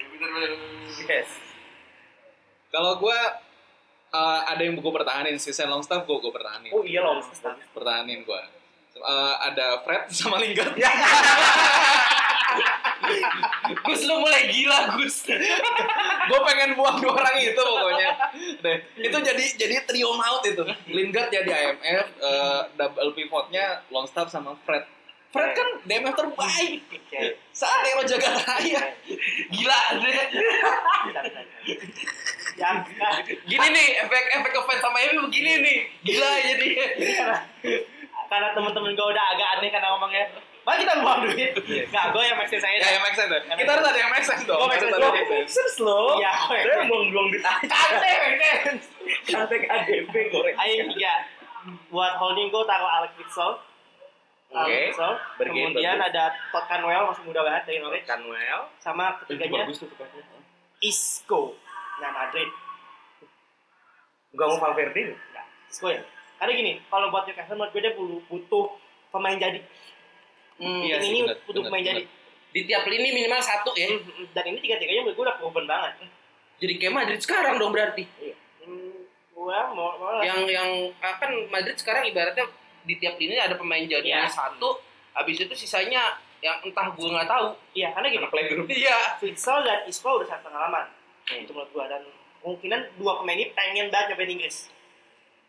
Bener-bener. 0.09 0.51
Yes. 1.05 1.29
Kalau 2.69 2.97
gue 2.97 3.19
eh, 4.09 4.39
ada 4.45 4.61
yang 4.61 4.75
gue 4.75 4.91
pertahanin 4.91 5.37
si 5.37 5.49
Sen 5.49 5.69
Longstaff 5.69 6.03
gue 6.03 6.17
gue 6.17 6.31
pertahanin. 6.33 6.69
Oh 6.69 6.83
iya 6.83 6.99
loh. 6.99 7.21
Pertahanin 7.71 8.21
gue. 8.21 8.41
Eh, 8.93 9.35
ada 9.39 9.79
Fred 9.85 10.09
sama 10.11 10.37
Lingard. 10.37 10.75
Ya. 12.49 12.71
Gus 13.85 14.01
lu 14.09 14.15
mulai 14.21 14.49
gila 14.49 14.97
Gus. 14.97 15.25
gue 16.29 16.39
pengen 16.45 16.77
buang 16.77 16.97
dua 17.01 17.13
orang 17.13 17.37
itu 17.37 17.57
pokoknya. 17.57 18.09
Deh, 18.61 18.77
itu 18.97 19.17
jadi 19.17 19.45
jadi 19.57 19.75
trio 19.85 20.13
maut 20.17 20.41
itu. 20.45 20.63
Lingard 20.89 21.29
jadi 21.29 21.49
IMF, 21.49 22.07
eh, 22.21 22.61
double 22.77 23.13
pivotnya 23.13 23.85
Longstaff 23.93 24.33
sama 24.33 24.57
Fred. 24.65 24.85
Fred 25.29 25.53
kan 25.53 25.69
DMF 25.85 26.17
terbaik 26.17 26.81
Oke. 26.89 27.21
saat 27.53 27.85
Ero 27.85 28.01
jaga 28.01 28.33
raya. 28.33 28.81
Gila 29.53 29.81
deh. 30.01 30.17
Yang 32.57 32.75
nah, 32.97 33.13
Gini 33.45 33.67
nih 33.69 33.87
efek 34.03 34.23
efek 34.41 34.51
ngefans 34.57 34.81
sama 34.81 34.97
Emi 35.05 35.21
begini 35.29 35.51
nih. 35.61 35.79
Gila 36.01 36.31
jadi. 36.41 36.67
karena 37.13 37.37
karena 38.29 38.47
teman-teman 38.57 38.91
gue 38.97 39.07
udah 39.09 39.25
agak 39.37 39.47
aneh 39.57 39.69
karena 39.69 39.87
ngomongnya 39.93 40.25
Mari 40.69 40.85
kita 40.85 41.01
buang 41.01 41.19
duit. 41.25 41.51
Nggak, 41.89 42.05
gue 42.13 42.23
yang 42.29 42.37
make 42.37 42.49
sense 42.53 42.61
aja. 42.61 42.77
Ya, 42.77 42.89
yang 42.93 43.01
make 43.01 43.17
sense. 43.17 43.33
Kita 43.33 43.69
harus 43.73 43.85
ada 43.89 43.97
yang 43.97 44.11
make 44.13 44.21
sense 44.21 44.43
dong. 44.45 44.61
Gua 44.61 44.69
make 44.69 44.77
Harus 44.77 44.85
sense. 44.85 44.93
ada 44.93 45.01
Gua 45.01 45.09
yang 45.09 45.17
make 45.17 45.29
sense. 45.33 45.49
Sense 45.49 45.75
loh. 45.81 46.21
Iya, 46.21 46.31
Saya 46.45 46.85
buang-buang 46.85 47.27
duit 47.33 47.41
aja. 47.41 47.65
Kate, 47.73 48.13
men. 48.37 48.75
Kate 49.25 49.55
KDP 49.65 50.13
goreng. 50.29 50.55
Ayo 50.61 50.73
yang 50.77 50.89
tiga. 50.93 51.13
Buat 51.89 52.13
holding 52.21 52.53
gue 52.53 52.63
taruh 52.69 52.85
Alex. 52.85 53.11
Alex 53.17 53.33
Oke. 54.49 54.81
Bergen, 55.37 55.73
Kemudian 55.73 55.97
ada 56.01 56.33
Todd 56.53 56.65
Canwell 56.69 57.05
masih 57.09 57.23
muda 57.25 57.41
banget 57.41 57.63
dari 57.65 57.77
Norwich. 57.81 58.05
Canwell. 58.05 58.61
Sama 58.77 59.17
ketiganya 59.25 59.65
bagus 59.65 59.81
tuh. 59.81 59.89
Isco. 60.85 61.57
Nah 61.97 62.13
Madrid. 62.13 62.49
Gak 64.37 64.45
mau 64.45 64.57
Valverde. 64.61 65.17
Enggak, 65.17 65.45
Isco 65.69 65.89
ya. 65.89 66.01
Karena 66.37 66.51
gini, 66.53 66.73
kalau 66.87 67.09
buat 67.09 67.25
Newcastle 67.25 67.57
menurut 67.57 67.73
gue 67.73 67.81
dia 67.81 67.93
butuh 68.29 68.65
pemain 69.09 69.37
jadi. 69.37 69.59
Hmm, 70.59 70.81
Iya 70.81 70.97
sih, 70.99 71.09
ini 71.09 71.19
benar, 71.23 71.37
butuh 71.41 71.61
benar, 71.61 71.71
pemain 71.71 71.81
benar. 71.81 71.95
jadi. 71.95 72.03
Di 72.49 72.61
tiap 72.65 72.83
lini 72.83 73.09
minimal 73.09 73.39
satu 73.39 73.71
ya. 73.73 73.87
Hmm, 73.87 74.25
Dan 74.29 74.43
ini 74.45 74.59
tiga-tiganya 74.59 75.01
menurut 75.01 75.15
gue 75.15 75.25
udah 75.25 75.37
proven 75.37 75.65
banget. 75.65 75.91
Jadi 76.59 76.73
kayak 76.75 76.93
Madrid 76.93 77.19
sekarang 77.19 77.55
dong 77.55 77.71
berarti. 77.71 78.03
Hmm, 78.59 78.99
gue 79.31 79.57
mau, 79.71 79.89
mau 79.95 80.19
Yang 80.19 80.39
yang 80.49 80.69
akan 80.99 81.31
Madrid 81.47 81.77
sekarang 81.77 82.03
ibaratnya 82.05 82.45
di 82.81 82.95
tiap 82.95 83.15
lini 83.15 83.35
ada 83.35 83.55
pemain 83.55 83.81
jadinya 83.81 84.23
Iya. 84.23 84.29
satu. 84.29 84.81
Habis 85.11 85.41
itu 85.41 85.55
sisanya 85.57 86.15
yang 86.39 86.59
entah 86.59 86.89
gue 86.89 87.07
nggak 87.07 87.27
tahu. 87.27 87.55
Iya, 87.71 87.91
karena 87.91 88.07
gini. 88.09 88.25
Playgroup. 88.27 88.67
Iya. 88.83 88.97
Witsel 89.19 89.57
dan 89.61 89.79
Isco 89.85 90.09
udah 90.13 90.27
sangat 90.27 90.43
pengalaman. 90.45 90.85
Itu 91.29 91.53
menurut 91.53 91.69
gua 91.69 91.85
dan 91.85 92.01
kemungkinan 92.41 92.97
dua 92.97 93.21
pemain 93.21 93.37
ini 93.37 93.53
pengen 93.53 93.87
banget 93.87 94.11
nyobain 94.11 94.31
Inggris. 94.33 94.67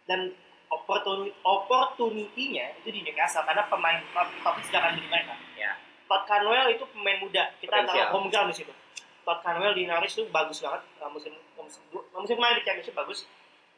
Dan 0.05 0.37
opportunity 0.71 1.35
opportunity-nya 1.43 2.79
itu 2.79 2.89
di 2.91 3.01
Newcastle 3.03 3.43
karena 3.43 3.67
pemain 3.67 3.99
sudah 4.07 4.81
akan 4.81 4.93
di 4.95 5.03
mereka. 5.07 5.35
Ya. 5.59 5.75
Todd 6.07 6.27
Canwell 6.27 6.71
itu 6.71 6.87
pemain 6.91 7.19
muda. 7.19 7.51
Kita 7.59 7.71
Potensial. 7.71 8.07
taruh 8.09 8.15
home 8.15 8.29
ground 8.31 8.49
di 8.55 8.63
situ. 8.63 8.73
Todd 9.27 9.43
Canwell 9.43 9.75
di 9.75 9.85
Norwich 9.87 10.15
itu 10.15 10.27
bagus 10.31 10.63
banget. 10.63 10.83
Nah, 10.99 11.11
musim 11.11 11.35
musim, 11.55 11.83
musim 11.93 12.35
kemarin 12.35 12.59
di 12.59 12.65
Championship 12.65 12.95
bagus. 12.95 13.27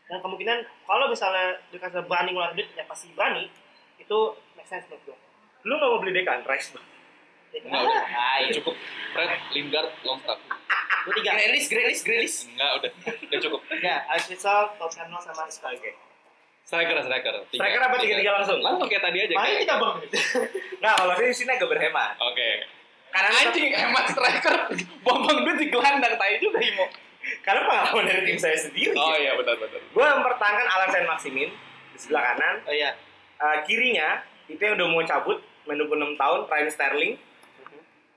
Dan 0.08 0.20
kemungkinan 0.20 0.58
kalau 0.84 1.08
misalnya 1.08 1.56
Newcastle 1.72 2.04
berani 2.04 2.36
ngeluarin 2.36 2.56
duit, 2.56 2.68
ya 2.76 2.84
pasti 2.84 3.08
berani. 3.12 3.48
Itu 3.96 4.36
make 4.54 4.68
sense 4.68 4.84
menurut 4.88 5.12
gua. 5.12 5.16
Lu 5.64 5.78
gak 5.78 5.88
mau 5.88 5.98
beli 6.02 6.12
Dekan 6.12 6.42
Rice 6.44 6.74
bang? 6.74 6.86
Jadi, 7.52 7.68
Enggak 7.68 7.82
udah. 7.84 8.00
ah, 8.00 8.08
Udah 8.12 8.36
iya. 8.44 8.52
cukup. 8.56 8.74
Fred, 9.12 9.30
Lingard, 9.52 9.88
Longstaff. 10.04 10.38
Gua 11.04 11.12
tiga. 11.16 11.30
Grealish, 11.36 11.68
Grealish, 11.68 12.02
Grealish. 12.02 12.36
Enggak, 12.48 12.70
udah. 12.80 12.90
Udah 13.28 13.38
cukup. 13.40 13.60
Ya, 13.80 13.96
Alex 14.08 14.24
Witsel, 14.28 14.60
Todd 14.76 14.92
Canwell 14.92 15.20
sama 15.20 15.44
Isco. 15.46 15.68
Striker, 16.62 16.96
striker. 17.04 17.34
Tiga. 17.50 17.58
Striker 17.58 17.80
apa 17.84 17.96
tiga-tiga 18.00 18.30
langsung? 18.38 18.58
Langsung 18.62 18.88
kayak 18.88 19.02
tadi 19.04 19.18
aja. 19.22 19.34
Kayak- 19.34 19.60
kita 19.66 19.74
bang. 19.76 19.94
Nah 20.82 20.92
kalau 20.98 21.14
di 21.14 21.30
sini 21.30 21.50
agak 21.54 21.70
berhemat. 21.70 22.18
Oke. 22.18 22.48
Karena 23.12 23.28
Anjing, 23.44 23.70
hemat 23.70 24.04
striker. 24.08 24.56
Buang-buang 25.04 25.38
duit 25.46 25.58
di 25.62 25.66
gelandang. 25.68 26.14
Tai 26.16 26.32
juga, 26.40 26.58
Imo. 26.58 26.86
Karena 27.46 27.60
pengalaman 27.68 28.04
dari 28.08 28.22
tim 28.26 28.38
saya 28.40 28.58
sendiri. 28.58 28.98
Oh 28.98 29.14
iya, 29.14 29.38
benar-benar. 29.38 29.78
Gue 29.78 30.06
mempertahankan 30.06 30.66
Saint 30.90 31.06
Maximin 31.06 31.50
di 31.94 31.98
sebelah 32.00 32.34
kanan. 32.34 32.54
Oh 32.66 32.74
iya. 32.74 32.98
Eh, 33.42 33.56
kirinya 33.66 34.22
itu 34.46 34.58
yang 34.58 34.74
udah 34.78 34.86
mau 34.86 35.02
cabut 35.02 35.38
main 35.66 35.78
26 35.78 36.18
tahun 36.18 36.40
Ryan 36.46 36.68
Sterling 36.70 37.12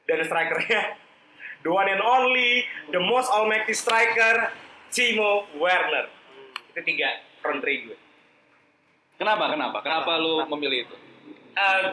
dan 0.06 0.18
strikernya 0.22 0.82
the 1.66 1.70
one 1.70 1.90
and 1.90 2.02
only 2.02 2.66
the 2.94 3.02
most 3.02 3.30
almighty 3.30 3.74
striker 3.74 4.54
Timo 4.94 5.50
Werner 5.58 6.10
itu 6.74 6.82
tiga 6.86 7.26
front 7.42 7.62
three 7.62 7.90
gue 7.90 7.98
Kenapa? 9.16 9.52
Kenapa? 9.52 9.78
Kenapa 9.80 10.12
lu 10.20 10.44
memilih 10.52 10.88
itu? 10.88 10.96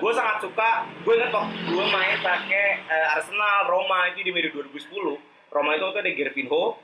gue 0.02 0.12
sangat 0.12 0.42
suka 0.42 0.90
gue 1.06 1.14
inget 1.14 1.30
waktu 1.30 1.54
gue 1.70 1.86
main 1.86 2.18
pakai 2.18 2.82
eh, 2.82 3.14
Arsenal 3.14 3.70
Roma 3.70 4.10
itu 4.10 4.26
di 4.26 4.34
medio 4.34 4.50
2010 4.58 4.90
Roma 5.54 5.70
itu 5.78 5.86
tuh 5.86 6.02
ada 6.02 6.10
Gervinho 6.10 6.82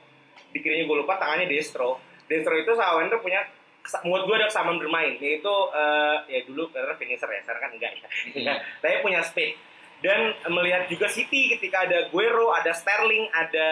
di 0.55 0.63
kirinya 0.63 0.87
gue 0.87 0.97
lupa 1.03 1.19
tangannya 1.19 1.51
Destro 1.51 1.99
Destro 2.31 2.55
itu 2.55 2.71
sama 2.79 3.03
Werner 3.03 3.19
punya 3.19 3.43
menurut 4.07 4.23
gue 4.31 4.35
ada 4.39 4.47
kesamaan 4.47 4.79
bermain 4.79 5.19
yaitu 5.19 5.53
eh, 5.75 6.17
ya 6.31 6.39
dulu 6.47 6.71
karena 6.71 6.95
finisher 6.95 7.27
ya 7.27 7.41
sekarang 7.43 7.61
kan 7.67 7.71
enggak 7.75 7.91
ya 7.99 8.07
tapi 8.81 8.95
punya 9.03 9.19
speed 9.27 9.59
dan 9.99 10.31
eh, 10.39 10.51
melihat 10.51 10.87
juga 10.87 11.11
City 11.11 11.51
ketika 11.51 11.83
ada 11.83 12.07
Guero 12.07 12.55
ada 12.55 12.71
Sterling 12.71 13.27
ada 13.35 13.69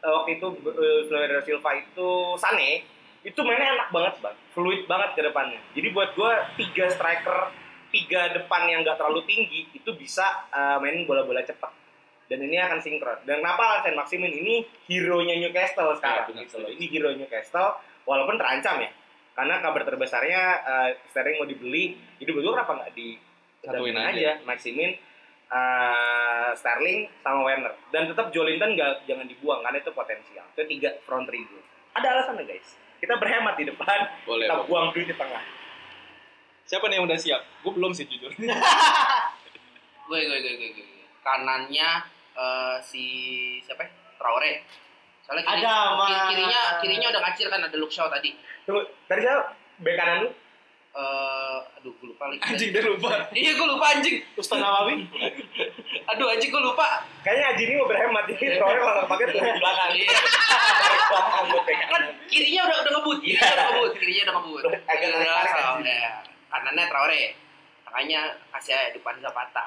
eh, 0.00 0.12
waktu 0.12 0.40
itu 0.40 0.46
eh, 0.72 1.00
Bernardo 1.04 1.44
Silva 1.44 1.70
itu 1.76 2.10
Sane 2.40 2.88
itu 3.22 3.40
mainnya 3.46 3.78
enak 3.78 3.88
banget 3.94 4.14
bang. 4.18 4.36
Fluid 4.54 4.82
banget 4.90 5.10
ke 5.14 5.22
depannya. 5.22 5.60
Jadi 5.78 5.88
buat 5.94 6.10
gue 6.18 6.32
tiga 6.58 6.90
striker 6.90 7.38
tiga 7.92 8.32
depan 8.34 8.66
yang 8.66 8.80
nggak 8.82 8.96
terlalu 8.98 9.22
tinggi 9.28 9.68
itu 9.70 9.90
bisa 9.94 10.48
eh, 10.50 10.76
main 10.82 11.06
bola-bola 11.06 11.42
cepat. 11.46 11.70
Dan 12.26 12.48
ini 12.48 12.56
akan 12.58 12.80
sinkron. 12.80 13.22
Dan 13.28 13.44
kenapa 13.44 13.84
Saint 13.84 13.94
Maximin 13.94 14.32
ini 14.32 14.64
hero 14.88 15.20
nya 15.20 15.36
Newcastle 15.36 15.92
sekarang? 16.00 16.32
Ya, 16.32 16.48
gitu 16.48 16.64
loh. 16.64 16.70
ini 16.72 16.84
hero 16.88 17.12
Newcastle 17.12 17.78
walaupun 18.08 18.40
terancam 18.40 18.82
ya. 18.82 18.90
Karena 19.32 19.60
kabar 19.62 19.82
terbesarnya 19.86 20.42
eh, 20.64 20.90
Sterling 21.12 21.38
mau 21.38 21.48
dibeli 21.48 21.94
jadi 22.18 22.30
betul 22.34 22.52
kenapa 22.58 22.72
nggak 22.82 22.92
di 22.96 23.14
Satuin 23.62 23.94
dampingin 23.94 24.18
aja. 24.18 24.32
Maximin 24.42 24.90
eh, 25.52 26.50
Sterling 26.58 27.06
sama 27.22 27.46
Werner. 27.46 27.74
Dan 27.94 28.10
tetap 28.10 28.34
Jolinton 28.34 28.74
nggak 28.74 29.06
jangan 29.06 29.26
dibuang 29.30 29.62
karena 29.62 29.78
itu 29.78 29.92
potensial. 29.94 30.46
Itu 30.58 30.66
tiga 30.66 30.90
front 31.06 31.30
three 31.30 31.46
gue 31.46 31.62
ada 31.92 32.08
alasannya 32.18 32.44
guys 32.48 32.68
kita 33.02 33.14
berhemat 33.16 33.54
di 33.54 33.64
depan 33.66 33.98
Boleh, 34.22 34.46
kita 34.46 34.54
boleh. 34.56 34.66
buang 34.66 34.86
duit 34.90 35.06
di 35.06 35.16
tengah 35.16 35.42
Siapa 36.62 36.86
nih 36.86 36.94
yang 36.94 37.04
udah 37.04 37.18
siap? 37.18 37.42
Gue 37.60 37.74
belum 37.74 37.90
sih 37.90 38.06
jujur. 38.06 38.30
gue 38.32 38.46
gue 40.20 40.38
gue 40.38 40.52
gue, 40.54 40.68
gue. 40.72 40.86
kanannya 41.20 41.90
eh, 42.32 42.76
si 42.80 43.04
siapa 43.60 43.82
ya? 43.82 43.90
Traore 44.16 44.62
soalnya 45.20 45.42
kiri, 45.44 45.60
Ada, 45.60 45.74
Ma. 45.92 46.04
kiri- 46.04 46.26
kirinya 46.28 46.60
kirinya 46.78 47.08
udah 47.10 47.20
ngacir 47.20 47.46
kan 47.46 47.60
ada 47.60 47.76
Luke 47.76 47.90
Shaw 47.90 48.06
tadi 48.08 48.34
tunggu 48.62 48.80
tadi 49.04 49.20
siapa 49.20 49.42
bek 49.78 49.96
kanan 49.96 50.18
lu 50.20 50.30
Eh, 50.92 51.58
aduh 51.72 51.88
gue 51.90 52.04
lupa 52.06 52.28
lagi 52.28 52.36
Anjing 52.44 52.68
dia 52.68 52.84
lupa. 52.84 53.24
iya 53.32 53.56
gue 53.56 53.64
lupa 53.64 53.96
anjing 53.96 54.20
Ustaz 54.36 54.60
Nawawi. 54.60 55.08
aduh 56.04 56.26
anjing 56.28 56.48
gue 56.48 56.60
lupa. 56.60 57.04
Kayaknya 57.22 57.46
Aji 57.48 57.62
ini 57.62 57.74
mau 57.76 57.86
berhemat 57.86 58.24
jadi 58.26 58.56
Traore 58.56 58.78
kalau 58.78 59.04
pakai 59.06 59.24
tuh. 59.28 59.38
Di 59.38 59.52
belakang 59.54 59.90
Iya. 59.92 60.08
Bek 61.62 61.78
kan? 61.84 62.02
Kirinya 62.26 62.60
udah 62.64 62.76
udah 62.80 62.92
ngebut 62.92 63.18
kirinya 63.20 63.48
udah 63.48 63.64
ngebut 63.68 63.92
kirinya 63.96 64.22
udah 64.24 64.34
ngebut. 64.36 64.62
Agak 64.84 65.06
Udah 65.08 65.20
tarik 65.22 65.52
salah, 65.52 65.74
aja. 65.76 65.92
ya. 65.94 66.12
kanannya 66.48 66.84
Traore. 66.86 67.22
Tengahnya 67.84 68.20
kasih 68.50 68.72
aja 68.72 68.90
depan 68.90 69.14
Zapata. 69.18 69.64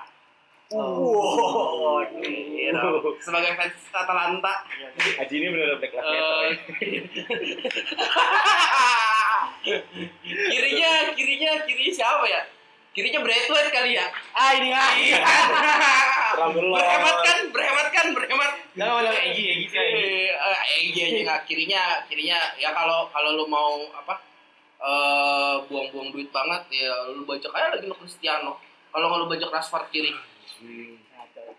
Wow. 0.66 2.02
Iya, 2.18 2.74
sebagai 3.22 3.54
fans 3.54 3.78
Atalanta. 3.94 4.66
Aji 5.16 5.34
ini 5.36 5.48
benar-benar 5.48 5.78
meter 5.78 6.02
Eh, 6.02 6.50
kirinya 10.50 10.92
kirinya 11.14 11.52
kirinya 11.64 11.94
siapa 11.94 12.26
ya 12.26 12.42
kirinya 12.96 13.20
Braithwaite 13.20 13.70
kali 13.76 14.00
ya? 14.00 14.08
Ah 14.32 14.56
ini 14.56 14.72
ah. 14.72 14.92
Iya. 14.96 15.20
Berhemat 16.56 17.18
kan 17.28 17.40
berhemat 17.52 17.88
kan 17.92 18.08
berhemat. 18.16 18.52
Jangan 18.72 19.04
bilang 19.04 19.18
Egi, 19.20 19.44
Egi 19.52 19.66
sih. 19.68 19.78
Egi. 19.78 20.32
Eh, 20.32 20.60
Egi 20.80 21.00
aja 21.04 21.20
nggak. 21.28 21.40
Kirinya 21.44 21.82
kirinya 22.08 22.40
ya 22.56 22.72
kalau 22.72 23.12
kalau 23.12 23.36
lu 23.36 23.46
mau 23.52 23.84
apa 23.92 24.16
eh 24.76 25.56
buang-buang 25.68 26.16
duit 26.16 26.32
banget 26.32 26.64
ya 26.72 27.12
lu 27.12 27.28
bajak 27.28 27.52
aja 27.52 27.76
lagi 27.76 27.86
lo 27.92 28.00
Cristiano. 28.00 28.64
Kalau 28.96 29.12
nggak 29.12 29.20
lu 29.20 29.28
bajak 29.28 29.52
Rashford 29.52 29.92
kiri. 29.92 30.16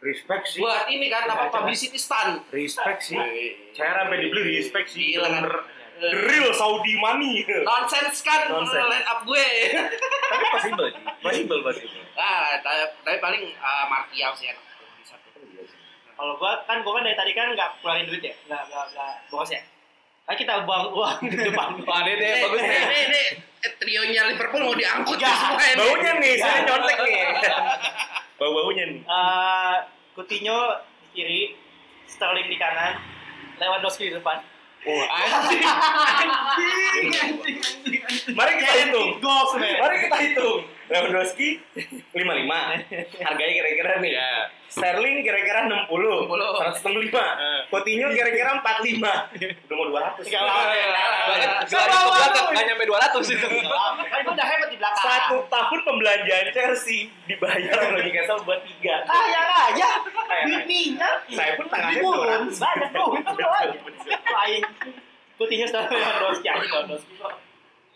Respect 0.01 0.45
sih. 0.49 0.61
Buat 0.65 0.89
ini 0.89 1.13
kan 1.13 1.29
apa 1.29 1.53
publicity 1.53 2.01
stunt 2.01 2.49
respect 2.49 3.13
sih. 3.13 3.21
Saya 3.77 4.05
sampai 4.05 4.25
dibeli 4.25 4.57
respect 4.57 4.89
sih. 4.89 5.13
Gila 5.13 5.29
kan. 5.29 5.45
The 5.97 6.11
real 6.25 6.53
Saudi 6.53 6.95
money 6.97 7.41
nonsense 7.63 8.21
kan 8.21 8.47
Nonsense. 8.47 8.85
line 8.85 9.07
up 9.07 9.21
gue 9.23 9.49
tapi 10.27 10.45
possible 10.51 10.89
possible 11.21 11.61
possible 11.63 12.03
ah 12.15 12.57
tapi, 12.59 12.83
tapi 13.01 13.19
paling 13.19 13.43
uh, 13.57 13.85
Martial 13.87 14.33
sih 14.33 14.49
enak 14.49 14.65
Kalau 16.17 16.33
gua 16.35 16.65
kan 16.65 16.81
gua 16.81 16.97
kan 16.97 17.05
dari 17.05 17.13
tadi 17.13 17.33
kan 17.33 17.53
nggak 17.53 17.77
keluarin 17.79 18.09
duit 18.09 18.25
ya, 18.25 18.33
nggak 18.43 18.63
nggak 18.65 18.85
nggak 18.89 19.13
boros 19.29 19.53
ya. 19.53 19.61
Kan 20.25 20.33
kita 20.35 20.65
buang 20.65 20.89
uang 20.89 21.29
di 21.29 21.37
depan. 21.37 21.77
Wah, 21.85 22.01
ini 22.03 22.17
deh 22.17 22.25
Eh, 22.27 22.41
bagus 22.41 22.57
eh, 22.57 22.65
nih. 22.65 22.81
eh, 22.81 23.05
eh, 23.05 23.29
eh, 23.61 23.73
trionya 23.77 24.23
Liverpool 24.27 24.65
mau 24.65 24.73
diangkut 24.73 25.13
nih 25.15 25.29
semua 25.29 25.61
ini. 25.61 25.77
baunya 25.77 26.11
nih 26.17 26.33
saya 26.41 26.59
nyontek 26.65 26.99
nih 27.05 27.17
bau 28.41 28.49
baunya 28.51 28.85
nih 28.89 29.01
Eh, 29.05 29.75
Coutinho 30.17 30.59
di 31.05 31.09
kiri, 31.13 31.43
Sterling 32.09 32.49
di 32.49 32.57
kanan, 32.57 32.97
Lewandowski 33.55 34.09
di 34.09 34.17
depan. 34.17 34.41
Wah, 34.85 35.07
anjing. 35.17 35.63
Anjing, 35.65 36.33
anjing, 36.37 37.13
anjing. 37.17 38.37
Mari 38.37 38.53
kita 38.61 38.73
hitung. 38.85 39.11
Goals. 39.25 39.51
Mari 39.57 39.97
kita 40.05 40.17
hitung. 40.21 40.61
Lewandowski 40.87 41.49
55. 42.15 42.15
Harganya 43.19 43.53
kira-kira 43.53 43.99
nih. 43.99 44.13
Ya. 44.15 44.31
Sterling 44.67 45.23
kira-kira 45.23 45.67
60. 45.67 45.91
60. 45.91 46.31
165. 46.31 47.71
Coutinho 47.71 48.07
kira-kira 48.11 48.51
45. 48.61 49.03
Udah 49.67 49.75
mau 49.75 49.87
200. 49.91 50.27
Enggak 50.27 50.43
lah. 50.43 50.55
Bahkan 51.27 51.51
Sama 51.67 51.67
gelar 51.67 51.89
itu 51.89 51.99
mau. 51.99 52.15
belakang 52.15 52.47
nggak 52.47 52.65
nyampe 52.67 52.85
200 52.87 53.35
itu. 53.35 53.47
Kan 54.07 54.19
itu 54.21 54.31
udah 54.31 54.47
hebat 54.47 54.69
di 54.71 54.79
belakang. 54.79 55.03
Satu 55.03 55.37
tahun 55.47 55.79
pembelanjaan 55.83 56.47
Chelsea 56.51 56.99
dibayar 57.27 57.77
oleh 57.85 58.03
Newcastle 58.05 58.41
buat 58.43 58.61
tiga. 58.63 58.95
Kaya 59.03 59.41
raya. 59.43 59.91
Kaya 60.23 60.43
Duit 60.45 60.63
raya. 60.63 60.67
minyak. 60.67 61.15
Saya 61.31 61.53
pun 61.55 61.67
tangannya. 61.67 62.01
200. 62.03 62.63
Banyak 62.63 62.89
bro. 62.91 63.07
Lain. 64.07 64.63
Coutinho 65.37 65.67
sekarang 65.67 65.91
Lewandowski 65.93 66.47
aja 66.47 66.63
Lewandowski 66.63 67.13
kok. 67.17 67.33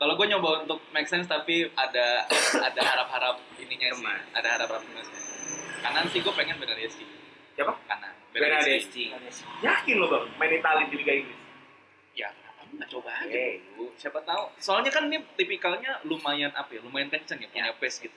Kalau 0.01 0.17
gue 0.17 0.27
nyoba 0.27 0.65
untuk 0.65 0.81
make 0.91 1.05
sense 1.05 1.29
tapi 1.29 1.69
ada 1.71 2.25
ada 2.57 2.81
harap-harap 2.81 3.37
ininya 3.55 3.93
sih. 3.93 4.07
Ada 4.33 4.49
harap-harapnya 4.57 5.05
sih. 5.05 5.17
Kanan 5.81 6.09
sih 6.09 6.21
gue 6.21 6.33
pengen 6.33 6.57
Bernardeschi. 6.57 7.05
Siapa? 7.53 7.77
Kanan. 7.85 8.13
Bernardeschi. 8.33 9.13
Yakin 9.61 9.95
lo 9.97 10.09
bang 10.09 10.25
main 10.37 10.53
Itali 10.55 10.89
di 10.89 10.97
Liga 10.97 11.13
Inggris? 11.15 11.39
Ya, 12.13 12.33
kenapa 12.33 12.61
nggak 12.67 12.89
coba 12.91 13.11
aja 13.15 13.29
Oke. 13.29 13.45
dulu. 13.67 13.85
Siapa 13.95 14.19
tahu. 14.25 14.45
Soalnya 14.57 14.89
kan 14.89 15.05
ini 15.07 15.21
tipikalnya 15.37 16.01
lumayan 16.03 16.53
apa 16.57 16.73
ya? 16.73 16.81
Lumayan 16.81 17.13
kenceng 17.13 17.37
ya, 17.39 17.49
punya 17.53 17.77
pace 17.77 18.01
gitu. 18.01 18.17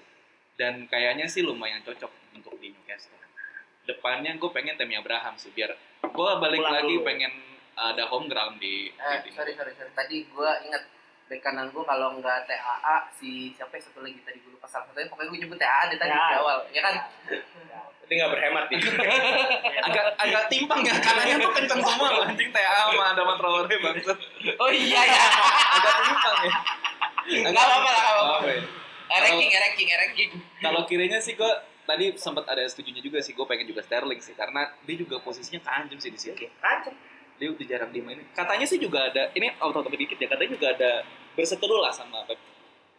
Dan 0.56 0.88
kayaknya 0.88 1.28
sih 1.28 1.44
lumayan 1.44 1.84
cocok 1.84 2.12
untuk 2.32 2.56
di 2.58 2.72
Newcastle. 2.72 3.20
Depannya 3.84 4.40
gue 4.40 4.50
pengen 4.50 4.80
Temi 4.80 4.96
Abraham 4.96 5.36
sih 5.36 5.52
biar 5.52 5.76
gue 6.00 6.30
balik 6.40 6.64
Pulang 6.64 6.76
lagi 6.80 6.96
dulu. 6.96 7.04
pengen 7.04 7.34
ada 7.76 8.08
home 8.08 8.32
ground 8.32 8.56
di, 8.56 8.88
Eh, 8.88 9.18
di 9.20 9.36
sorry, 9.36 9.52
sorry, 9.52 9.76
sorry. 9.76 9.92
Tadi 9.92 10.24
gue 10.24 10.52
inget 10.64 10.84
bek 11.24 11.40
kanan 11.40 11.72
gue 11.72 11.82
kalau 11.82 12.20
nggak 12.20 12.46
TAA 12.46 12.96
si 13.12 13.50
siapa 13.52 13.74
yang 13.74 13.84
satu 13.84 14.00
lagi 14.00 14.20
tadi 14.22 14.38
gue 14.38 14.52
lupa 14.52 14.68
salah 14.68 14.86
satunya. 14.86 15.08
Pokoknya 15.08 15.30
gue 15.30 15.40
nyebut 15.40 15.58
TAA 15.58 15.82
deh 15.88 15.98
tadi 15.98 16.12
Ya. 16.12 16.22
di 16.22 16.36
awal 16.36 16.58
ya 16.70 16.82
kan? 16.82 16.96
Itu 18.04 18.12
nggak 18.12 18.32
berhemat 18.32 18.66
nih. 18.68 18.80
agak 19.88 20.06
agak 20.18 20.44
timpang 20.48 20.80
ya 20.82 20.94
kanannya 20.94 21.36
tuh 21.40 21.52
kenceng 21.54 21.82
semua 21.82 22.08
anjing 22.24 22.50
TA 22.50 22.72
sama 22.86 23.04
Adama 23.12 23.34
Traore 23.36 23.76
bangsat. 23.78 24.18
Oh 24.58 24.70
iya 24.70 25.02
ya. 25.02 25.24
Agak 25.80 25.94
timpang 26.04 26.38
ya. 26.44 26.54
Nggak 27.46 27.64
apa-apa 27.64 27.90
lah 27.90 28.02
nggak 28.02 28.14
apa-apa 28.14 28.36
Apa 28.36 28.50
ya? 28.52 28.62
ranking 29.16 29.52
ranking 29.52 29.88
ranking. 29.90 30.30
Kalau 30.60 30.82
kirinya 30.84 31.18
sih 31.18 31.34
gue 31.34 31.52
tadi 31.84 32.16
sempat 32.16 32.44
ada 32.46 32.64
setujunya 32.64 33.00
juga 33.00 33.20
sih 33.20 33.32
gue 33.32 33.44
pengen 33.44 33.68
juga 33.68 33.84
Sterling 33.84 34.20
sih 34.20 34.32
karena 34.34 34.72
dia 34.84 34.96
juga 34.96 35.20
posisinya 35.20 35.60
kanjem 35.62 36.00
sih 36.00 36.10
di 36.10 36.20
sini 36.20 36.48
Kacau. 36.58 36.92
Dia 37.44 37.52
udah 37.52 37.68
jarang 37.68 37.92
dimainin 37.92 38.24
katanya 38.32 38.64
sih 38.64 38.80
juga 38.80 39.12
ada 39.12 39.28
ini 39.36 39.52
auto 39.60 39.84
auto 39.84 39.92
dikit 39.92 40.16
ya 40.16 40.32
katanya 40.32 40.52
juga 40.56 40.68
ada 40.72 40.92
berseteru 41.36 41.84
lah 41.84 41.92
sama 41.92 42.24
Pep 42.24 42.40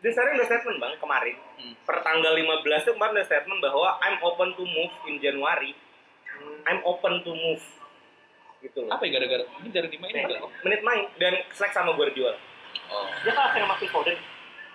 Dia 0.05 0.12
sekarang 0.12 0.36
udah 0.36 0.45
statement 0.45 0.76
bang 0.84 0.95
kemarin. 1.01 1.36
Hmm. 1.57 1.72
Per 1.80 1.97
tanggal 2.05 2.36
15 2.36 2.61
itu 2.61 2.92
kemarin 2.92 3.12
udah 3.16 3.24
statement 3.24 3.61
bahwa 3.64 3.88
I'm 4.05 4.20
open 4.20 4.53
to 4.53 4.64
move 4.68 4.92
in 5.09 5.16
Januari. 5.16 5.72
I'm 6.68 6.84
open 6.84 7.24
to 7.24 7.32
move. 7.32 7.64
Gitu 8.61 8.84
loh. 8.84 8.92
apa 8.92 9.09
ya 9.09 9.16
gara-gara 9.16 9.45
ini 9.64 9.68
jarang 9.72 9.88
dimainin 9.88 10.28
enggak 10.28 10.45
Menit 10.61 10.80
main 10.84 11.09
dan 11.16 11.40
selek 11.57 11.72
sama 11.72 11.97
Guardiola. 11.97 12.36
oh 12.92 13.09
Dia 13.24 13.32
kalah 13.32 13.57
sama 13.57 13.80
Phil 13.80 13.88
Foden. 13.88 14.16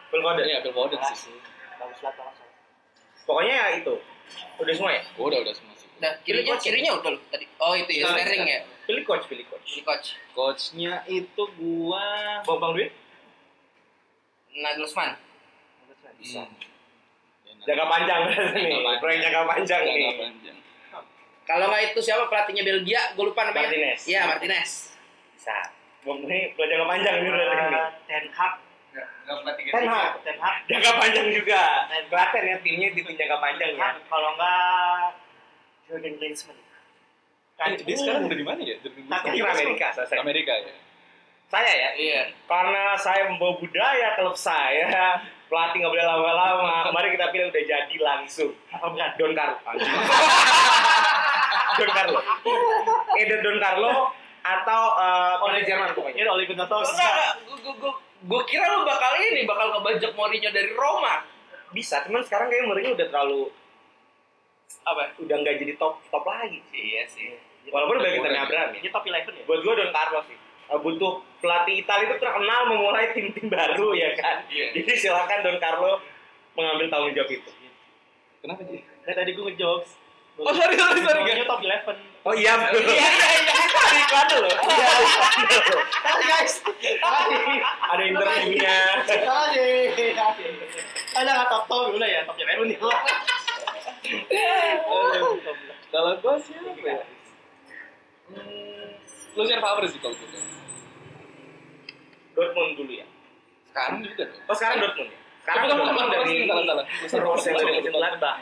Phil 0.10 0.22
Foden. 0.26 0.46
iya 0.50 0.66
Phil 0.66 0.74
Foden 0.74 0.98
sih 1.14 1.38
Bagus 1.78 2.02
banget 2.02 2.18
langsung. 2.26 2.50
Pokoknya 3.30 3.54
ya 3.54 3.66
itu. 3.78 3.94
Udah 4.58 4.74
semua 4.74 4.92
ya? 4.98 5.02
oh, 5.14 5.30
udah 5.30 5.46
udah 5.46 5.54
semua 5.54 5.74
nah 6.00 6.12
kirinya 6.22 6.56
kirinya 6.56 6.92
udah 6.96 7.12
lu 7.12 7.20
tadi 7.28 7.46
oh 7.58 7.74
itu 7.74 7.92
ya 7.94 8.04
Sekarang- 8.06 8.24
Sterling 8.24 8.48
ya 8.48 8.60
Pilih 8.86 9.04
coach, 9.06 9.26
pilih 9.28 9.46
coach. 9.46 9.66
si 9.68 9.80
coach 9.82 10.08
coachnya 10.32 11.06
itu 11.06 11.44
gua 11.56 12.42
Bang 12.42 12.58
Bang 12.58 12.74
Duit? 12.74 12.90
Nagelsmann 14.52 15.14
bisa 16.18 16.44
Jangka 17.60 17.86
panjang 17.86 18.20
nih. 18.26 18.36
panjang. 18.82 18.98
Proyek 18.98 19.20
jangka 19.22 19.42
panjang 19.46 19.82
nih. 19.84 20.16
Panjang 20.18 20.58
kalau 21.44 21.66
nggak 21.68 21.92
itu 21.92 22.00
siapa 22.00 22.26
pelatihnya 22.26 22.64
Belgia 22.64 23.02
gue 23.14 23.26
lupa 23.26 23.42
namanya 23.44 23.68
Martinez. 23.68 24.02
iya 24.06 24.22
Martinez 24.26 24.72
Bisa. 25.36 25.58
Bang 26.02 26.24
ini 26.24 26.54
proyek 26.54 26.70
jangka 26.72 26.88
panjang 26.88 27.14
nih 27.16 27.30
berarti 27.30 27.56
ini. 27.58 27.76
Eh, 27.76 27.90
Ten 28.06 28.26
Hag. 28.32 28.54
Ten 29.70 29.86
Hag. 29.86 30.12
Ten 30.20 30.38
Hag. 30.38 30.56
Jangka 30.66 30.92
panjang 30.98 31.28
juga. 31.30 31.62
Kelihatan 32.10 32.42
ya 32.44 32.56
timnya 32.60 32.88
di 32.90 33.00
tim 33.00 33.14
jangka 33.14 33.38
panjang 33.38 33.72
ya. 33.76 33.90
Kalau 34.02 34.30
enggak 34.34 35.19
Jurgen 35.90 36.14
Klinsmann. 36.22 36.58
Kan 37.58 37.76
dia 37.76 37.98
sekarang 37.98 38.30
udah 38.30 38.38
di 38.38 38.46
mana 38.46 38.62
ya 38.62 38.78
Jurgen 38.80 39.04
Di 39.04 39.10
Klinsmann? 39.10 39.58
Amerika 39.58 39.86
selesai. 39.98 40.18
Amerika 40.22 40.54
ya 40.54 40.74
Saya 41.50 41.72
ya, 41.74 41.90
iya 41.98 42.22
karena 42.46 42.94
saya 42.94 43.26
membawa 43.26 43.58
budaya 43.58 44.14
klub 44.14 44.38
saya, 44.38 45.18
pelatih 45.50 45.82
nggak 45.82 45.92
boleh 45.98 46.06
lama-lama. 46.06 46.86
Kemarin 46.94 47.10
kita 47.18 47.26
pilih 47.34 47.50
udah 47.50 47.64
jadi 47.66 47.96
langsung. 47.98 48.54
Apa 48.70 48.86
bukan? 48.94 49.10
Don 49.18 49.34
Carlo. 49.34 49.58
Don 51.82 51.90
Carlo. 51.90 52.20
Either 53.18 53.40
Don 53.42 53.58
Carlo 53.58 54.14
atau 54.46 54.82
uh, 54.94 55.42
oleh 55.50 55.66
Jerman 55.66 55.90
pokoknya. 55.98 56.22
Ini 56.22 56.30
Ole 56.30 56.46
Gunnar 56.46 56.70
Enggak, 56.70 56.86
Solskjaer. 56.86 57.34
gue 57.50 57.74
gue 57.82 57.94
gue 58.30 58.42
kira 58.46 58.66
lu 58.70 58.86
bakal 58.86 59.18
ini 59.18 59.42
bakal 59.50 59.74
ngebajak 59.74 60.12
Mourinho 60.14 60.52
dari 60.52 60.70
Roma 60.76 61.24
Bisa, 61.74 62.02
cuman 62.06 62.22
sekarang 62.26 62.50
kayak 62.52 62.68
Mourinho 62.68 62.94
udah 62.94 63.08
terlalu 63.10 63.50
apa 64.86 65.14
udah 65.22 65.36
nggak 65.42 65.56
jadi 65.62 65.74
top 65.78 66.02
top 66.10 66.26
lagi. 66.26 66.62
iya 66.74 67.06
sih 67.10 67.38
Walaupun 67.70 68.02
udah 68.02 68.12
kita 68.12 68.30
Abraham 68.34 68.70
ya. 68.74 68.78
Ini 68.82 68.90
top 68.90 69.04
11 69.06 69.30
ya? 69.30 69.44
Buat 69.46 69.60
gue 69.62 69.74
Don 69.78 69.92
Carlo 69.94 70.20
sih. 70.26 70.38
Uh, 70.70 70.80
butuh 70.82 71.14
pelatih 71.42 71.82
Italia 71.82 72.06
itu 72.10 72.16
terkenal 72.22 72.62
memulai 72.70 73.10
tim-tim 73.14 73.46
baru 73.50 73.94
ya 73.94 74.10
kan. 74.18 74.46
Iya. 74.50 74.74
Jadi 74.74 74.92
silakan 74.98 75.40
Don 75.46 75.58
Carlo 75.62 76.02
mengambil 76.58 76.86
tanggung 76.90 77.14
jawab 77.14 77.30
itu. 77.30 77.52
kenapa 78.40 78.64
sih 78.66 78.82
Kayak 79.06 79.16
tadi 79.22 79.32
gue 79.36 79.44
ngejokes. 79.54 79.92
Oh, 80.40 80.56
sorry, 80.56 80.80
sorry, 80.80 81.04
sorry, 81.04 81.22
guys. 81.28 81.44
top 81.44 81.60
11. 81.60 82.00
Oh 82.24 82.32
iya 82.32 82.56
iya 82.56 82.80
iya 82.96 83.08
iya 83.92 84.00
iklan 84.08 84.26
dulu. 84.32 84.50
Iya, 84.50 84.88
ada 84.88 85.04
iklan 85.04 85.32
dulu. 85.68 85.82
Tadi 86.00 86.24
guys. 86.26 86.54
Ada 87.92 88.04
interviewnya. 88.08 88.80
Tadi. 89.04 89.68
Ada 91.20 91.30
nggak 91.36 91.48
top 91.52 91.64
top 91.68 91.84
dulu 91.92 92.06
ya 92.08 92.22
top 92.24 92.36
11 92.40 92.72
nih. 92.72 92.78
Kalau 95.90 96.12
gue 96.22 96.36
siapa 96.42 96.72
ya? 96.86 97.02
Hmm, 98.30 98.90
Lucien 99.34 99.62
Favre 99.62 99.86
sih 99.90 100.00
kalau 100.02 100.16
gue. 100.18 100.42
Dortmund 102.38 102.72
dulu 102.78 102.94
ya. 102.94 103.06
Sekarang 103.70 104.06
juga 104.06 104.24
dong. 104.30 104.42
Oh 104.46 104.56
sekarang 104.56 104.78
Dortmund 104.82 105.10
ya. 105.10 105.20
Sekarang 105.44 105.64
Dortmund 105.66 105.98
coba, 105.98 106.14
dari 106.14 106.34
salah, 106.46 106.86
salah. 107.10 107.26
Rose 107.26 107.46
yang 107.50 107.56
dari 107.58 107.72
Mönchengladbach. 107.82 108.38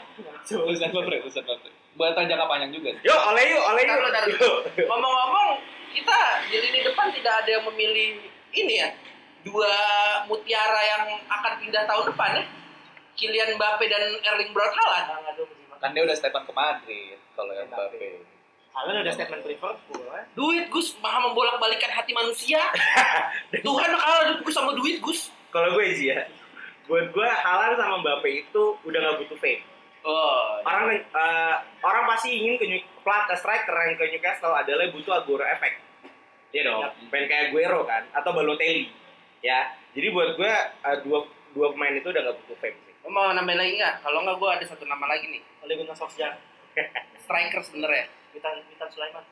Lucien 0.68 0.90
Favre, 0.92 1.16
Lucien 1.24 1.44
Favre. 1.44 1.70
Buat 1.98 2.14
jangka 2.14 2.46
panjang 2.46 2.70
juga 2.70 2.88
sih. 2.94 3.02
Yuk, 3.10 3.20
oleh 3.34 3.44
yuk, 3.50 3.62
oleh. 3.64 3.82
Yuk. 4.38 4.58
ngomong-ngomong 4.86 5.48
kita 5.92 6.20
di 6.46 6.56
lini 6.62 6.80
depan 6.84 7.10
tidak 7.10 7.42
ada 7.42 7.50
yang 7.58 7.64
memilih 7.66 8.22
ini 8.54 8.74
ya 8.78 8.88
dua 9.42 9.72
mutiara 10.28 10.82
yang 10.84 11.02
akan 11.26 11.52
pindah 11.58 11.84
tahun 11.88 12.04
depan 12.12 12.30
ya 12.38 12.44
Kylian 13.18 13.58
Mbappe 13.58 13.84
dan 13.90 14.14
Erling 14.22 14.54
Braut 14.54 14.70
Haaland 14.70 15.26
Kan 15.78 15.90
dia 15.90 16.02
udah 16.02 16.12
statement 16.12 16.44
ke 16.44 16.52
Madrid 16.52 17.18
kalau 17.32 17.52
yang 17.52 17.66
Mbappe. 17.66 18.10
Kalian 18.68 18.96
udah 19.00 19.12
statement 19.12 19.40
ke 19.40 19.48
Liverpool. 19.48 20.02
eh? 20.08 20.24
duit 20.32 20.66
Gus 20.68 20.94
maha 20.98 21.18
membolak-balikan 21.20 21.90
hati 21.90 22.12
manusia 22.12 22.62
Tuhan 23.66 23.90
kalah 23.90 24.22
duit 24.28 24.40
Gus 24.40 24.54
sama 24.54 24.72
duit 24.72 24.98
Gus 24.98 25.30
Kalau 25.48 25.72
gue 25.72 25.84
sih 25.90 26.08
ya, 26.08 26.28
buat 26.84 27.08
gue 27.08 27.24
Haaland 27.26 27.74
sama 27.74 27.96
Mbappe 27.98 28.28
itu 28.28 28.62
udah 28.78 28.98
gak 29.00 29.16
butuh 29.18 29.38
fame. 29.38 29.64
oh 30.00 30.60
Orang 30.60 30.92
eh, 30.92 31.54
orang 31.80 32.04
pasti 32.06 32.36
ingin 32.36 32.54
ke 32.54 32.66
New- 32.66 32.86
plat 33.00 33.26
striker 33.32 33.72
yang 33.72 33.96
ke 33.96 34.04
Newcastle 34.10 34.52
adalah 34.52 34.84
butuh 34.88 35.14
Aguero 35.16 35.42
effect. 35.44 35.80
Iya 36.48 36.62
dong, 36.64 36.80
pengen 37.08 37.26
kayak 37.26 37.42
Aguero 37.48 37.82
kan, 37.82 38.04
atau 38.10 38.30
Balotelli. 38.30 38.88
Ya, 39.38 39.68
jadi 39.90 40.10
buat 40.10 40.34
gue 40.34 40.52
eh, 40.84 40.96
dua 41.02 41.24
dua 41.50 41.66
pemain 41.72 41.92
itu 41.92 42.06
udah 42.06 42.22
gak 42.22 42.36
butuh 42.38 42.56
fame. 42.58 42.78
Lo 43.08 43.16
mau 43.16 43.32
nambahin 43.32 43.56
lagi 43.56 43.72
nggak 43.80 44.04
kalau 44.04 44.20
nggak 44.20 44.36
gue 44.36 44.50
ada 44.52 44.64
satu 44.68 44.84
nama 44.84 45.08
lagi 45.08 45.32
nih 45.32 45.40
Ole 45.64 45.80
Gunnar 45.80 45.96
Solskjaer. 45.96 46.36
striker 47.24 47.64
sebenarnya 47.64 48.04
Witan 48.36 48.60
Witan 48.68 48.88
Sulaiman. 48.92 49.24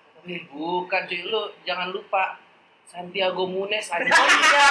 Bukan 0.49 1.03
cuy 1.05 1.21
lu 1.29 1.53
jangan 1.69 1.93
lupa 1.93 2.41
Santiago 2.89 3.45
Munes 3.45 3.93
aja 3.93 4.01
iya. 4.09 4.67